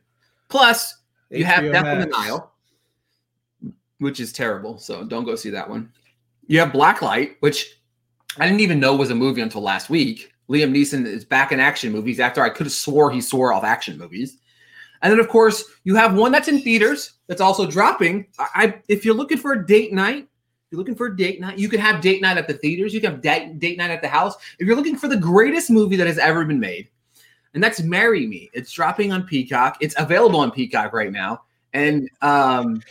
Plus, 0.48 0.98
you 1.30 1.44
HBO 1.44 1.48
have 1.48 1.72
Death 1.72 1.86
on 1.86 2.00
the 2.00 2.06
Nile. 2.06 2.51
Which 4.02 4.20
is 4.20 4.32
terrible. 4.32 4.78
So 4.78 5.04
don't 5.04 5.24
go 5.24 5.34
see 5.36 5.50
that 5.50 5.68
one. 5.68 5.90
You 6.46 6.60
have 6.60 6.72
Blacklight, 6.72 7.36
which 7.40 7.78
I 8.38 8.46
didn't 8.46 8.60
even 8.60 8.80
know 8.80 8.96
was 8.96 9.10
a 9.10 9.14
movie 9.14 9.40
until 9.40 9.62
last 9.62 9.88
week. 9.90 10.32
Liam 10.48 10.74
Neeson 10.74 11.06
is 11.06 11.24
back 11.24 11.52
in 11.52 11.60
action 11.60 11.92
movies 11.92 12.20
after 12.20 12.42
I 12.42 12.50
could 12.50 12.66
have 12.66 12.72
swore 12.72 13.10
he 13.10 13.20
swore 13.20 13.52
off 13.52 13.64
action 13.64 13.96
movies. 13.96 14.38
And 15.00 15.12
then, 15.12 15.18
of 15.18 15.28
course, 15.28 15.64
you 15.84 15.96
have 15.96 16.14
one 16.14 16.30
that's 16.30 16.48
in 16.48 16.60
theaters 16.60 17.14
that's 17.26 17.40
also 17.40 17.66
dropping. 17.66 18.26
I, 18.38 18.74
if 18.88 19.04
you're 19.04 19.14
looking 19.14 19.38
for 19.38 19.52
a 19.52 19.66
date 19.66 19.92
night, 19.92 20.28
you're 20.70 20.78
looking 20.78 20.94
for 20.94 21.06
a 21.06 21.16
date 21.16 21.40
night, 21.40 21.58
you 21.58 21.68
can 21.68 21.80
have 21.80 22.00
date 22.00 22.22
night 22.22 22.38
at 22.38 22.46
the 22.46 22.54
theaters. 22.54 22.94
You 22.94 23.00
can 23.00 23.12
have 23.12 23.20
date, 23.20 23.58
date 23.58 23.78
night 23.78 23.90
at 23.90 24.00
the 24.00 24.08
house. 24.08 24.36
If 24.58 24.66
you're 24.66 24.76
looking 24.76 24.96
for 24.96 25.08
the 25.08 25.16
greatest 25.16 25.70
movie 25.70 25.96
that 25.96 26.06
has 26.06 26.18
ever 26.18 26.44
been 26.44 26.60
made, 26.60 26.88
and 27.54 27.62
that's 27.62 27.82
Marry 27.82 28.26
Me. 28.26 28.50
It's 28.54 28.72
dropping 28.72 29.12
on 29.12 29.24
Peacock. 29.24 29.76
It's 29.80 29.94
available 29.98 30.40
on 30.40 30.50
Peacock 30.50 30.92
right 30.92 31.12
now. 31.12 31.42
And 31.74 32.08
um, 32.22 32.82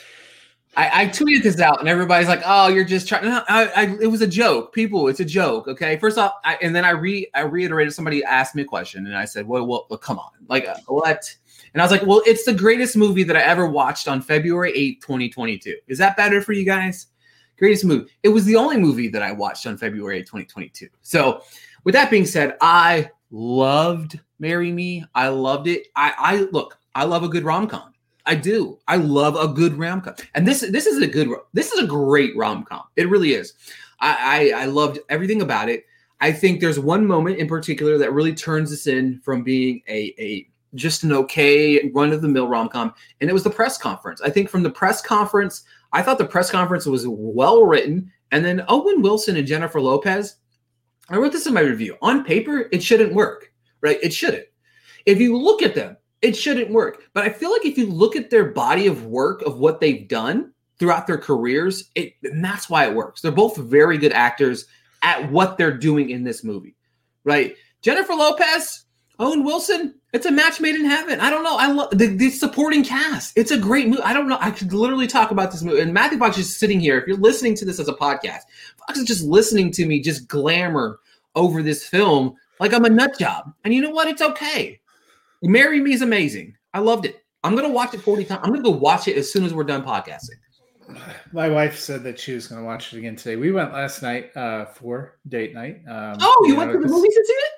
I, 0.77 1.03
I, 1.03 1.05
tweeted 1.07 1.43
this 1.43 1.60
out, 1.60 1.81
and 1.81 1.89
everybody's 1.89 2.29
like, 2.29 2.41
"Oh, 2.45 2.69
you're 2.69 2.86
just 2.86 3.07
trying." 3.07 3.25
No, 3.25 3.43
I, 3.49 3.65
I, 3.75 3.97
it 3.99 4.07
was 4.07 4.21
a 4.21 4.27
joke, 4.27 4.73
people. 4.73 5.10
It's 5.10 5.19
a 5.19 5.25
joke, 5.25 5.67
okay. 5.67 5.97
First 5.97 6.17
off, 6.17 6.34
I, 6.45 6.57
and 6.62 6.73
then 6.73 6.86
I 6.86 6.91
re 6.91 7.29
I 7.36 7.41
reiterated. 7.41 7.93
Somebody 7.93 8.23
asked 8.23 8.55
me 8.55 8.62
a 8.62 8.65
question, 8.65 9.05
and 9.05 9.15
I 9.15 9.25
said, 9.25 9.45
"Well, 9.45 9.65
well, 9.67 9.88
well 9.89 9.99
come 9.99 10.17
on, 10.17 10.31
like 10.47 10.67
uh, 10.67 10.77
what?" 10.88 11.36
And 11.73 11.81
I 11.81 11.86
was 11.86 11.91
like, 11.91 12.05
"Well, 12.05 12.21
it's 12.25 12.45
the 12.45 12.53
greatest 12.53 12.95
movie 12.95 13.23
that 13.23 13.36
I 13.36 13.41
ever 13.41 13.67
watched 13.67 14.07
on 14.07 14.21
February 14.21 14.71
8th, 14.71 15.01
2022. 15.01 15.75
Is 15.88 15.97
that 15.97 16.15
better 16.15 16.41
for 16.41 16.53
you 16.53 16.65
guys?" 16.65 17.07
Greatest 17.57 17.86
movie. 17.86 18.10
It 18.23 18.29
was 18.29 18.45
the 18.45 18.55
only 18.55 18.77
movie 18.77 19.10
that 19.10 19.21
I 19.21 19.34
watched 19.34 19.67
on 19.67 19.77
February 19.77 20.21
8th, 20.21 20.27
2022. 20.27 20.88
So, 21.01 21.43
with 21.84 21.93
that 21.93 22.10
being 22.10 22.25
said, 22.25 22.55
I 22.62 23.12
loved 23.29 24.19
Marry 24.39 24.71
Me. 24.71 25.03
I 25.13 25.27
loved 25.27 25.67
it. 25.67 25.88
I, 25.95 26.13
I 26.17 26.36
look. 26.51 26.79
I 26.95 27.03
love 27.03 27.23
a 27.23 27.27
good 27.27 27.43
rom 27.43 27.67
com. 27.67 27.93
I 28.25 28.36
do. 28.36 28.79
I 28.88 28.97
love 28.97 29.36
a 29.36 29.53
good 29.53 29.73
rom 29.75 30.01
com, 30.01 30.15
and 30.36 30.47
this 30.47 30.62
this 30.62 30.86
is 30.86 31.01
a 31.01 31.07
good. 31.07 31.29
This 31.53 31.71
is 31.71 31.84
a 31.84 31.88
great 31.88 32.36
rom 32.36 32.63
com. 32.63 32.84
It 32.95 33.10
really 33.10 33.34
is. 33.34 33.53
I, 33.99 34.51
I 34.55 34.62
I 34.63 34.65
loved 34.65 34.99
everything 35.10 35.41
about 35.41 35.69
it. 35.69 35.86
I 36.19 36.31
think 36.31 36.60
there's 36.60 36.79
one 36.79 37.05
moment 37.05 37.38
in 37.38 37.47
particular 37.47 37.97
that 37.97 38.13
really 38.13 38.34
turns 38.34 38.69
this 38.69 38.88
in 38.88 39.19
from 39.21 39.43
being 39.43 39.81
a 39.88 40.13
a 40.19 40.47
just 40.75 41.03
an 41.03 41.12
okay 41.12 41.89
run 41.93 42.13
of 42.13 42.21
the 42.21 42.27
mill 42.27 42.47
rom 42.47 42.69
com, 42.69 42.93
and 43.19 43.29
it 43.29 43.34
was 43.34 43.43
the 43.43 43.49
press 43.49 43.77
conference. 43.77 44.21
I 44.21 44.29
think 44.29 44.49
from 44.49 44.63
the 44.63 44.69
press 44.69 45.01
conference, 45.01 45.63
I 45.91 46.01
thought 46.01 46.17
the 46.17 46.25
press 46.25 46.51
conference 46.51 46.86
was 46.86 47.07
well 47.07 47.63
written, 47.63 48.12
and 48.31 48.45
then 48.45 48.63
Owen 48.67 49.01
Wilson 49.01 49.38
and 49.38 49.47
Jennifer 49.47 49.81
Lopez. 49.81 50.38
I 51.10 51.17
wrote 51.17 51.34
this 51.34 51.47
in 51.47 51.53
my 51.53 51.62
review. 51.62 51.97
On 52.01 52.23
paper, 52.23 52.69
it 52.71 52.81
shouldn't 52.81 53.13
work, 53.13 53.51
right? 53.81 53.99
It 54.01 54.13
shouldn't. 54.13 54.45
If 55.05 55.19
you 55.19 55.38
look 55.38 55.62
at 55.62 55.75
them, 55.75 55.97
it 56.21 56.36
shouldn't 56.36 56.71
work. 56.71 57.03
But 57.13 57.25
I 57.25 57.29
feel 57.29 57.51
like 57.51 57.65
if 57.65 57.77
you 57.77 57.88
look 57.88 58.15
at 58.15 58.29
their 58.29 58.45
body 58.45 58.88
of 58.88 59.05
work 59.05 59.41
of 59.43 59.60
what 59.60 59.79
they've 59.79 60.07
done 60.07 60.53
throughout 60.79 61.07
their 61.07 61.17
careers, 61.17 61.89
it 61.95 62.13
and 62.23 62.43
that's 62.43 62.69
why 62.69 62.88
it 62.88 62.95
works. 62.95 63.21
They're 63.21 63.31
both 63.31 63.57
very 63.57 63.97
good 63.97 64.13
actors 64.13 64.65
at 65.03 65.31
what 65.31 65.57
they're 65.57 65.77
doing 65.77 66.10
in 66.10 66.23
this 66.23 66.43
movie, 66.43 66.75
right? 67.23 67.55
Jennifer 67.81 68.13
Lopez, 68.13 68.86
Owen 69.17 69.43
Wilson, 69.43 69.95
it's 70.13 70.25
a 70.25 70.31
match 70.31 70.60
made 70.60 70.75
in 70.75 70.86
heaven. 70.86 71.21
I 71.21 71.29
don't 71.29 71.43
know. 71.43 71.55
I 71.57 71.71
love 71.71 71.91
the, 71.91 72.07
the 72.07 72.29
supporting 72.29 72.84
cast. 72.84 73.38
It's 73.38 73.51
a 73.51 73.57
great 73.57 73.88
movie. 73.88 74.03
I 74.03 74.13
don't 74.13 74.27
know. 74.27 74.38
I 74.41 74.51
could 74.51 74.73
literally 74.73 75.07
talk 75.07 75.31
about 75.31 75.51
this 75.51 75.63
movie. 75.63 75.79
And 75.79 75.93
Matthew 75.93 76.19
Fox 76.19 76.38
is 76.38 76.55
sitting 76.55 76.81
here. 76.81 76.99
If 76.99 77.07
you're 77.07 77.17
listening 77.17 77.55
to 77.55 77.65
this 77.65 77.79
as 77.79 77.88
a 77.88 77.93
podcast, 77.93 78.41
Fox 78.77 78.99
is 78.99 79.05
just 79.05 79.23
listening 79.23 79.71
to 79.71 79.86
me 79.86 80.01
just 80.01 80.27
glamour 80.27 80.99
over 81.36 81.63
this 81.63 81.88
film 81.88 82.36
like 82.60 82.73
I'm 82.73 82.84
a 82.84 82.89
nut 82.89 83.17
job. 83.17 83.53
And 83.63 83.73
you 83.73 83.81
know 83.81 83.89
what? 83.89 84.10
It's 84.10 84.21
okay. 84.21 84.80
Marry 85.41 85.80
Me 85.80 85.93
is 85.93 86.01
amazing. 86.01 86.56
I 86.73 86.80
loved 86.80 87.06
it. 87.06 87.23
I'm 87.43 87.56
gonna 87.56 87.69
watch 87.69 87.93
it 87.93 88.01
40 88.01 88.25
times. 88.25 88.41
I'm 88.43 88.51
gonna 88.51 88.63
go 88.63 88.69
watch 88.69 89.08
it 89.08 89.17
as 89.17 89.32
soon 89.32 89.43
as 89.43 89.54
we're 89.54 89.63
done 89.63 89.84
podcasting. 89.84 90.38
My 91.32 91.49
wife 91.49 91.77
said 91.77 92.04
that 92.04 92.19
she 92.19 92.34
was 92.34 92.47
gonna 92.47 92.63
watch 92.63 92.93
it 92.93 92.99
again 92.99 93.15
today. 93.15 93.36
We 93.36 93.51
went 93.51 93.73
last 93.73 94.01
night 94.01 94.36
uh, 94.36 94.65
for 94.65 95.17
date 95.27 95.54
night. 95.54 95.82
Um, 95.88 96.17
oh, 96.19 96.43
you, 96.43 96.51
you 96.51 96.58
went 96.58 96.71
know, 96.71 96.80
to 96.80 96.88
the 96.88 96.93
movies 96.93 97.15
to 97.15 97.25
see 97.25 97.34
it? 97.34 97.51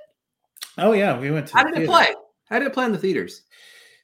Oh 0.78 0.94
yeah, 0.94 1.20
we 1.20 1.32
went 1.32 1.48
to. 1.48 1.54
How 1.54 1.64
did 1.64 1.74
theater. 1.74 1.86
it 1.86 1.88
play? 1.88 2.08
How 2.46 2.60
did 2.60 2.68
it 2.68 2.74
play 2.74 2.86
in 2.86 2.92
the 2.92 2.98
theaters? 2.98 3.42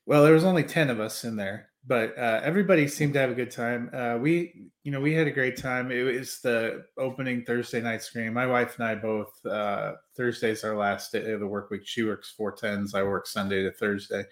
Well, 0.05 0.23
there 0.23 0.33
was 0.33 0.43
only 0.43 0.63
ten 0.63 0.89
of 0.89 0.99
us 0.99 1.23
in 1.23 1.35
there, 1.35 1.68
but 1.87 2.17
uh, 2.17 2.41
everybody 2.43 2.87
seemed 2.87 3.13
to 3.13 3.19
have 3.19 3.31
a 3.31 3.35
good 3.35 3.51
time. 3.51 3.89
Uh, 3.93 4.17
we, 4.17 4.67
you 4.83 4.91
know, 4.91 4.99
we 4.99 5.13
had 5.13 5.27
a 5.27 5.31
great 5.31 5.57
time. 5.57 5.91
It 5.91 6.03
was 6.03 6.39
the 6.41 6.85
opening 6.97 7.43
Thursday 7.45 7.81
night 7.81 8.03
screen. 8.03 8.33
My 8.33 8.45
wife 8.45 8.77
and 8.77 8.87
I 8.87 8.95
both 8.95 9.43
uh, 9.45 9.93
Thursday's 10.15 10.63
our 10.63 10.75
last 10.75 11.11
day 11.11 11.31
of 11.31 11.39
the 11.39 11.47
work 11.47 11.69
week. 11.69 11.81
She 11.85 12.03
works 12.03 12.33
four 12.35 12.51
tens. 12.51 12.93
I 12.93 13.03
work 13.03 13.27
Sunday 13.27 13.63
to 13.63 13.71
Thursday, 13.71 14.23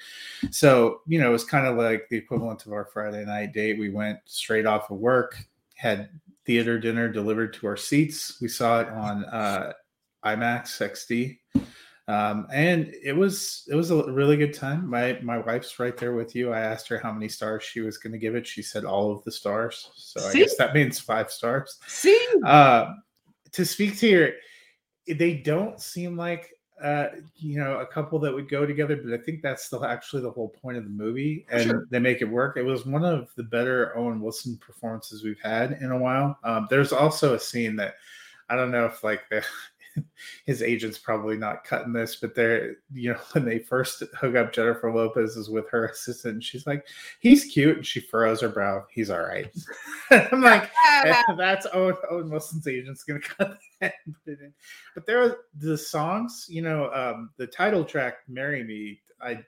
so 0.52 1.02
you 1.08 1.20
know 1.20 1.30
it 1.30 1.34
was 1.34 1.46
kind 1.46 1.66
of 1.66 1.78
like 1.78 2.08
the 2.10 2.18
equivalent 2.18 2.66
of 2.66 2.74
our 2.74 2.86
Friday 2.86 3.26
night 3.26 3.54
date. 3.54 3.80
We 3.80 3.90
went 3.90 4.20
straight 4.26 4.66
off 4.66 4.92
of 4.92 4.98
work, 4.98 5.38
had 5.76 6.10
theater 6.46 6.80
dinner 6.80 7.10
delivered 7.10 7.54
to 7.56 7.68
our 7.68 7.78
seats. 7.78 8.40
We 8.42 8.50
saw 8.50 8.82
it 8.82 8.90
on 8.90 9.26
uh, 9.26 9.74
IMAX 10.26 10.80
XD 10.82 11.38
um, 12.10 12.48
and 12.54 12.94
it 13.04 13.16
was 13.16 13.68
it 13.70 13.76
was 13.76 13.92
a 13.92 14.12
really 14.12 14.38
good 14.38 14.54
time. 14.54 14.90
My 14.90 15.20
my 15.22 15.40
wife's 15.40 15.78
right 15.78 15.96
there 15.98 16.14
with 16.14 16.36
you. 16.36 16.54
I 16.54 16.62
asked 16.62 16.88
her 16.88 16.98
how 16.98 17.12
many 17.12 17.28
stars 17.28 17.64
she 17.64 17.82
was 17.82 17.98
going 17.98 18.14
to 18.14 18.20
give 18.20 18.36
it. 18.36 18.48
She 18.48 18.62
said 18.62 18.86
all 18.86 19.12
of 19.12 19.24
the 19.26 19.32
stars. 19.32 19.92
So 19.96 20.22
See? 20.22 20.40
I 20.40 20.42
guess 20.44 20.56
that 20.56 20.74
means 20.74 21.00
five 21.00 21.30
stars. 21.30 21.78
See, 21.88 22.28
uh, 22.46 22.94
to 23.52 23.66
speak 23.66 23.98
to 23.98 24.08
your, 24.08 24.30
they 25.18 25.34
don't 25.34 25.82
seem 25.82 26.16
like 26.16 26.50
uh, 26.82 27.08
you 27.36 27.60
know 27.60 27.80
a 27.80 27.86
couple 27.86 28.20
that 28.20 28.34
would 28.34 28.48
go 28.48 28.66
together, 28.66 28.96
but 28.96 29.14
I 29.14 29.22
think 29.22 29.42
that's 29.42 29.66
still 29.66 29.84
actually 29.84 30.22
the 30.22 30.32
whole 30.32 30.50
point 30.50 30.78
of 30.78 30.86
the 30.86 30.90
movie, 30.90 31.46
and 31.52 31.64
sure. 31.64 31.88
they 31.92 32.00
make 32.00 32.22
it 32.22 32.30
work. 32.30 32.56
It 32.56 32.64
was 32.64 32.86
one 32.86 33.04
of 33.04 33.32
the 33.36 33.44
better 33.44 33.98
Owen 33.98 34.22
Wilson 34.22 34.58
performances 34.66 35.26
we've 35.26 35.42
had 35.44 35.74
in 35.82 35.92
a 35.92 35.98
while. 35.98 36.40
Um, 36.46 36.68
there's 36.70 36.94
also 36.94 37.34
a 37.34 37.40
scene 37.40 37.76
that 37.76 37.96
I 38.48 38.56
don't 38.56 38.72
know 38.72 38.86
if 38.86 39.04
like 39.04 39.28
the 39.30 39.44
his 40.46 40.62
agent's 40.62 40.98
probably 40.98 41.38
not 41.38 41.64
cutting 41.64 41.94
this, 41.94 42.16
but 42.16 42.36
they're, 42.36 42.76
you 42.94 43.12
know, 43.12 43.20
when 43.34 43.46
they 43.46 43.60
first 43.60 44.04
hook 44.20 44.36
up 44.36 44.54
Jennifer 44.54 44.92
Lopez 44.92 45.36
is 45.38 45.50
with 45.50 45.70
her 45.70 45.86
assistant, 45.90 46.44
she's 46.44 46.68
like, 46.68 46.88
he's 47.20 47.46
cute. 47.46 47.78
And 47.78 47.86
she 47.86 48.00
furrows 48.00 48.42
her 48.42 48.50
brow. 48.50 48.86
He's 48.92 49.10
all 49.10 49.22
right. 49.22 49.52
I'm 50.12 50.42
like, 50.42 50.70
that's 51.38 51.68
Owen, 51.74 51.96
Owen 52.10 52.30
Wilson's 52.30 52.68
agent's 52.68 53.04
going 53.04 53.22
to 53.22 53.28
cut 53.28 53.58
that 53.82 53.94
and 54.06 54.16
put 54.24 54.34
it 54.34 54.42
in. 54.42 54.54
But 54.94 55.06
there 55.06 55.22
are 55.22 55.38
the 55.58 55.78
songs, 55.78 56.46
you 56.50 56.62
know, 56.62 56.92
um, 56.94 57.30
the 57.38 57.48
title 57.48 57.84
track, 57.84 58.18
Marry 58.28 58.64
Me, 58.64 59.00
I 59.22 59.44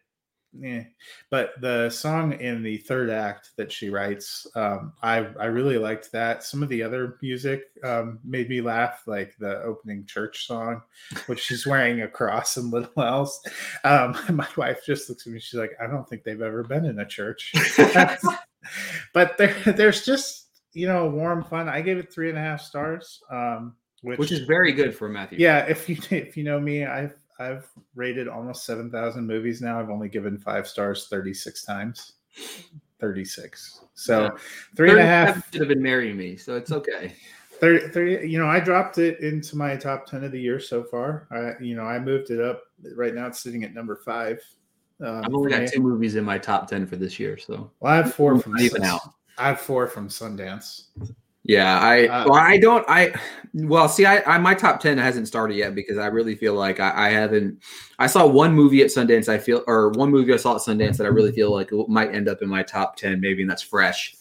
yeah, 0.52 0.84
but 1.30 1.54
the 1.62 1.90
song 1.92 2.34
in 2.34 2.64
the 2.64 2.78
third 2.78 3.12
act 3.12 3.52
that 3.58 3.72
she 3.72 3.90
writes, 3.90 4.48
um, 4.56 4.94
I 5.02 5.18
I 5.40 5.46
really 5.46 5.78
liked 5.78 6.12
that. 6.12 6.44
Some 6.44 6.64
of 6.64 6.70
the 6.70 6.82
other 6.82 7.18
music 7.22 7.66
um, 7.84 8.20
made 8.24 8.50
me 8.50 8.60
laugh, 8.60 9.04
like 9.06 9.36
the 9.38 9.62
opening 9.62 10.06
church 10.06 10.48
song, 10.48 10.82
which 11.28 11.40
she's 11.40 11.68
wearing 11.68 12.02
a 12.02 12.08
cross 12.08 12.58
and 12.58 12.72
little 12.72 12.92
else. 13.04 13.40
Um, 13.84 14.18
my 14.36 14.48
wife 14.58 14.84
just 14.86 15.08
looks 15.08 15.28
at 15.28 15.34
me. 15.34 15.40
She's 15.40 15.60
like, 15.60 15.74
I 15.82 15.86
don't 15.86 16.08
think 16.10 16.24
they've 16.24 16.42
ever 16.42 16.64
been 16.64 16.86
in 16.86 17.00
a 17.00 17.06
church. 17.06 17.54
but 19.14 19.38
there, 19.38 19.54
there's 19.66 20.04
just 20.04 20.48
you 20.74 20.88
know 20.88 21.08
warm 21.10 21.44
fun. 21.44 21.70
I 21.70 21.82
gave 21.82 21.98
it 21.98 22.12
three 22.12 22.30
and 22.30 22.38
a 22.38 22.42
half 22.42 22.62
stars. 22.62 23.22
Um, 23.32 23.76
which, 24.02 24.18
which 24.18 24.32
is 24.32 24.42
very 24.42 24.72
good 24.72 24.96
for 24.96 25.10
Matthew. 25.10 25.40
Yeah, 25.40 25.66
if 25.66 25.90
you 25.90 25.98
if 26.10 26.38
you 26.38 26.44
know 26.44 26.60
me, 26.60 26.86
I've 26.86 27.19
I've 27.40 27.68
rated 27.96 28.28
almost 28.28 28.66
seven 28.66 28.92
thousand 28.92 29.26
movies 29.26 29.62
now. 29.62 29.80
I've 29.80 29.90
only 29.90 30.10
given 30.10 30.38
five 30.38 30.68
stars 30.68 31.08
thirty 31.08 31.34
six 31.34 31.64
times. 31.64 32.14
Thirty 33.00 33.26
six. 33.26 33.82
So 33.94 34.24
yeah. 34.24 34.30
three 34.76 34.92
and 34.92 35.00
a 35.00 35.06
half 35.06 35.52
should 35.52 35.62
have 35.62 35.70
been 35.70 35.82
marrying 35.82 36.18
me. 36.18 36.36
So 36.36 36.56
it's 36.56 36.72
okay. 36.72 37.16
30, 37.60 37.90
30, 37.90 38.28
you 38.28 38.40
know, 38.40 38.48
I 38.48 38.62
dropped 38.62 39.00
it 39.00 39.20
into 39.20 39.58
my 39.58 39.76
top 39.76 40.06
10 40.06 40.24
of 40.24 40.32
the 40.32 40.40
year 40.40 40.62
so 40.62 40.82
far. 40.82 41.28
I, 41.30 41.62
you 41.62 41.76
know, 41.76 41.84
I 41.84 42.00
moved 42.00 42.32
it 42.32 42.40
up. 42.40 42.64
Right 42.96 43.14
now 43.14 43.28
it's 43.28 43.42
sitting 43.42 43.66
at 43.66 43.74
number 43.74 43.98
five. 43.98 44.40
Um, 45.02 45.24
I've 45.26 45.34
only 45.34 45.52
got 45.52 45.68
two 45.68 45.82
movies 45.82 46.16
in 46.16 46.24
my 46.24 46.38
top 46.38 46.70
10 46.70 46.88
for 46.88 46.96
this 46.96 47.20
year. 47.20 47.38
So 47.38 47.72
well, 47.80 47.94
I 47.94 47.98
have 47.98 48.14
four 48.14 48.40
from 48.40 48.58
even 48.60 48.84
out. 48.84 49.02
I 49.38 49.48
have 49.50 49.62
four 49.62 49.88
from 49.88 50.10
Sundance. 50.10 50.88
Yeah, 51.50 51.80
I 51.80 52.06
uh, 52.06 52.26
well, 52.28 52.40
I 52.40 52.60
don't 52.60 52.86
I 52.88 53.12
well 53.56 53.90
see 53.90 54.06
I, 54.06 54.22
I 54.22 54.38
my 54.38 54.54
top 54.54 54.80
ten 54.80 55.00
hasn't 55.00 55.28
started 55.28 55.56
yet 55.58 55.74
because 55.74 55.98
I 55.98 56.06
really 56.06 56.36
feel 56.36 56.54
like 56.54 56.80
I, 56.80 57.08
I, 57.08 57.10
haven't 57.10 57.64
I 57.98 58.06
saw 58.06 58.28
one 58.28 58.54
movie 58.54 58.84
at 58.84 58.90
Sundance 58.90 59.28
I 59.28 59.40
feel 59.40 59.64
or 59.66 59.90
one 59.90 60.12
movie 60.12 60.32
I 60.32 60.38
saw 60.38 60.54
at 60.54 60.62
Sundance 60.62 60.98
that 60.98 61.06
I 61.06 61.10
really 61.10 61.32
feel 61.32 61.52
like 61.52 61.72
might 61.88 62.14
end 62.14 62.30
up 62.30 62.44
in 62.44 62.50
my 62.50 62.62
top 62.62 62.98
ten 62.98 63.20
maybe 63.20 63.42
and 63.42 63.50
that's 63.50 63.64
fresh. 63.64 64.16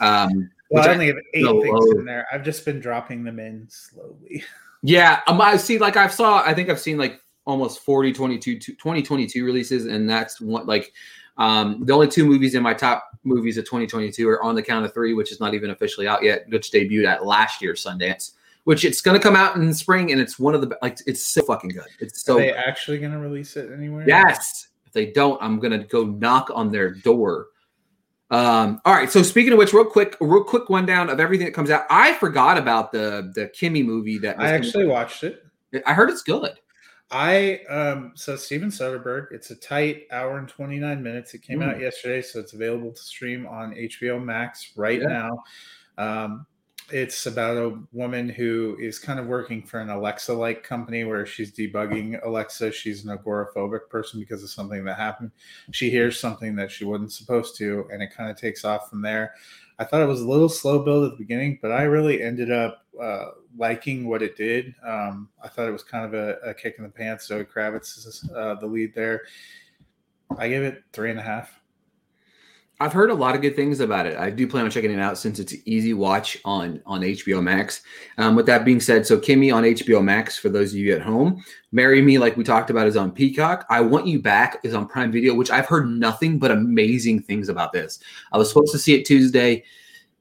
Um, 0.00 0.50
well, 0.70 0.86
I 0.86 0.92
only 0.92 1.06
have 1.06 1.16
eight 1.32 1.46
things 1.46 1.66
low. 1.66 1.98
in 1.98 2.04
there. 2.04 2.26
I've 2.30 2.44
just 2.44 2.62
been 2.66 2.78
dropping 2.78 3.24
them 3.24 3.38
in 3.38 3.66
slowly. 3.70 4.44
Yeah, 4.82 5.22
um, 5.26 5.40
I 5.40 5.56
see. 5.56 5.78
Like 5.78 5.96
I've 5.96 6.12
saw, 6.12 6.44
I 6.44 6.54
think 6.54 6.68
I've 6.68 6.78
seen 6.78 6.96
like 6.96 7.20
almost 7.46 7.80
40, 7.80 8.12
22, 8.12 8.58
2022 8.58 9.44
releases, 9.44 9.86
and 9.86 10.08
that's 10.08 10.40
what 10.40 10.66
like 10.66 10.92
um, 11.38 11.84
the 11.84 11.92
only 11.92 12.08
two 12.08 12.26
movies 12.26 12.54
in 12.54 12.62
my 12.62 12.74
top 12.74 13.10
movies 13.24 13.56
of 13.58 13.64
2022 13.64 14.28
are 14.28 14.42
On 14.42 14.54
the 14.54 14.62
Count 14.62 14.84
of 14.84 14.92
Three, 14.92 15.14
which 15.14 15.32
is 15.32 15.40
not 15.40 15.54
even 15.54 15.70
officially 15.70 16.06
out 16.06 16.22
yet, 16.22 16.46
which 16.48 16.70
debuted 16.70 17.06
at 17.06 17.24
last 17.24 17.62
year's 17.62 17.84
Sundance. 17.84 18.32
Which 18.64 18.84
it's 18.84 19.00
going 19.00 19.16
to 19.16 19.22
come 19.22 19.36
out 19.36 19.54
in 19.54 19.72
spring, 19.72 20.10
and 20.10 20.20
it's 20.20 20.40
one 20.40 20.56
of 20.56 20.60
the 20.60 20.76
like 20.82 20.98
it's 21.06 21.24
so 21.24 21.40
fucking 21.42 21.70
good. 21.70 21.86
It's 22.00 22.24
so. 22.24 22.34
Are 22.34 22.40
they 22.40 22.52
actually 22.52 22.98
going 22.98 23.12
to 23.12 23.18
release 23.18 23.56
it 23.56 23.70
anywhere? 23.72 24.04
Yes. 24.08 24.68
If 24.84 24.92
they 24.92 25.12
don't, 25.12 25.40
I'm 25.40 25.60
going 25.60 25.78
to 25.78 25.86
go 25.86 26.04
knock 26.04 26.50
on 26.52 26.72
their 26.72 26.90
door 26.90 27.46
Um, 28.30 28.80
all 28.84 28.92
right. 28.92 29.10
So 29.10 29.22
speaking 29.22 29.52
of 29.52 29.58
which, 29.58 29.72
real 29.72 29.84
quick, 29.84 30.16
real 30.20 30.42
quick 30.42 30.68
rundown 30.68 31.10
of 31.10 31.20
everything 31.20 31.46
that 31.46 31.52
comes 31.52 31.70
out. 31.70 31.86
I 31.90 32.14
forgot 32.14 32.58
about 32.58 32.90
the 32.90 33.30
the 33.34 33.48
Kimi 33.48 33.84
movie 33.84 34.18
that 34.18 34.40
I 34.40 34.50
actually 34.50 34.86
watched 34.86 35.22
it. 35.22 35.44
I 35.86 35.92
heard 35.92 36.10
it's 36.10 36.22
good. 36.22 36.58
I 37.10 37.60
um 37.68 38.12
so 38.14 38.36
Steven 38.36 38.70
Soderbergh. 38.70 39.28
It's 39.30 39.50
a 39.50 39.56
tight 39.56 40.06
hour 40.10 40.38
and 40.38 40.48
twenty 40.48 40.78
nine 40.78 41.02
minutes. 41.02 41.34
It 41.34 41.42
came 41.42 41.62
out 41.62 41.80
yesterday, 41.80 42.20
so 42.20 42.40
it's 42.40 42.52
available 42.52 42.92
to 42.92 43.02
stream 43.02 43.46
on 43.46 43.74
HBO 43.74 44.22
Max 44.22 44.72
right 44.76 45.00
yeah. 45.00 45.06
now. 45.08 45.44
Um, 45.98 46.46
it's 46.90 47.26
about 47.26 47.56
a 47.56 47.78
woman 47.92 48.28
who 48.28 48.76
is 48.80 48.98
kind 48.98 49.18
of 49.18 49.26
working 49.26 49.62
for 49.62 49.80
an 49.80 49.90
Alexa 49.90 50.32
like 50.32 50.62
company 50.62 51.02
where 51.04 51.26
she's 51.26 51.52
debugging 51.52 52.24
Alexa. 52.24 52.70
She's 52.72 53.04
an 53.04 53.16
agoraphobic 53.16 53.88
person 53.88 54.20
because 54.20 54.42
of 54.44 54.50
something 54.50 54.84
that 54.84 54.96
happened. 54.96 55.32
She 55.72 55.90
hears 55.90 56.18
something 56.18 56.54
that 56.56 56.70
she 56.70 56.84
wasn't 56.84 57.12
supposed 57.12 57.56
to, 57.56 57.88
and 57.92 58.02
it 58.02 58.14
kind 58.16 58.30
of 58.30 58.36
takes 58.36 58.64
off 58.64 58.88
from 58.88 59.02
there. 59.02 59.34
I 59.78 59.84
thought 59.84 60.00
it 60.00 60.06
was 60.06 60.20
a 60.22 60.28
little 60.28 60.48
slow 60.48 60.78
build 60.78 61.04
at 61.04 61.10
the 61.12 61.24
beginning, 61.24 61.58
but 61.60 61.72
I 61.72 61.82
really 61.82 62.22
ended 62.22 62.50
up 62.50 62.85
uh, 63.00 63.32
liking 63.56 64.08
what 64.08 64.22
it 64.22 64.36
did. 64.36 64.74
Um, 64.86 65.28
I 65.42 65.48
thought 65.48 65.68
it 65.68 65.72
was 65.72 65.82
kind 65.82 66.04
of 66.04 66.14
a, 66.14 66.36
a 66.44 66.54
kick 66.54 66.76
in 66.78 66.84
the 66.84 66.90
pants. 66.90 67.26
Zoe 67.26 67.44
Kravitz 67.44 67.96
is 67.98 68.28
uh, 68.34 68.54
the 68.54 68.66
lead 68.66 68.94
there. 68.94 69.22
I 70.38 70.48
give 70.48 70.62
it 70.62 70.82
three 70.92 71.10
and 71.10 71.18
a 71.18 71.22
half. 71.22 71.60
I've 72.78 72.92
heard 72.92 73.10
a 73.10 73.14
lot 73.14 73.34
of 73.34 73.40
good 73.40 73.56
things 73.56 73.80
about 73.80 74.04
it. 74.04 74.18
I 74.18 74.28
do 74.28 74.46
plan 74.46 74.66
on 74.66 74.70
checking 74.70 74.92
it 74.92 75.00
out 75.00 75.16
since 75.16 75.38
it's 75.38 75.54
easy 75.64 75.94
watch 75.94 76.36
on 76.44 76.82
on 76.84 77.00
HBO 77.00 77.42
Max. 77.42 77.80
Um, 78.18 78.36
with 78.36 78.44
that 78.46 78.66
being 78.66 78.80
said, 78.80 79.06
so 79.06 79.18
Kimi 79.18 79.50
on 79.50 79.62
HBO 79.62 80.04
Max 80.04 80.36
for 80.36 80.50
those 80.50 80.72
of 80.72 80.78
you 80.78 80.94
at 80.94 81.00
home. 81.00 81.42
Marry 81.72 82.02
Me, 82.02 82.18
like 82.18 82.36
we 82.36 82.44
talked 82.44 82.68
about, 82.68 82.86
is 82.86 82.96
on 82.96 83.12
Peacock. 83.12 83.64
I 83.70 83.80
Want 83.80 84.06
You 84.06 84.20
Back 84.20 84.60
is 84.62 84.74
on 84.74 84.86
Prime 84.88 85.10
Video, 85.10 85.34
which 85.34 85.50
I've 85.50 85.66
heard 85.66 85.88
nothing 85.88 86.38
but 86.38 86.50
amazing 86.50 87.22
things 87.22 87.48
about 87.48 87.72
this. 87.72 87.98
I 88.32 88.36
was 88.36 88.50
supposed 88.50 88.72
to 88.72 88.78
see 88.78 88.94
it 88.94 89.06
Tuesday. 89.06 89.64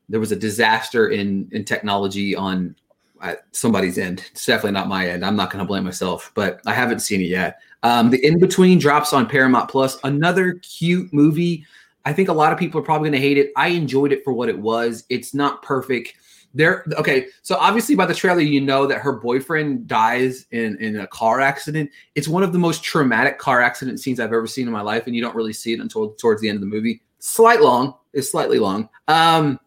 There 0.09 0.19
was 0.19 0.31
a 0.31 0.35
disaster 0.35 1.09
in 1.09 1.49
in 1.51 1.65
technology 1.65 2.35
on 2.35 2.75
at 3.21 3.45
somebody's 3.51 3.97
end. 3.97 4.25
It's 4.31 4.45
definitely 4.45 4.73
not 4.73 4.87
my 4.87 5.07
end. 5.07 5.25
I'm 5.25 5.35
not 5.35 5.49
going 5.49 5.63
to 5.63 5.67
blame 5.67 5.85
myself, 5.85 6.31
but 6.35 6.61
I 6.65 6.73
haven't 6.73 6.99
seen 6.99 7.21
it 7.21 7.25
yet. 7.25 7.59
Um, 7.81 8.09
the 8.09 8.23
In 8.25 8.39
Between 8.39 8.77
drops 8.77 9.13
on 9.13 9.27
Paramount 9.27 9.69
Plus. 9.69 9.97
Another 10.03 10.53
cute 10.61 11.11
movie 11.13 11.65
I 12.05 12.13
think 12.13 12.29
a 12.29 12.33
lot 12.33 12.53
of 12.53 12.59
people 12.59 12.79
are 12.79 12.83
probably 12.83 13.09
going 13.09 13.19
to 13.21 13.27
hate 13.27 13.37
it. 13.37 13.51
I 13.57 13.69
enjoyed 13.69 14.11
it 14.11 14.23
for 14.23 14.31
what 14.31 14.47
it 14.47 14.57
was. 14.57 15.03
It's 15.09 15.33
not 15.33 15.63
perfect. 15.63 16.13
There, 16.53 16.85
okay. 16.97 17.27
So 17.41 17.57
obviously, 17.57 17.95
by 17.95 18.05
the 18.05 18.13
trailer, 18.13 18.39
you 18.39 18.61
know 18.61 18.85
that 18.85 18.99
her 18.99 19.13
boyfriend 19.13 19.87
dies 19.87 20.45
in 20.51 20.77
in 20.77 20.99
a 20.99 21.07
car 21.07 21.41
accident. 21.41 21.89
It's 22.13 22.29
one 22.29 22.43
of 22.43 22.53
the 22.53 22.59
most 22.59 22.81
traumatic 22.81 23.39
car 23.39 23.61
accident 23.61 23.99
scenes 23.99 24.19
I've 24.21 24.31
ever 24.31 24.47
seen 24.47 24.67
in 24.67 24.71
my 24.71 24.81
life, 24.81 25.07
and 25.07 25.15
you 25.15 25.21
don't 25.21 25.35
really 25.35 25.51
see 25.51 25.73
it 25.73 25.81
until 25.81 26.11
towards 26.11 26.41
the 26.41 26.47
end 26.47 26.55
of 26.55 26.61
the 26.61 26.67
movie. 26.67 27.01
Slight 27.19 27.59
long, 27.59 27.95
is 28.13 28.31
slightly 28.31 28.59
long. 28.59 28.87
Um, 29.09 29.59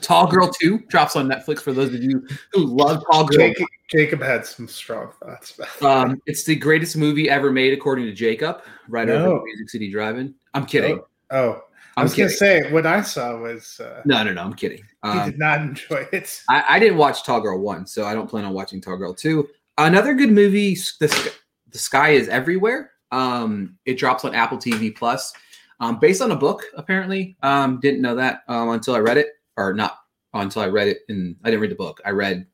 Tall 0.00 0.26
Girl 0.26 0.48
Two 0.48 0.78
drops 0.88 1.16
on 1.16 1.28
Netflix 1.28 1.60
for 1.60 1.72
those 1.72 1.94
of 1.94 2.02
you 2.02 2.26
who 2.52 2.64
love 2.64 3.04
Tall 3.10 3.24
Girl. 3.24 3.38
Jacob, 3.38 3.66
Jacob 3.90 4.22
had 4.22 4.46
some 4.46 4.68
strong 4.68 5.12
thoughts. 5.22 5.58
um, 5.82 6.20
it's 6.26 6.44
the 6.44 6.56
greatest 6.56 6.96
movie 6.96 7.28
ever 7.28 7.50
made, 7.50 7.72
according 7.72 8.06
to 8.06 8.12
Jacob, 8.12 8.62
right 8.88 9.06
no. 9.06 9.32
over 9.32 9.44
Music 9.44 9.70
City 9.70 9.90
Drive-In. 9.90 10.34
I'm 10.54 10.66
kidding. 10.66 11.00
Oh, 11.30 11.36
oh. 11.36 11.62
I 11.98 12.02
was 12.02 12.14
gonna 12.14 12.30
say 12.30 12.70
what 12.70 12.86
I 12.86 13.02
saw 13.02 13.36
was 13.38 13.80
uh, 13.80 14.02
no, 14.04 14.22
no, 14.22 14.32
no. 14.32 14.42
I'm 14.42 14.54
kidding. 14.54 14.84
Um, 15.02 15.18
he 15.18 15.30
did 15.30 15.38
not 15.38 15.60
enjoy 15.60 16.06
it. 16.12 16.42
I, 16.48 16.64
I, 16.68 16.78
didn't 16.78 16.96
watch 16.96 17.24
Tall 17.24 17.40
Girl 17.40 17.58
one, 17.58 17.86
so 17.86 18.04
I 18.04 18.14
don't 18.14 18.30
plan 18.30 18.44
on 18.44 18.52
watching 18.52 18.80
Tall 18.80 18.96
Girl 18.96 19.12
two. 19.12 19.48
Another 19.78 20.14
good 20.14 20.30
movie, 20.30 20.76
the 21.00 21.32
the 21.70 21.78
sky 21.78 22.10
is 22.10 22.28
everywhere. 22.28 22.92
Um, 23.10 23.78
it 23.84 23.98
drops 23.98 24.24
on 24.24 24.34
Apple 24.34 24.58
TV 24.58 24.94
Plus, 24.94 25.32
um, 25.80 25.98
based 25.98 26.22
on 26.22 26.30
a 26.30 26.36
book. 26.36 26.64
Apparently, 26.76 27.36
um, 27.42 27.80
didn't 27.80 28.00
know 28.00 28.14
that 28.14 28.42
um, 28.48 28.68
until 28.70 28.94
I 28.94 29.00
read 29.00 29.18
it, 29.18 29.28
or 29.58 29.74
not 29.74 29.98
until 30.34 30.62
I 30.62 30.66
read 30.66 30.88
it. 30.88 30.98
And 31.08 31.36
I 31.44 31.50
didn't 31.50 31.60
read 31.60 31.70
the 31.70 31.76
book. 31.76 32.00
I 32.04 32.10
read 32.10 32.46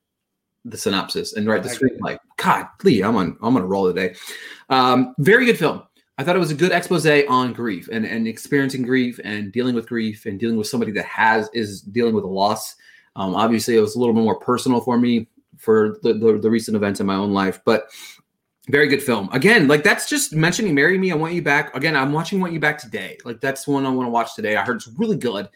the 0.64 0.78
synopsis 0.78 1.34
and 1.34 1.46
write 1.46 1.62
the 1.62 1.68
screenplay. 1.68 2.18
God, 2.36 2.66
Lee, 2.82 3.02
I'm 3.02 3.16
on 3.16 3.36
I'm 3.42 3.56
on 3.56 3.62
a 3.62 3.66
roll 3.66 3.92
today. 3.92 4.14
Um, 4.70 5.14
very 5.18 5.44
good 5.44 5.58
film. 5.58 5.82
I 6.16 6.22
thought 6.22 6.36
it 6.36 6.40
was 6.40 6.52
a 6.52 6.54
good 6.54 6.70
expose 6.70 7.06
on 7.06 7.52
grief 7.52 7.88
and, 7.90 8.06
and 8.06 8.28
experiencing 8.28 8.82
grief 8.82 9.18
and 9.24 9.52
dealing 9.52 9.74
with 9.74 9.88
grief 9.88 10.26
and 10.26 10.38
dealing 10.38 10.56
with 10.56 10.68
somebody 10.68 10.92
that 10.92 11.04
has 11.06 11.50
is 11.52 11.80
dealing 11.82 12.14
with 12.14 12.24
a 12.24 12.28
loss. 12.28 12.76
Um, 13.16 13.34
obviously, 13.34 13.76
it 13.76 13.80
was 13.80 13.96
a 13.96 13.98
little 13.98 14.14
bit 14.14 14.22
more 14.22 14.38
personal 14.38 14.80
for 14.80 14.98
me 14.98 15.28
for 15.58 15.98
the, 16.02 16.14
the, 16.14 16.38
the 16.38 16.50
recent 16.50 16.76
events 16.76 17.00
in 17.00 17.06
my 17.06 17.14
own 17.14 17.32
life, 17.32 17.60
but 17.64 17.88
very 18.68 18.88
good 18.88 19.02
film. 19.02 19.28
Again, 19.32 19.68
like 19.68 19.82
that's 19.82 20.08
just 20.08 20.32
mentioning 20.32 20.74
"Marry 20.74 20.98
Me." 20.98 21.12
I 21.12 21.16
want 21.16 21.34
you 21.34 21.42
back. 21.42 21.74
Again, 21.76 21.96
I'm 21.96 22.12
watching 22.12 22.40
"Want 22.40 22.52
You 22.52 22.60
Back" 22.60 22.78
today. 22.78 23.18
Like 23.24 23.40
that's 23.40 23.66
one 23.68 23.84
I 23.84 23.90
want 23.90 24.06
to 24.06 24.10
watch 24.10 24.34
today. 24.34 24.56
I 24.56 24.64
heard 24.64 24.76
it's 24.76 24.88
really 24.96 25.16
good. 25.16 25.48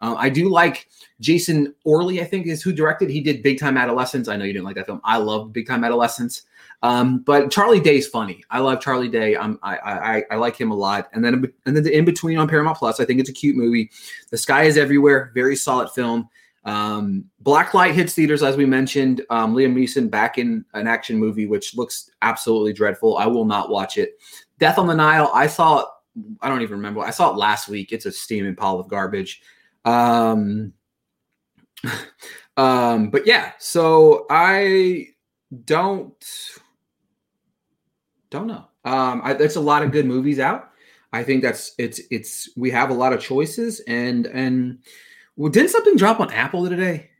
Uh, 0.00 0.14
I 0.18 0.28
do 0.28 0.48
like 0.48 0.88
Jason 1.20 1.74
Orley. 1.84 2.20
I 2.20 2.24
think 2.24 2.46
is 2.46 2.62
who 2.62 2.72
directed. 2.72 3.10
He 3.10 3.20
did 3.20 3.42
Big 3.42 3.58
Time 3.58 3.76
Adolescence. 3.76 4.28
I 4.28 4.36
know 4.36 4.44
you 4.44 4.52
didn't 4.52 4.66
like 4.66 4.76
that 4.76 4.86
film. 4.86 5.00
I 5.04 5.16
love 5.16 5.52
Big 5.52 5.66
Time 5.66 5.84
Adolescence. 5.84 6.42
Um, 6.82 7.20
but 7.20 7.50
Charlie 7.50 7.80
Day's 7.80 8.06
funny. 8.06 8.44
I 8.50 8.60
love 8.60 8.80
Charlie 8.80 9.08
Day. 9.08 9.36
I'm, 9.36 9.58
I, 9.62 9.76
I 9.78 10.24
I 10.32 10.36
like 10.36 10.56
him 10.56 10.70
a 10.70 10.74
lot. 10.74 11.08
And 11.14 11.24
then 11.24 11.50
and 11.64 11.76
then 11.76 11.82
the 11.82 11.96
in 11.96 12.04
between 12.04 12.38
on 12.38 12.48
Paramount 12.48 12.78
Plus. 12.78 13.00
I 13.00 13.04
think 13.04 13.20
it's 13.20 13.30
a 13.30 13.34
cute 13.34 13.56
movie. 13.56 13.90
The 14.30 14.36
Sky 14.36 14.64
is 14.64 14.76
Everywhere. 14.76 15.32
Very 15.34 15.56
solid 15.56 15.90
film. 15.90 16.28
Um, 16.66 17.24
Blacklight 17.42 17.92
hits 17.92 18.14
theaters 18.14 18.42
as 18.42 18.56
we 18.56 18.66
mentioned. 18.66 19.22
Um, 19.30 19.54
Liam 19.54 19.74
Neeson 19.74 20.10
back 20.10 20.36
in 20.36 20.64
an 20.74 20.86
action 20.86 21.16
movie, 21.16 21.46
which 21.46 21.76
looks 21.76 22.10
absolutely 22.22 22.72
dreadful. 22.72 23.16
I 23.16 23.26
will 23.26 23.44
not 23.44 23.70
watch 23.70 23.96
it. 23.96 24.20
Death 24.58 24.78
on 24.78 24.86
the 24.86 24.94
Nile. 24.94 25.30
I 25.32 25.46
saw. 25.46 25.86
I 26.40 26.48
don't 26.48 26.62
even 26.62 26.76
remember. 26.76 27.00
I 27.00 27.10
saw 27.10 27.30
it 27.30 27.36
last 27.36 27.68
week. 27.68 27.92
It's 27.92 28.06
a 28.06 28.12
steaming 28.12 28.56
pile 28.56 28.78
of 28.78 28.88
garbage. 28.88 29.42
Um, 29.86 30.74
um, 32.56 33.10
but 33.10 33.26
yeah. 33.26 33.52
So 33.58 34.26
I 34.28 35.08
don't 35.64 36.24
don't 38.30 38.46
know. 38.46 38.64
Um, 38.84 39.20
I, 39.24 39.32
there's 39.32 39.56
a 39.56 39.60
lot 39.60 39.82
of 39.82 39.92
good 39.92 40.06
movies 40.06 40.38
out. 40.38 40.70
I 41.12 41.22
think 41.22 41.42
that's 41.42 41.74
it's 41.78 42.00
it's 42.10 42.50
we 42.56 42.70
have 42.70 42.90
a 42.90 42.94
lot 42.94 43.12
of 43.12 43.20
choices 43.20 43.80
and 43.80 44.26
and 44.26 44.78
well, 45.36 45.50
didn't 45.50 45.70
something 45.70 45.96
drop 45.96 46.20
on 46.20 46.32
Apple 46.32 46.68
today? 46.68 47.10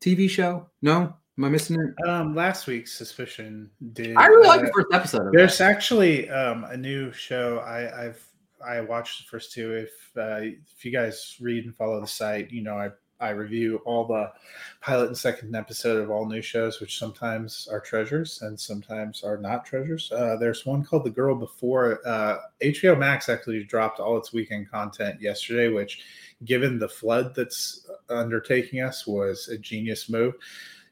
TV 0.00 0.30
show? 0.30 0.66
No, 0.82 1.14
am 1.38 1.44
I 1.44 1.48
missing 1.48 1.80
it? 1.80 2.08
Um, 2.08 2.34
last 2.34 2.66
week's 2.66 2.92
Suspicion 2.92 3.70
did. 3.92 4.16
I 4.16 4.26
really 4.26 4.46
uh, 4.46 4.50
like 4.50 4.60
the 4.62 4.72
first 4.72 4.88
episode. 4.92 5.32
there's 5.32 5.58
that. 5.58 5.70
actually 5.70 6.28
um, 6.30 6.64
a 6.64 6.76
new 6.76 7.12
show. 7.12 7.58
I, 7.58 8.06
I've 8.06 8.27
I 8.66 8.80
watched 8.80 9.18
the 9.18 9.28
first 9.30 9.52
two. 9.52 9.74
If 9.74 9.90
uh, 10.16 10.40
if 10.76 10.84
you 10.84 10.90
guys 10.90 11.36
read 11.40 11.64
and 11.64 11.76
follow 11.76 12.00
the 12.00 12.06
site, 12.06 12.50
you 12.50 12.62
know 12.62 12.74
I 12.74 12.90
I 13.20 13.30
review 13.30 13.80
all 13.84 14.06
the 14.06 14.30
pilot 14.80 15.08
and 15.08 15.18
second 15.18 15.54
episode 15.56 16.00
of 16.00 16.10
all 16.10 16.26
new 16.26 16.42
shows, 16.42 16.80
which 16.80 16.98
sometimes 16.98 17.68
are 17.70 17.80
treasures 17.80 18.42
and 18.42 18.58
sometimes 18.58 19.24
are 19.24 19.38
not 19.38 19.66
treasures. 19.66 20.12
Uh, 20.12 20.36
there's 20.38 20.64
one 20.64 20.84
called 20.84 21.04
The 21.04 21.10
Girl 21.10 21.34
Before. 21.34 22.00
Uh, 22.06 22.38
HBO 22.62 22.96
Max 22.96 23.28
actually 23.28 23.64
dropped 23.64 23.98
all 23.98 24.16
its 24.16 24.32
weekend 24.32 24.70
content 24.70 25.20
yesterday, 25.20 25.68
which, 25.68 26.04
given 26.44 26.78
the 26.78 26.88
flood 26.88 27.34
that's 27.34 27.88
undertaking 28.08 28.82
us, 28.82 29.06
was 29.06 29.48
a 29.48 29.58
genius 29.58 30.08
move. 30.08 30.34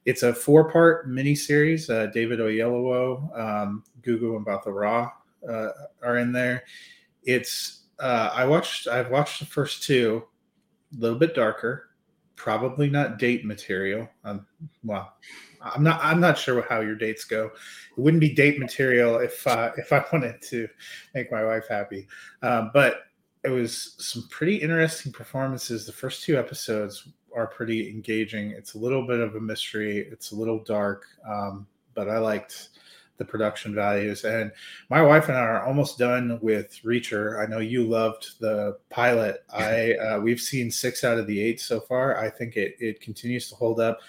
It's 0.05 0.25
a 0.25 0.35
four 0.35 0.71
part 0.71 1.09
miniseries. 1.09 1.89
Uh, 1.91 2.07
David 2.07 2.41
Oyelowo, 2.41 3.39
um, 3.39 3.85
Gugu, 4.03 4.37
and 4.37 4.45
Mbatha 4.45 4.75
Raw 4.75 5.11
uh, 5.49 5.69
are 6.03 6.19
in 6.19 6.33
there. 6.33 6.65
It's 7.27 7.85
uh, 7.99 8.31
I 8.33 8.47
watched. 8.47 8.89
I've 8.89 9.11
watched 9.11 9.41
the 9.41 9.47
first 9.47 9.83
two, 9.83 10.25
a 10.97 11.01
little 11.01 11.19
bit 11.19 11.35
darker 11.35 11.91
probably 12.37 12.89
not 12.89 13.19
date 13.19 13.45
material. 13.45 14.09
Um, 14.25 14.47
well, 14.85 15.15
I'm 15.61 15.83
not. 15.83 15.99
I'm 16.03 16.21
not 16.21 16.39
sure 16.39 16.63
how 16.69 16.81
your 16.81 16.95
dates 16.95 17.25
go. 17.25 17.47
It 17.47 18.01
wouldn't 18.01 18.21
be 18.21 18.33
date 18.33 18.61
material 18.61 19.19
if 19.19 19.45
uh, 19.47 19.73
if 19.77 19.93
I 19.93 20.05
wanted 20.13 20.41
to 20.43 20.69
make 21.15 21.33
my 21.33 21.45
wife 21.45 21.67
happy. 21.69 22.07
Um, 22.43 22.71
but 22.73 23.01
it 23.43 23.49
was 23.49 23.97
some 23.99 24.29
pretty 24.31 24.57
interesting 24.57 25.13
performances. 25.13 25.87
The 25.87 25.93
first 25.93 26.23
two 26.23 26.39
episodes 26.39 27.09
are 27.35 27.47
pretty 27.47 27.91
engaging. 27.91 28.51
It's 28.51 28.75
a 28.75 28.79
little 28.79 29.07
bit 29.07 29.21
of 29.21 29.35
a 29.35 29.41
mystery. 29.41 30.07
It's 30.11 30.33
a 30.33 30.37
little 30.37 30.63
dark, 30.63 31.05
um, 31.29 31.67
but 31.95 32.09
I 32.09 32.19
liked 32.19 32.71
the 33.19 33.25
production 33.25 33.75
values. 33.75 34.25
And 34.25 34.53
my 34.91 35.03
wife 35.03 35.29
and 35.29 35.37
I 35.37 35.41
are 35.41 35.67
almost 35.67 35.99
done 35.99 36.39
with 36.41 36.81
Reacher. 36.85 37.43
I 37.43 37.47
know 37.47 37.59
you 37.59 37.85
loved 37.85 38.41
the 38.41 38.79
pilot. 38.91 39.45
I 39.51 39.95
uh, 39.95 40.21
we've 40.21 40.41
seen 40.41 40.71
six 40.71 41.05
out 41.05 41.19
of 41.19 41.27
the 41.27 41.41
eight 41.41 41.61
so 41.61 41.81
far. 41.81 42.19
I 42.19 42.31
think 42.31 42.57
it 42.57 42.77
it 42.79 43.01
continues 43.01 43.49
to 43.51 43.55
hold 43.55 43.81
up 43.81 44.01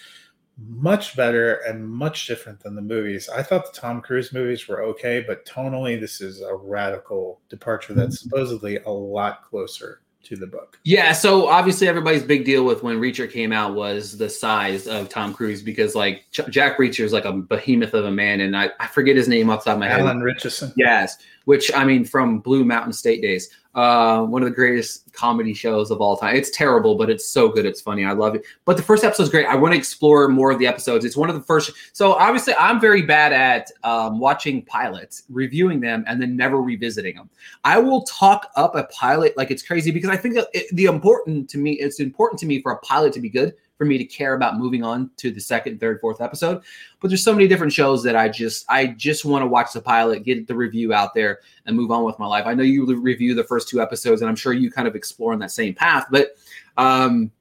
much 0.58 1.16
better 1.16 1.56
and 1.68 1.88
much 1.88 2.26
different 2.26 2.60
than 2.60 2.76
the 2.76 2.82
movies. 2.82 3.30
I 3.30 3.44
thought 3.44 3.72
the 3.72 3.80
Tom 3.80 4.02
Cruise 4.02 4.34
movies 4.34 4.68
were 4.68 4.82
okay, 4.84 5.24
but 5.26 5.46
tonally 5.46 6.00
this 6.00 6.20
is 6.20 6.42
a 6.42 6.56
radical 6.56 7.42
departure 7.48 7.94
that's 7.94 8.20
supposedly 8.20 8.78
a 8.78 8.90
lot 8.90 9.44
closer 9.48 10.02
to 10.24 10.36
the 10.36 10.48
book. 10.48 10.80
Yeah, 10.84 11.14
so 11.14 11.48
obviously 11.48 11.88
everybody's 11.88 12.24
big 12.24 12.46
deal 12.46 12.66
with 12.66 12.84
when 12.84 12.98
Reacher 13.00 13.32
came 13.32 13.52
out 13.52 13.76
was 13.76 14.18
the 14.18 14.30
size 14.30 14.88
of 14.88 15.10
Tom 15.10 15.34
Cruise 15.34 15.62
because 15.62 15.96
like 15.96 16.26
Ch- 16.32 16.50
Jack 16.50 16.78
Reacher 16.78 17.04
is 17.06 17.14
like 17.14 17.26
a 17.26 17.32
behemoth 17.32 17.94
of 17.94 18.06
a 18.06 18.12
man, 18.12 18.42
and 18.42 18.56
I, 18.56 18.72
I 18.80 18.88
forget 18.88 19.16
his 19.16 19.28
name 19.28 19.50
off 19.50 19.64
the 19.64 19.70
top 19.70 19.76
of 19.76 19.80
my 19.80 19.88
head. 19.88 20.02
Alan 20.02 20.22
Richardson. 20.22 20.74
Yes, 20.76 21.18
which 21.46 21.74
I 21.74 21.86
mean 21.86 22.04
from 22.06 22.40
Blue 22.40 22.66
Mountain 22.66 22.94
State 22.94 23.22
days. 23.22 23.50
Uh, 23.78 24.24
one 24.24 24.42
of 24.42 24.50
the 24.50 24.56
greatest 24.56 25.14
comedy 25.14 25.54
shows 25.54 25.92
of 25.92 26.02
all 26.02 26.18
time. 26.18 26.36
It's 26.36 26.50
terrible, 26.50 26.96
but 26.96 27.12
it's 27.12 27.30
so 27.30 27.48
good. 27.48 27.64
It's 27.64 27.80
funny. 27.80 28.04
I 28.04 28.12
love 28.14 28.34
it. 28.34 28.44
But 28.66 28.76
the 28.76 28.82
first 28.82 29.04
episode 29.04 29.22
is 29.22 29.30
great. 29.30 29.46
I 29.46 29.54
want 29.54 29.76
to 29.76 29.78
explore 29.78 30.28
more 30.30 30.50
of 30.50 30.58
the 30.58 30.66
episodes. 30.66 31.06
It's 31.06 31.16
one 31.16 31.30
of 31.30 31.36
the 31.36 31.44
first. 31.44 31.72
So 31.94 32.14
obviously, 32.14 32.56
I'm 32.56 32.82
very 32.82 33.04
bad 33.04 33.34
at 33.34 33.72
um, 33.84 34.18
watching 34.20 34.64
pilots, 34.64 35.26
reviewing 35.30 35.80
them, 35.80 36.04
and 36.08 36.20
then 36.20 36.36
never 36.36 36.60
revisiting 36.60 37.18
them. 37.18 37.30
I 37.66 37.78
will 37.78 38.02
talk 38.06 38.50
up 38.56 38.76
a 38.76 38.86
pilot 38.86 39.38
like 39.38 39.52
it's 39.52 39.62
crazy 39.62 39.92
because 39.92 40.10
I 40.10 40.18
think 40.18 40.38
it, 40.56 40.76
the 40.76 40.86
important 40.86 41.48
to 41.52 41.60
me. 41.60 41.74
It's 41.74 42.00
important 42.00 42.40
to 42.40 42.48
me 42.48 42.64
for 42.64 42.72
a 42.72 42.80
pilot 42.80 43.14
to 43.14 43.22
be 43.22 43.30
good 43.30 43.54
for 43.78 43.86
me 43.86 43.98
to 43.98 44.06
care 44.06 44.34
about 44.34 44.58
moving 44.58 44.84
on 44.84 45.10
to 45.18 45.32
the 45.32 45.40
second, 45.40 45.80
third, 45.80 46.00
fourth 46.02 46.22
episode. 46.22 46.64
But 47.00 47.10
there's 47.10 47.24
so 47.24 47.34
many 47.34 47.48
different 47.48 47.74
shows 47.74 48.04
that 48.04 48.16
I 48.16 48.30
just 48.30 48.66
I 48.70 48.88
just 48.88 49.26
want 49.26 49.44
to 49.44 49.48
watch 49.48 49.74
the 49.74 49.82
pilot, 49.82 50.24
get 50.24 50.48
the 50.48 50.56
review 50.56 50.94
out 50.94 51.14
there, 51.14 51.40
and 51.66 51.76
move 51.76 51.92
on 51.92 52.04
with 52.04 52.18
my 52.20 52.26
life. 52.26 52.46
I 52.46 52.54
know 52.54 52.64
you 52.64 52.86
review 53.00 53.36
the 53.36 53.44
first 53.44 53.70
two 53.70 53.82
episodes, 53.82 54.22
and 54.22 54.30
I'm 54.30 54.36
sure 54.36 54.54
you 54.54 54.72
kind 54.72 54.88
of 54.88 54.96
explore 54.96 55.34
on 55.34 55.40
that 55.40 55.52
same 55.52 55.74
path. 55.74 56.08
But 56.12 56.36
um, 56.78 57.32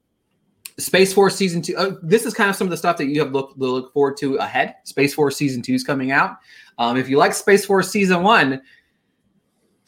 Space 0.78 1.12
Force 1.12 1.34
season 1.34 1.62
two. 1.62 1.76
Uh, 1.76 1.92
this 2.02 2.26
is 2.26 2.34
kind 2.34 2.50
of 2.50 2.56
some 2.56 2.66
of 2.66 2.70
the 2.70 2.76
stuff 2.76 2.98
that 2.98 3.06
you 3.06 3.20
have 3.20 3.32
look 3.32 3.54
look 3.56 3.92
forward 3.92 4.16
to 4.18 4.36
ahead. 4.36 4.74
Space 4.84 5.14
Force 5.14 5.36
season 5.36 5.62
two 5.62 5.74
is 5.74 5.84
coming 5.84 6.10
out. 6.10 6.36
Um, 6.78 6.98
if 6.98 7.08
you 7.08 7.16
like 7.16 7.32
Space 7.32 7.64
Force 7.64 7.90
season 7.90 8.22
one, 8.22 8.60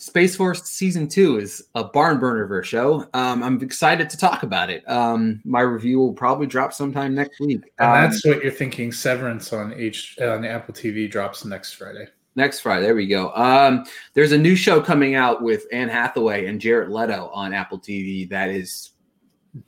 Space 0.01 0.37
Force 0.37 0.63
season 0.63 1.09
two 1.09 1.39
is 1.39 1.65
a 1.75 1.83
barn 1.83 2.19
burner 2.21 2.45
of 2.45 2.53
a 2.53 2.63
show. 2.65 3.09
Um, 3.15 3.43
I'm 3.43 3.61
excited 3.61 4.09
to 4.11 4.17
talk 4.17 4.45
about 4.45 4.71
it. 4.71 4.89
Um, 4.89 5.41
my 5.45 5.61
review 5.63 5.99
will 5.99 6.13
probably 6.13 6.47
drop 6.47 6.73
sometime 6.73 7.15
next 7.17 7.41
week. 7.41 7.63
And 7.81 8.05
Um, 8.05 8.11
that's 8.11 8.25
what 8.25 8.41
you're 8.43 8.53
thinking. 8.53 8.93
Severance 8.93 9.53
on 9.53 9.73
H 9.75 10.17
on 10.23 10.45
Apple 10.45 10.73
TV 10.73 11.11
drops 11.11 11.45
next 11.45 11.73
Friday. 11.75 12.07
next 12.37 12.61
Friday. 12.61 12.83
There 12.87 12.95
we 12.95 13.09
go. 13.09 13.33
Um, 13.35 13.85
there's 14.15 14.31
a 14.31 14.39
new 14.39 14.55
show 14.55 14.81
coming 14.81 15.17
out 15.17 15.43
with 15.43 15.67
Anne 15.73 15.89
Hathaway 15.89 16.47
and 16.47 16.61
Jared 16.61 16.89
Leto 16.89 17.31
on 17.35 17.53
Apple 17.53 17.81
TV. 17.81 18.29
That 18.31 18.51
is, 18.51 18.91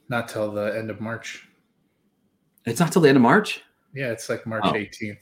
Not 0.08 0.28
till 0.28 0.52
the 0.52 0.76
end 0.78 0.88
of 0.90 1.00
March. 1.00 1.48
it's 2.66 2.78
not 2.78 2.92
till 2.92 3.02
the 3.02 3.08
end 3.08 3.16
of 3.16 3.22
March. 3.22 3.62
Yeah, 3.92 4.12
it's 4.12 4.28
like 4.28 4.46
March 4.46 4.62
Oh. 4.64 4.74
18th. 4.74 5.18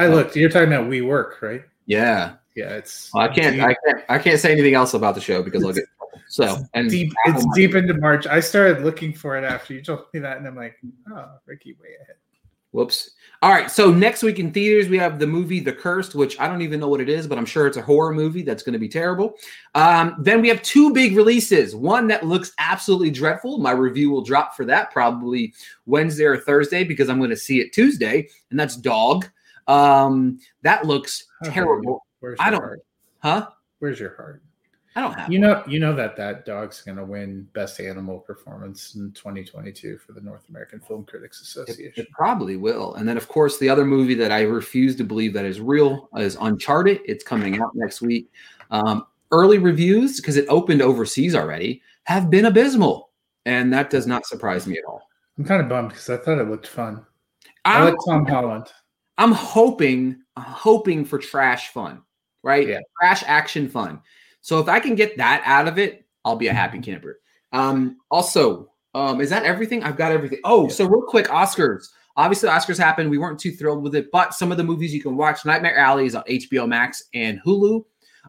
I 0.00 0.08
looked. 0.08 0.34
You're 0.34 0.50
talking 0.50 0.66
about 0.72 0.88
We 0.88 1.00
Work, 1.02 1.40
right? 1.42 1.62
Yeah, 1.86 2.32
Yeah, 2.58 2.70
it's. 2.70 3.10
well, 3.14 3.22
I 3.22 3.28
can't. 3.32 3.54
deep, 3.54 3.64
I 3.64 3.76
can't. 3.86 4.04
I 4.08 4.18
can't 4.18 4.40
say 4.40 4.50
anything 4.50 4.74
else 4.74 4.92
about 4.92 5.14
the 5.14 5.20
show 5.20 5.44
because 5.44 5.64
I'll 5.64 5.72
get. 5.72 5.84
So 6.26 6.58
and 6.74 6.90
deep. 6.90 7.12
It's 7.26 7.46
deep 7.54 7.76
into 7.76 7.94
March. 7.94 8.26
I 8.26 8.40
started 8.40 8.82
looking 8.82 9.12
for 9.12 9.38
it 9.38 9.44
after 9.44 9.74
you 9.74 9.80
told 9.80 10.06
me 10.12 10.18
that, 10.20 10.38
and 10.38 10.46
I'm 10.46 10.56
like, 10.56 10.76
oh, 11.12 11.28
Ricky, 11.46 11.74
way 11.80 11.90
ahead. 12.02 12.16
Whoops. 12.72 13.12
All 13.40 13.50
right. 13.50 13.70
So 13.70 13.92
next 13.92 14.24
week 14.24 14.40
in 14.40 14.52
theaters, 14.52 14.88
we 14.88 14.98
have 14.98 15.20
the 15.20 15.26
movie 15.26 15.60
The 15.60 15.72
Cursed, 15.72 16.16
which 16.16 16.38
I 16.40 16.48
don't 16.48 16.60
even 16.60 16.80
know 16.80 16.88
what 16.88 17.00
it 17.00 17.08
is, 17.08 17.28
but 17.28 17.38
I'm 17.38 17.46
sure 17.46 17.68
it's 17.68 17.76
a 17.76 17.82
horror 17.82 18.12
movie 18.12 18.42
that's 18.42 18.64
going 18.64 18.72
to 18.72 18.78
be 18.78 18.88
terrible. 18.88 19.34
Um, 19.76 20.16
then 20.18 20.42
we 20.42 20.48
have 20.48 20.60
two 20.62 20.92
big 20.92 21.16
releases. 21.16 21.76
One 21.76 22.08
that 22.08 22.26
looks 22.26 22.52
absolutely 22.58 23.10
dreadful. 23.10 23.58
My 23.58 23.70
review 23.70 24.10
will 24.10 24.22
drop 24.22 24.54
for 24.54 24.64
that 24.66 24.90
probably 24.90 25.54
Wednesday 25.86 26.24
or 26.24 26.36
Thursday 26.36 26.82
because 26.82 27.08
I'm 27.08 27.18
going 27.18 27.30
to 27.30 27.36
see 27.36 27.60
it 27.60 27.72
Tuesday, 27.72 28.28
and 28.50 28.58
that's 28.58 28.76
Dog. 28.76 29.28
Um, 29.68 30.40
that 30.62 30.86
looks 30.86 31.24
terrible. 31.44 32.04
Where's 32.20 32.38
I 32.40 32.44
your 32.46 32.52
don't- 32.52 32.60
heart? 32.62 32.80
Huh? 33.20 33.48
Where's 33.80 33.98
your 34.00 34.14
heart? 34.16 34.42
I 34.96 35.02
don't 35.02 35.12
have. 35.12 35.30
You 35.30 35.38
know, 35.38 35.62
you 35.68 35.78
know 35.78 35.94
that 35.94 36.16
that 36.16 36.44
dog's 36.44 36.80
going 36.82 36.96
to 36.96 37.04
win 37.04 37.46
Best 37.52 37.78
Animal 37.78 38.18
Performance 38.20 38.96
in 38.96 39.12
2022 39.12 39.98
for 39.98 40.12
the 40.12 40.20
North 40.20 40.48
American 40.48 40.80
Film 40.80 41.04
Critics 41.04 41.40
Association. 41.40 41.92
it 41.96 42.10
probably 42.10 42.56
will. 42.56 42.94
And 42.94 43.08
then, 43.08 43.16
of 43.16 43.28
course, 43.28 43.58
the 43.58 43.68
other 43.68 43.84
movie 43.84 44.14
that 44.14 44.32
I 44.32 44.42
refuse 44.42 44.96
to 44.96 45.04
believe 45.04 45.32
that 45.34 45.44
is 45.44 45.60
real 45.60 46.08
is 46.16 46.36
Uncharted. 46.40 47.00
It's 47.04 47.22
coming 47.22 47.60
out 47.60 47.70
next 47.76 48.00
week. 48.00 48.32
Um, 48.72 49.06
early 49.30 49.58
reviews, 49.58 50.16
because 50.20 50.36
it 50.36 50.46
opened 50.48 50.82
overseas 50.82 51.34
already, 51.36 51.80
have 52.04 52.28
been 52.30 52.46
abysmal. 52.46 53.10
And 53.46 53.72
that 53.72 53.90
does 53.90 54.06
not 54.08 54.26
surprise 54.26 54.66
me 54.66 54.78
at 54.78 54.84
all. 54.84 55.02
I'm 55.38 55.44
kind 55.44 55.62
of 55.62 55.68
bummed 55.68 55.90
because 55.90 56.10
I 56.10 56.16
thought 56.16 56.38
it 56.38 56.48
looked 56.48 56.66
fun. 56.66 57.04
I 57.64 57.78
I'm, 57.78 57.84
like 57.84 57.94
Tom 58.08 58.26
Holland. 58.26 58.66
I'm 59.18 59.32
hoping, 59.32 60.16
hoping 60.36 61.04
for 61.04 61.18
trash 61.18 61.68
fun, 61.68 62.02
right? 62.42 62.66
Yeah. 62.66 62.80
Trash 63.00 63.22
action 63.26 63.68
fun. 63.68 64.00
So 64.40 64.58
if 64.60 64.68
I 64.68 64.80
can 64.80 64.94
get 64.94 65.16
that 65.18 65.42
out 65.44 65.68
of 65.68 65.78
it, 65.78 66.06
I'll 66.24 66.36
be 66.36 66.48
a 66.48 66.54
happy 66.54 66.78
camper. 66.82 67.20
Um, 67.52 67.98
also, 68.10 68.70
um, 68.94 69.20
is 69.20 69.30
that 69.30 69.44
everything? 69.44 69.82
I've 69.82 69.96
got 69.96 70.12
everything. 70.12 70.40
Oh, 70.44 70.64
Yeah. 70.64 70.70
so 70.74 70.86
real 70.86 71.02
quick, 71.02 71.26
Oscars. 71.28 71.86
Obviously, 72.16 72.48
Oscars 72.48 72.78
happened. 72.78 73.10
We 73.10 73.18
weren't 73.18 73.38
too 73.38 73.52
thrilled 73.52 73.82
with 73.82 73.94
it, 73.94 74.08
but 74.10 74.34
some 74.34 74.50
of 74.50 74.58
the 74.58 74.64
movies 74.64 74.92
you 74.92 75.00
can 75.00 75.16
watch. 75.16 75.44
Nightmare 75.44 75.76
Alley 75.76 76.06
is 76.06 76.14
on 76.16 76.24
HBO 76.24 76.66
Max 76.66 77.04
and 77.14 77.40
Hulu. 77.46 77.84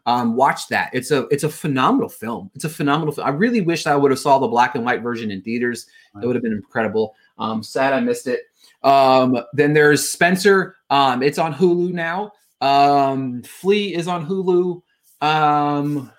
Um, 0.06 0.36
watch 0.36 0.68
that. 0.68 0.92
It's 0.94 1.10
a 1.12 1.22
it's 1.32 1.44
a 1.44 1.50
phenomenal 1.50 2.08
film. 2.08 2.52
It's 2.54 2.64
a 2.66 2.70
phenomenal 2.70 3.14
film. 3.14 3.28
I 3.28 3.32
really 3.32 3.62
wish 3.62 3.88
I 3.88 3.96
would 3.96 4.12
have 4.12 4.20
saw 4.20 4.38
the 4.38 4.48
black 4.48 4.76
and 4.76 4.86
white 4.86 5.02
version 5.02 5.32
in 5.32 5.42
theaters. 5.42 5.88
It 6.22 6.26
would 6.26 6.36
have 6.36 6.44
been 6.44 6.54
incredible. 6.54 7.16
Um, 7.40 7.64
sad 7.64 7.92
I 7.94 8.00
missed 8.00 8.28
it. 8.28 8.42
Um, 8.84 9.38
then 9.54 9.74
there's 9.74 10.08
Spencer. 10.10 10.76
Um, 10.90 11.22
it's 11.24 11.38
on 11.40 11.54
Hulu 11.54 11.92
now. 11.92 12.32
Um, 12.62 13.44
Flee 13.44 13.96
is 13.96 14.08
on 14.08 14.26
Hulu. 14.26 14.82
Um, 15.22 16.12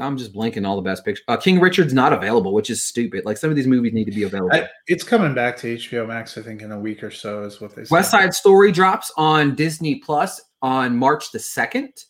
I'm 0.00 0.16
just 0.16 0.32
blanking 0.32 0.66
all 0.66 0.76
the 0.76 0.82
best 0.82 1.04
pictures. 1.04 1.24
Uh, 1.28 1.36
King 1.36 1.60
Richard's 1.60 1.94
not 1.94 2.12
available, 2.12 2.52
which 2.52 2.70
is 2.70 2.82
stupid. 2.82 3.24
Like 3.24 3.36
some 3.36 3.50
of 3.50 3.56
these 3.56 3.66
movies 3.66 3.92
need 3.92 4.04
to 4.06 4.12
be 4.12 4.24
available. 4.24 4.50
I, 4.52 4.68
it's 4.88 5.04
coming 5.04 5.34
back 5.34 5.56
to 5.58 5.76
HBO 5.76 6.06
Max, 6.06 6.36
I 6.36 6.42
think, 6.42 6.62
in 6.62 6.72
a 6.72 6.78
week 6.78 7.02
or 7.02 7.10
so, 7.10 7.44
is 7.44 7.60
what 7.60 7.74
they 7.74 7.84
said. 7.84 7.90
West 7.90 8.10
Side 8.10 8.34
Story 8.34 8.72
drops 8.72 9.12
on 9.16 9.54
Disney 9.54 9.96
Plus 9.96 10.40
on 10.62 10.96
March 10.96 11.30
the 11.30 11.38
second. 11.38 12.04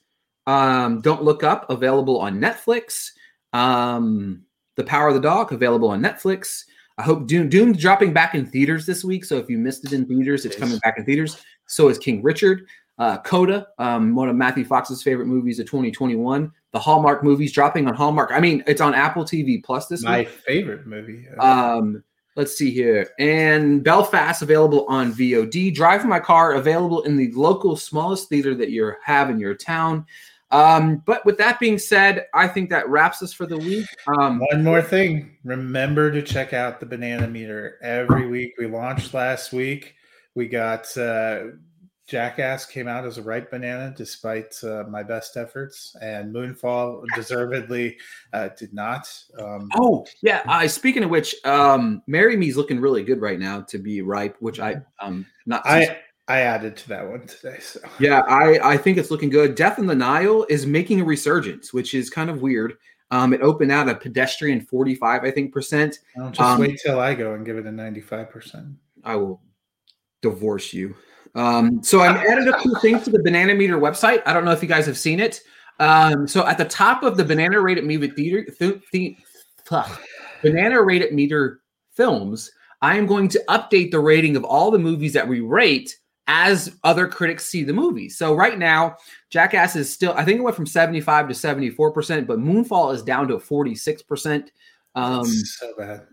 Um, 0.47 1.01
Don't 1.01 1.23
Look 1.23 1.43
Up 1.43 1.69
available 1.71 2.19
on 2.21 2.41
Netflix. 2.41 3.11
Um, 3.53 4.45
the 4.77 4.85
Power 4.85 5.09
of 5.09 5.15
the 5.15 5.21
Dog 5.21 5.53
available 5.53 5.89
on 5.89 6.01
Netflix. 6.01 6.65
I 6.97 7.03
hope 7.03 7.27
Dune 7.27 7.49
Dune's 7.49 7.79
dropping 7.79 8.13
back 8.13 8.35
in 8.35 8.47
theaters 8.47 8.87
this 8.87 9.05
week. 9.05 9.25
So 9.25 9.37
if 9.39 9.51
you 9.51 9.59
missed 9.59 9.85
it 9.85 9.93
in 9.93 10.07
theaters, 10.07 10.45
it's 10.45 10.57
coming 10.57 10.79
back 10.79 10.95
in 10.97 11.05
theaters. 11.05 11.43
So 11.67 11.89
is 11.89 11.99
King 11.99 12.23
Richard. 12.23 12.67
Uh, 12.99 13.19
Coda, 13.19 13.67
um, 13.79 14.15
one 14.15 14.29
of 14.29 14.37
Matthew 14.37 14.65
Fox's 14.65 15.03
favorite 15.03 15.27
movies 15.27 15.59
of 15.59 15.67
2021. 15.67 16.53
The 16.73 16.79
Hallmark 16.79 17.25
movies 17.25 17.53
dropping 17.53 17.89
on 17.89 17.95
Hallmark. 17.95 18.31
I 18.33 18.41
mean, 18.41 18.63
it's 18.67 18.81
on 18.81 18.95
Apple 18.95 19.25
TV 19.25 19.63
Plus 19.63 19.87
this 19.87 20.03
My 20.03 20.21
week. 20.21 20.29
favorite 20.29 20.87
movie. 20.87 21.29
Um, 21.41 22.05
let's 22.37 22.57
see 22.57 22.71
here. 22.71 23.11
And 23.19 23.83
Belfast 23.83 24.43
available 24.43 24.87
on 24.89 25.13
VOD. 25.13 25.75
Drive 25.75 26.05
My 26.05 26.21
Car 26.21 26.55
available 26.55 27.03
in 27.03 27.17
the 27.17 27.33
local 27.33 27.77
smallest 27.77 28.29
theater 28.29 28.55
that 28.55 28.71
you 28.71 28.93
have 29.05 29.31
in 29.31 29.39
your 29.41 29.55
town. 29.55 30.07
Um, 30.51 31.03
but 31.05 31.25
with 31.27 31.37
that 31.39 31.59
being 31.59 31.79
said, 31.79 32.27
I 32.33 32.47
think 32.47 32.71
that 32.71 32.89
wraps 32.89 33.23
us 33.23 33.33
for 33.33 33.45
the 33.47 33.59
week. 33.59 33.87
Um, 34.07 34.39
One 34.53 34.63
more 34.63 34.83
thing. 34.83 35.37
Remember 35.43 36.13
to 36.13 36.23
check 36.23 36.53
out 36.53 36.79
the 36.79 36.87
banana 36.87 37.27
meter 37.27 37.79
every 37.83 38.29
week. 38.29 38.55
We 38.57 38.67
launched 38.67 39.15
last 39.15 39.53
week. 39.53 39.95
We 40.37 40.47
got 40.47 40.97
uh, 40.97 41.45
Jackass 42.07 42.67
came 42.67 42.87
out 42.87 43.07
as 43.07 43.17
a 43.17 43.23
ripe 43.23 43.51
banana 43.51 43.95
despite 43.97 44.63
uh, 44.63 44.85
my 44.89 45.03
best 45.03 45.37
efforts, 45.37 45.97
and 46.03 46.35
Moonfall 46.35 47.03
deservedly 47.15 47.97
uh, 48.33 48.49
did 48.59 48.75
not. 48.75 49.11
Um, 49.39 49.71
oh 49.75 50.07
yeah. 50.21 50.43
I 50.47 50.67
speaking 50.67 51.03
of 51.03 51.11
which, 51.11 51.35
um, 51.45 52.03
Marry 52.07 52.37
Me's 52.37 52.57
looking 52.57 52.79
really 52.79 53.05
good 53.05 53.21
right 53.21 53.39
now 53.39 53.63
to 53.63 53.79
be 53.79 54.03
ripe, 54.03 54.37
which 54.41 54.61
I 54.61 54.77
um 55.01 55.25
not 55.47 55.63
I 55.65 55.99
I 56.29 56.41
added 56.41 56.77
to 56.79 56.89
that 56.91 57.09
one 57.09 57.27
today. 57.27 57.59
So 57.61 57.81
Yeah, 57.99 58.21
I, 58.21 58.73
I 58.73 58.77
think 58.77 58.97
it's 58.99 59.11
looking 59.11 59.31
good. 59.31 59.55
Death 59.55 59.79
in 59.79 59.87
the 59.87 59.95
Nile 59.95 60.47
is 60.49 60.67
making 60.67 61.01
a 61.01 61.05
resurgence, 61.05 61.73
which 61.73 61.95
is 61.95 62.09
kind 62.09 62.31
of 62.31 62.41
weird. 62.41 62.75
Um, 63.11 63.35
it 63.35 63.43
opened 63.43 63.71
out 63.71 63.89
a 63.89 63.95
pedestrian 63.95 64.63
45, 64.63 65.25
I 65.25 65.31
think, 65.31 65.53
percent. 65.53 65.99
I'll 66.19 66.31
just 66.31 66.41
Um, 66.41 66.61
wait 66.61 66.81
till 66.83 66.99
I 66.99 67.15
go 67.15 67.35
and 67.35 67.45
give 67.45 67.59
it 67.59 67.67
a 67.67 67.73
ninety-five 67.73 68.31
percent. 68.31 68.69
I 69.05 69.17
will 69.17 69.43
divorce 70.23 70.73
you. 70.73 70.97
Um, 71.35 71.83
so 71.83 72.01
I 72.01 72.17
added 72.17 72.49
a 72.49 72.61
few 72.61 72.75
things 72.81 73.05
to 73.05 73.11
the 73.11 73.23
Banana 73.23 73.55
Meter 73.55 73.79
website. 73.79 74.23
I 74.27 74.33
don't 74.33 74.45
know 74.45 74.53
if 74.53 74.63
you 74.63 74.69
guys 74.69 74.87
have 74.87 74.99
seen 74.99 75.21
it. 75.21 75.41
Um, 75.81 76.29
so 76.29 76.47
at 76.47 76.59
the 76.59 76.65
top 76.65 77.03
of 77.03 77.17
the 77.17 77.25
Banana 77.25 77.61
Rated 77.61 77.85
Movie 77.85 78.09
Theater, 78.09 78.45
th- 78.45 79.17
Banana 80.43 80.81
Rated 80.81 81.13
Meter 81.13 81.61
films, 81.93 82.51
I 82.83 82.97
am 82.97 83.07
going 83.07 83.29
to 83.29 83.43
update 83.49 83.91
the 83.91 83.99
rating 83.99 84.37
of 84.37 84.45
all 84.45 84.71
the 84.71 84.79
movies 84.79 85.13
that 85.15 85.27
we 85.27 85.41
rate 85.41 85.99
as 86.27 86.77
other 86.85 87.07
critics 87.07 87.45
see 87.47 87.65
the 87.65 87.73
movie. 87.73 88.09
So 88.09 88.35
right 88.35 88.59
now, 88.59 88.97
Jackass 89.31 89.77
is 89.77 89.93
still, 89.93 90.13
I 90.15 90.25
think 90.25 90.39
it 90.39 90.43
went 90.43 90.57
from 90.57 90.67
75 90.67 91.29
to 91.29 91.35
74%, 91.35 92.27
but 92.27 92.39
Moonfall 92.39 92.95
is 92.95 93.03
down 93.03 93.29
to 93.29 93.37
46%. 93.37 94.49
Um, 94.95 95.27
so 95.27 95.73
bad. 95.77 96.07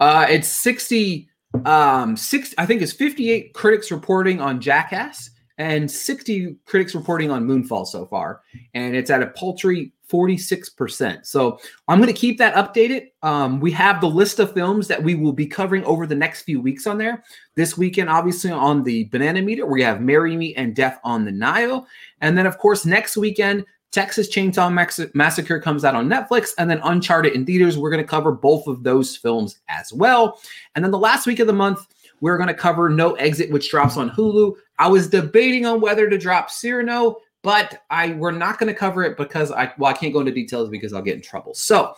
uh, 0.00 0.26
it's 0.28 0.48
60, 0.48 1.28
um, 1.64 2.16
six, 2.16 2.54
I 2.58 2.66
think 2.66 2.82
it's 2.82 2.92
58 2.92 3.54
critics 3.54 3.90
reporting 3.90 4.40
on 4.40 4.60
Jackass 4.60 5.30
and 5.58 5.90
60 5.90 6.56
critics 6.66 6.94
reporting 6.94 7.30
on 7.30 7.46
Moonfall 7.46 7.86
so 7.86 8.06
far. 8.06 8.42
And 8.74 8.94
it's 8.94 9.10
at 9.10 9.22
a 9.22 9.28
paltry 9.28 9.92
46%. 10.10 11.26
So 11.26 11.58
I'm 11.88 11.98
going 11.98 12.12
to 12.12 12.18
keep 12.18 12.38
that 12.38 12.54
updated. 12.54 13.08
Um, 13.22 13.60
we 13.60 13.72
have 13.72 14.00
the 14.00 14.08
list 14.08 14.38
of 14.38 14.52
films 14.52 14.86
that 14.88 15.02
we 15.02 15.14
will 15.14 15.32
be 15.32 15.46
covering 15.46 15.84
over 15.84 16.06
the 16.06 16.14
next 16.14 16.42
few 16.42 16.60
weeks 16.60 16.86
on 16.86 16.98
there. 16.98 17.24
This 17.54 17.76
weekend, 17.76 18.08
obviously, 18.08 18.50
on 18.50 18.84
the 18.84 19.04
Banana 19.04 19.42
Meter, 19.42 19.66
we 19.66 19.82
have 19.82 20.00
Marry 20.00 20.36
Me 20.36 20.54
and 20.54 20.76
Death 20.76 21.00
on 21.02 21.24
the 21.24 21.32
Nile. 21.32 21.86
And 22.20 22.38
then, 22.38 22.46
of 22.46 22.58
course, 22.58 22.86
next 22.86 23.16
weekend, 23.16 23.64
Texas 23.96 24.28
Chainsaw 24.28 25.10
Massacre 25.14 25.58
comes 25.58 25.82
out 25.82 25.94
on 25.94 26.06
Netflix, 26.06 26.50
and 26.58 26.68
then 26.68 26.80
Uncharted 26.84 27.32
in 27.32 27.46
theaters. 27.46 27.78
We're 27.78 27.88
going 27.88 28.04
to 28.04 28.06
cover 28.06 28.30
both 28.30 28.66
of 28.66 28.82
those 28.82 29.16
films 29.16 29.60
as 29.70 29.90
well. 29.90 30.38
And 30.74 30.84
then 30.84 30.90
the 30.90 30.98
last 30.98 31.26
week 31.26 31.38
of 31.38 31.46
the 31.46 31.54
month, 31.54 31.86
we're 32.20 32.36
going 32.36 32.48
to 32.48 32.54
cover 32.54 32.90
No 32.90 33.14
Exit, 33.14 33.50
which 33.50 33.70
drops 33.70 33.96
on 33.96 34.10
Hulu. 34.10 34.52
I 34.78 34.88
was 34.88 35.08
debating 35.08 35.64
on 35.64 35.80
whether 35.80 36.10
to 36.10 36.18
drop 36.18 36.50
Cyrano, 36.50 37.16
but 37.40 37.84
I 37.88 38.12
we're 38.12 38.32
not 38.32 38.58
going 38.58 38.70
to 38.70 38.78
cover 38.78 39.02
it 39.02 39.16
because 39.16 39.50
I 39.50 39.72
well 39.78 39.90
I 39.90 39.94
can't 39.96 40.12
go 40.12 40.20
into 40.20 40.30
details 40.30 40.68
because 40.68 40.92
I'll 40.92 41.00
get 41.00 41.16
in 41.16 41.22
trouble. 41.22 41.54
So 41.54 41.94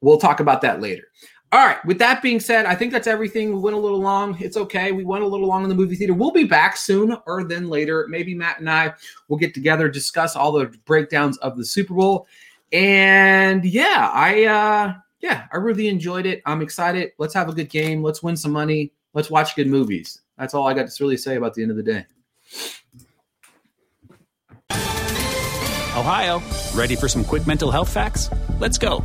we'll 0.00 0.16
talk 0.16 0.40
about 0.40 0.62
that 0.62 0.80
later. 0.80 1.04
All 1.52 1.66
right. 1.66 1.84
With 1.84 1.98
that 1.98 2.22
being 2.22 2.40
said, 2.40 2.64
I 2.64 2.74
think 2.74 2.92
that's 2.92 3.06
everything. 3.06 3.52
We 3.52 3.60
went 3.60 3.76
a 3.76 3.78
little 3.78 4.00
long. 4.00 4.38
It's 4.40 4.56
okay. 4.56 4.90
We 4.90 5.04
went 5.04 5.22
a 5.22 5.26
little 5.26 5.46
long 5.46 5.62
in 5.62 5.68
the 5.68 5.74
movie 5.74 5.96
theater. 5.96 6.14
We'll 6.14 6.30
be 6.30 6.44
back 6.44 6.78
soon 6.78 7.14
or 7.26 7.44
then 7.44 7.68
later. 7.68 8.06
Maybe 8.08 8.34
Matt 8.34 8.58
and 8.58 8.70
I 8.70 8.94
will 9.28 9.36
get 9.36 9.52
together, 9.52 9.90
discuss 9.90 10.34
all 10.34 10.52
the 10.52 10.74
breakdowns 10.86 11.36
of 11.38 11.58
the 11.58 11.64
Super 11.66 11.92
Bowl. 11.92 12.26
And 12.72 13.66
yeah, 13.66 14.10
I 14.14 14.44
uh 14.44 14.94
yeah, 15.20 15.46
I 15.52 15.58
really 15.58 15.88
enjoyed 15.88 16.24
it. 16.24 16.40
I'm 16.46 16.62
excited. 16.62 17.12
Let's 17.18 17.34
have 17.34 17.50
a 17.50 17.52
good 17.52 17.68
game. 17.68 18.02
Let's 18.02 18.22
win 18.22 18.34
some 18.34 18.52
money. 18.52 18.94
Let's 19.12 19.28
watch 19.28 19.54
good 19.54 19.66
movies. 19.66 20.22
That's 20.38 20.54
all 20.54 20.66
I 20.66 20.72
got 20.72 20.88
to 20.88 21.04
really 21.04 21.18
say 21.18 21.36
about 21.36 21.52
the 21.52 21.62
end 21.62 21.70
of 21.70 21.76
the 21.76 21.82
day. 21.82 22.06
Ohio, 25.94 26.42
ready 26.74 26.96
for 26.96 27.08
some 27.08 27.22
quick 27.22 27.46
mental 27.46 27.70
health 27.70 27.92
facts? 27.92 28.30
Let's 28.58 28.78
go. 28.78 29.04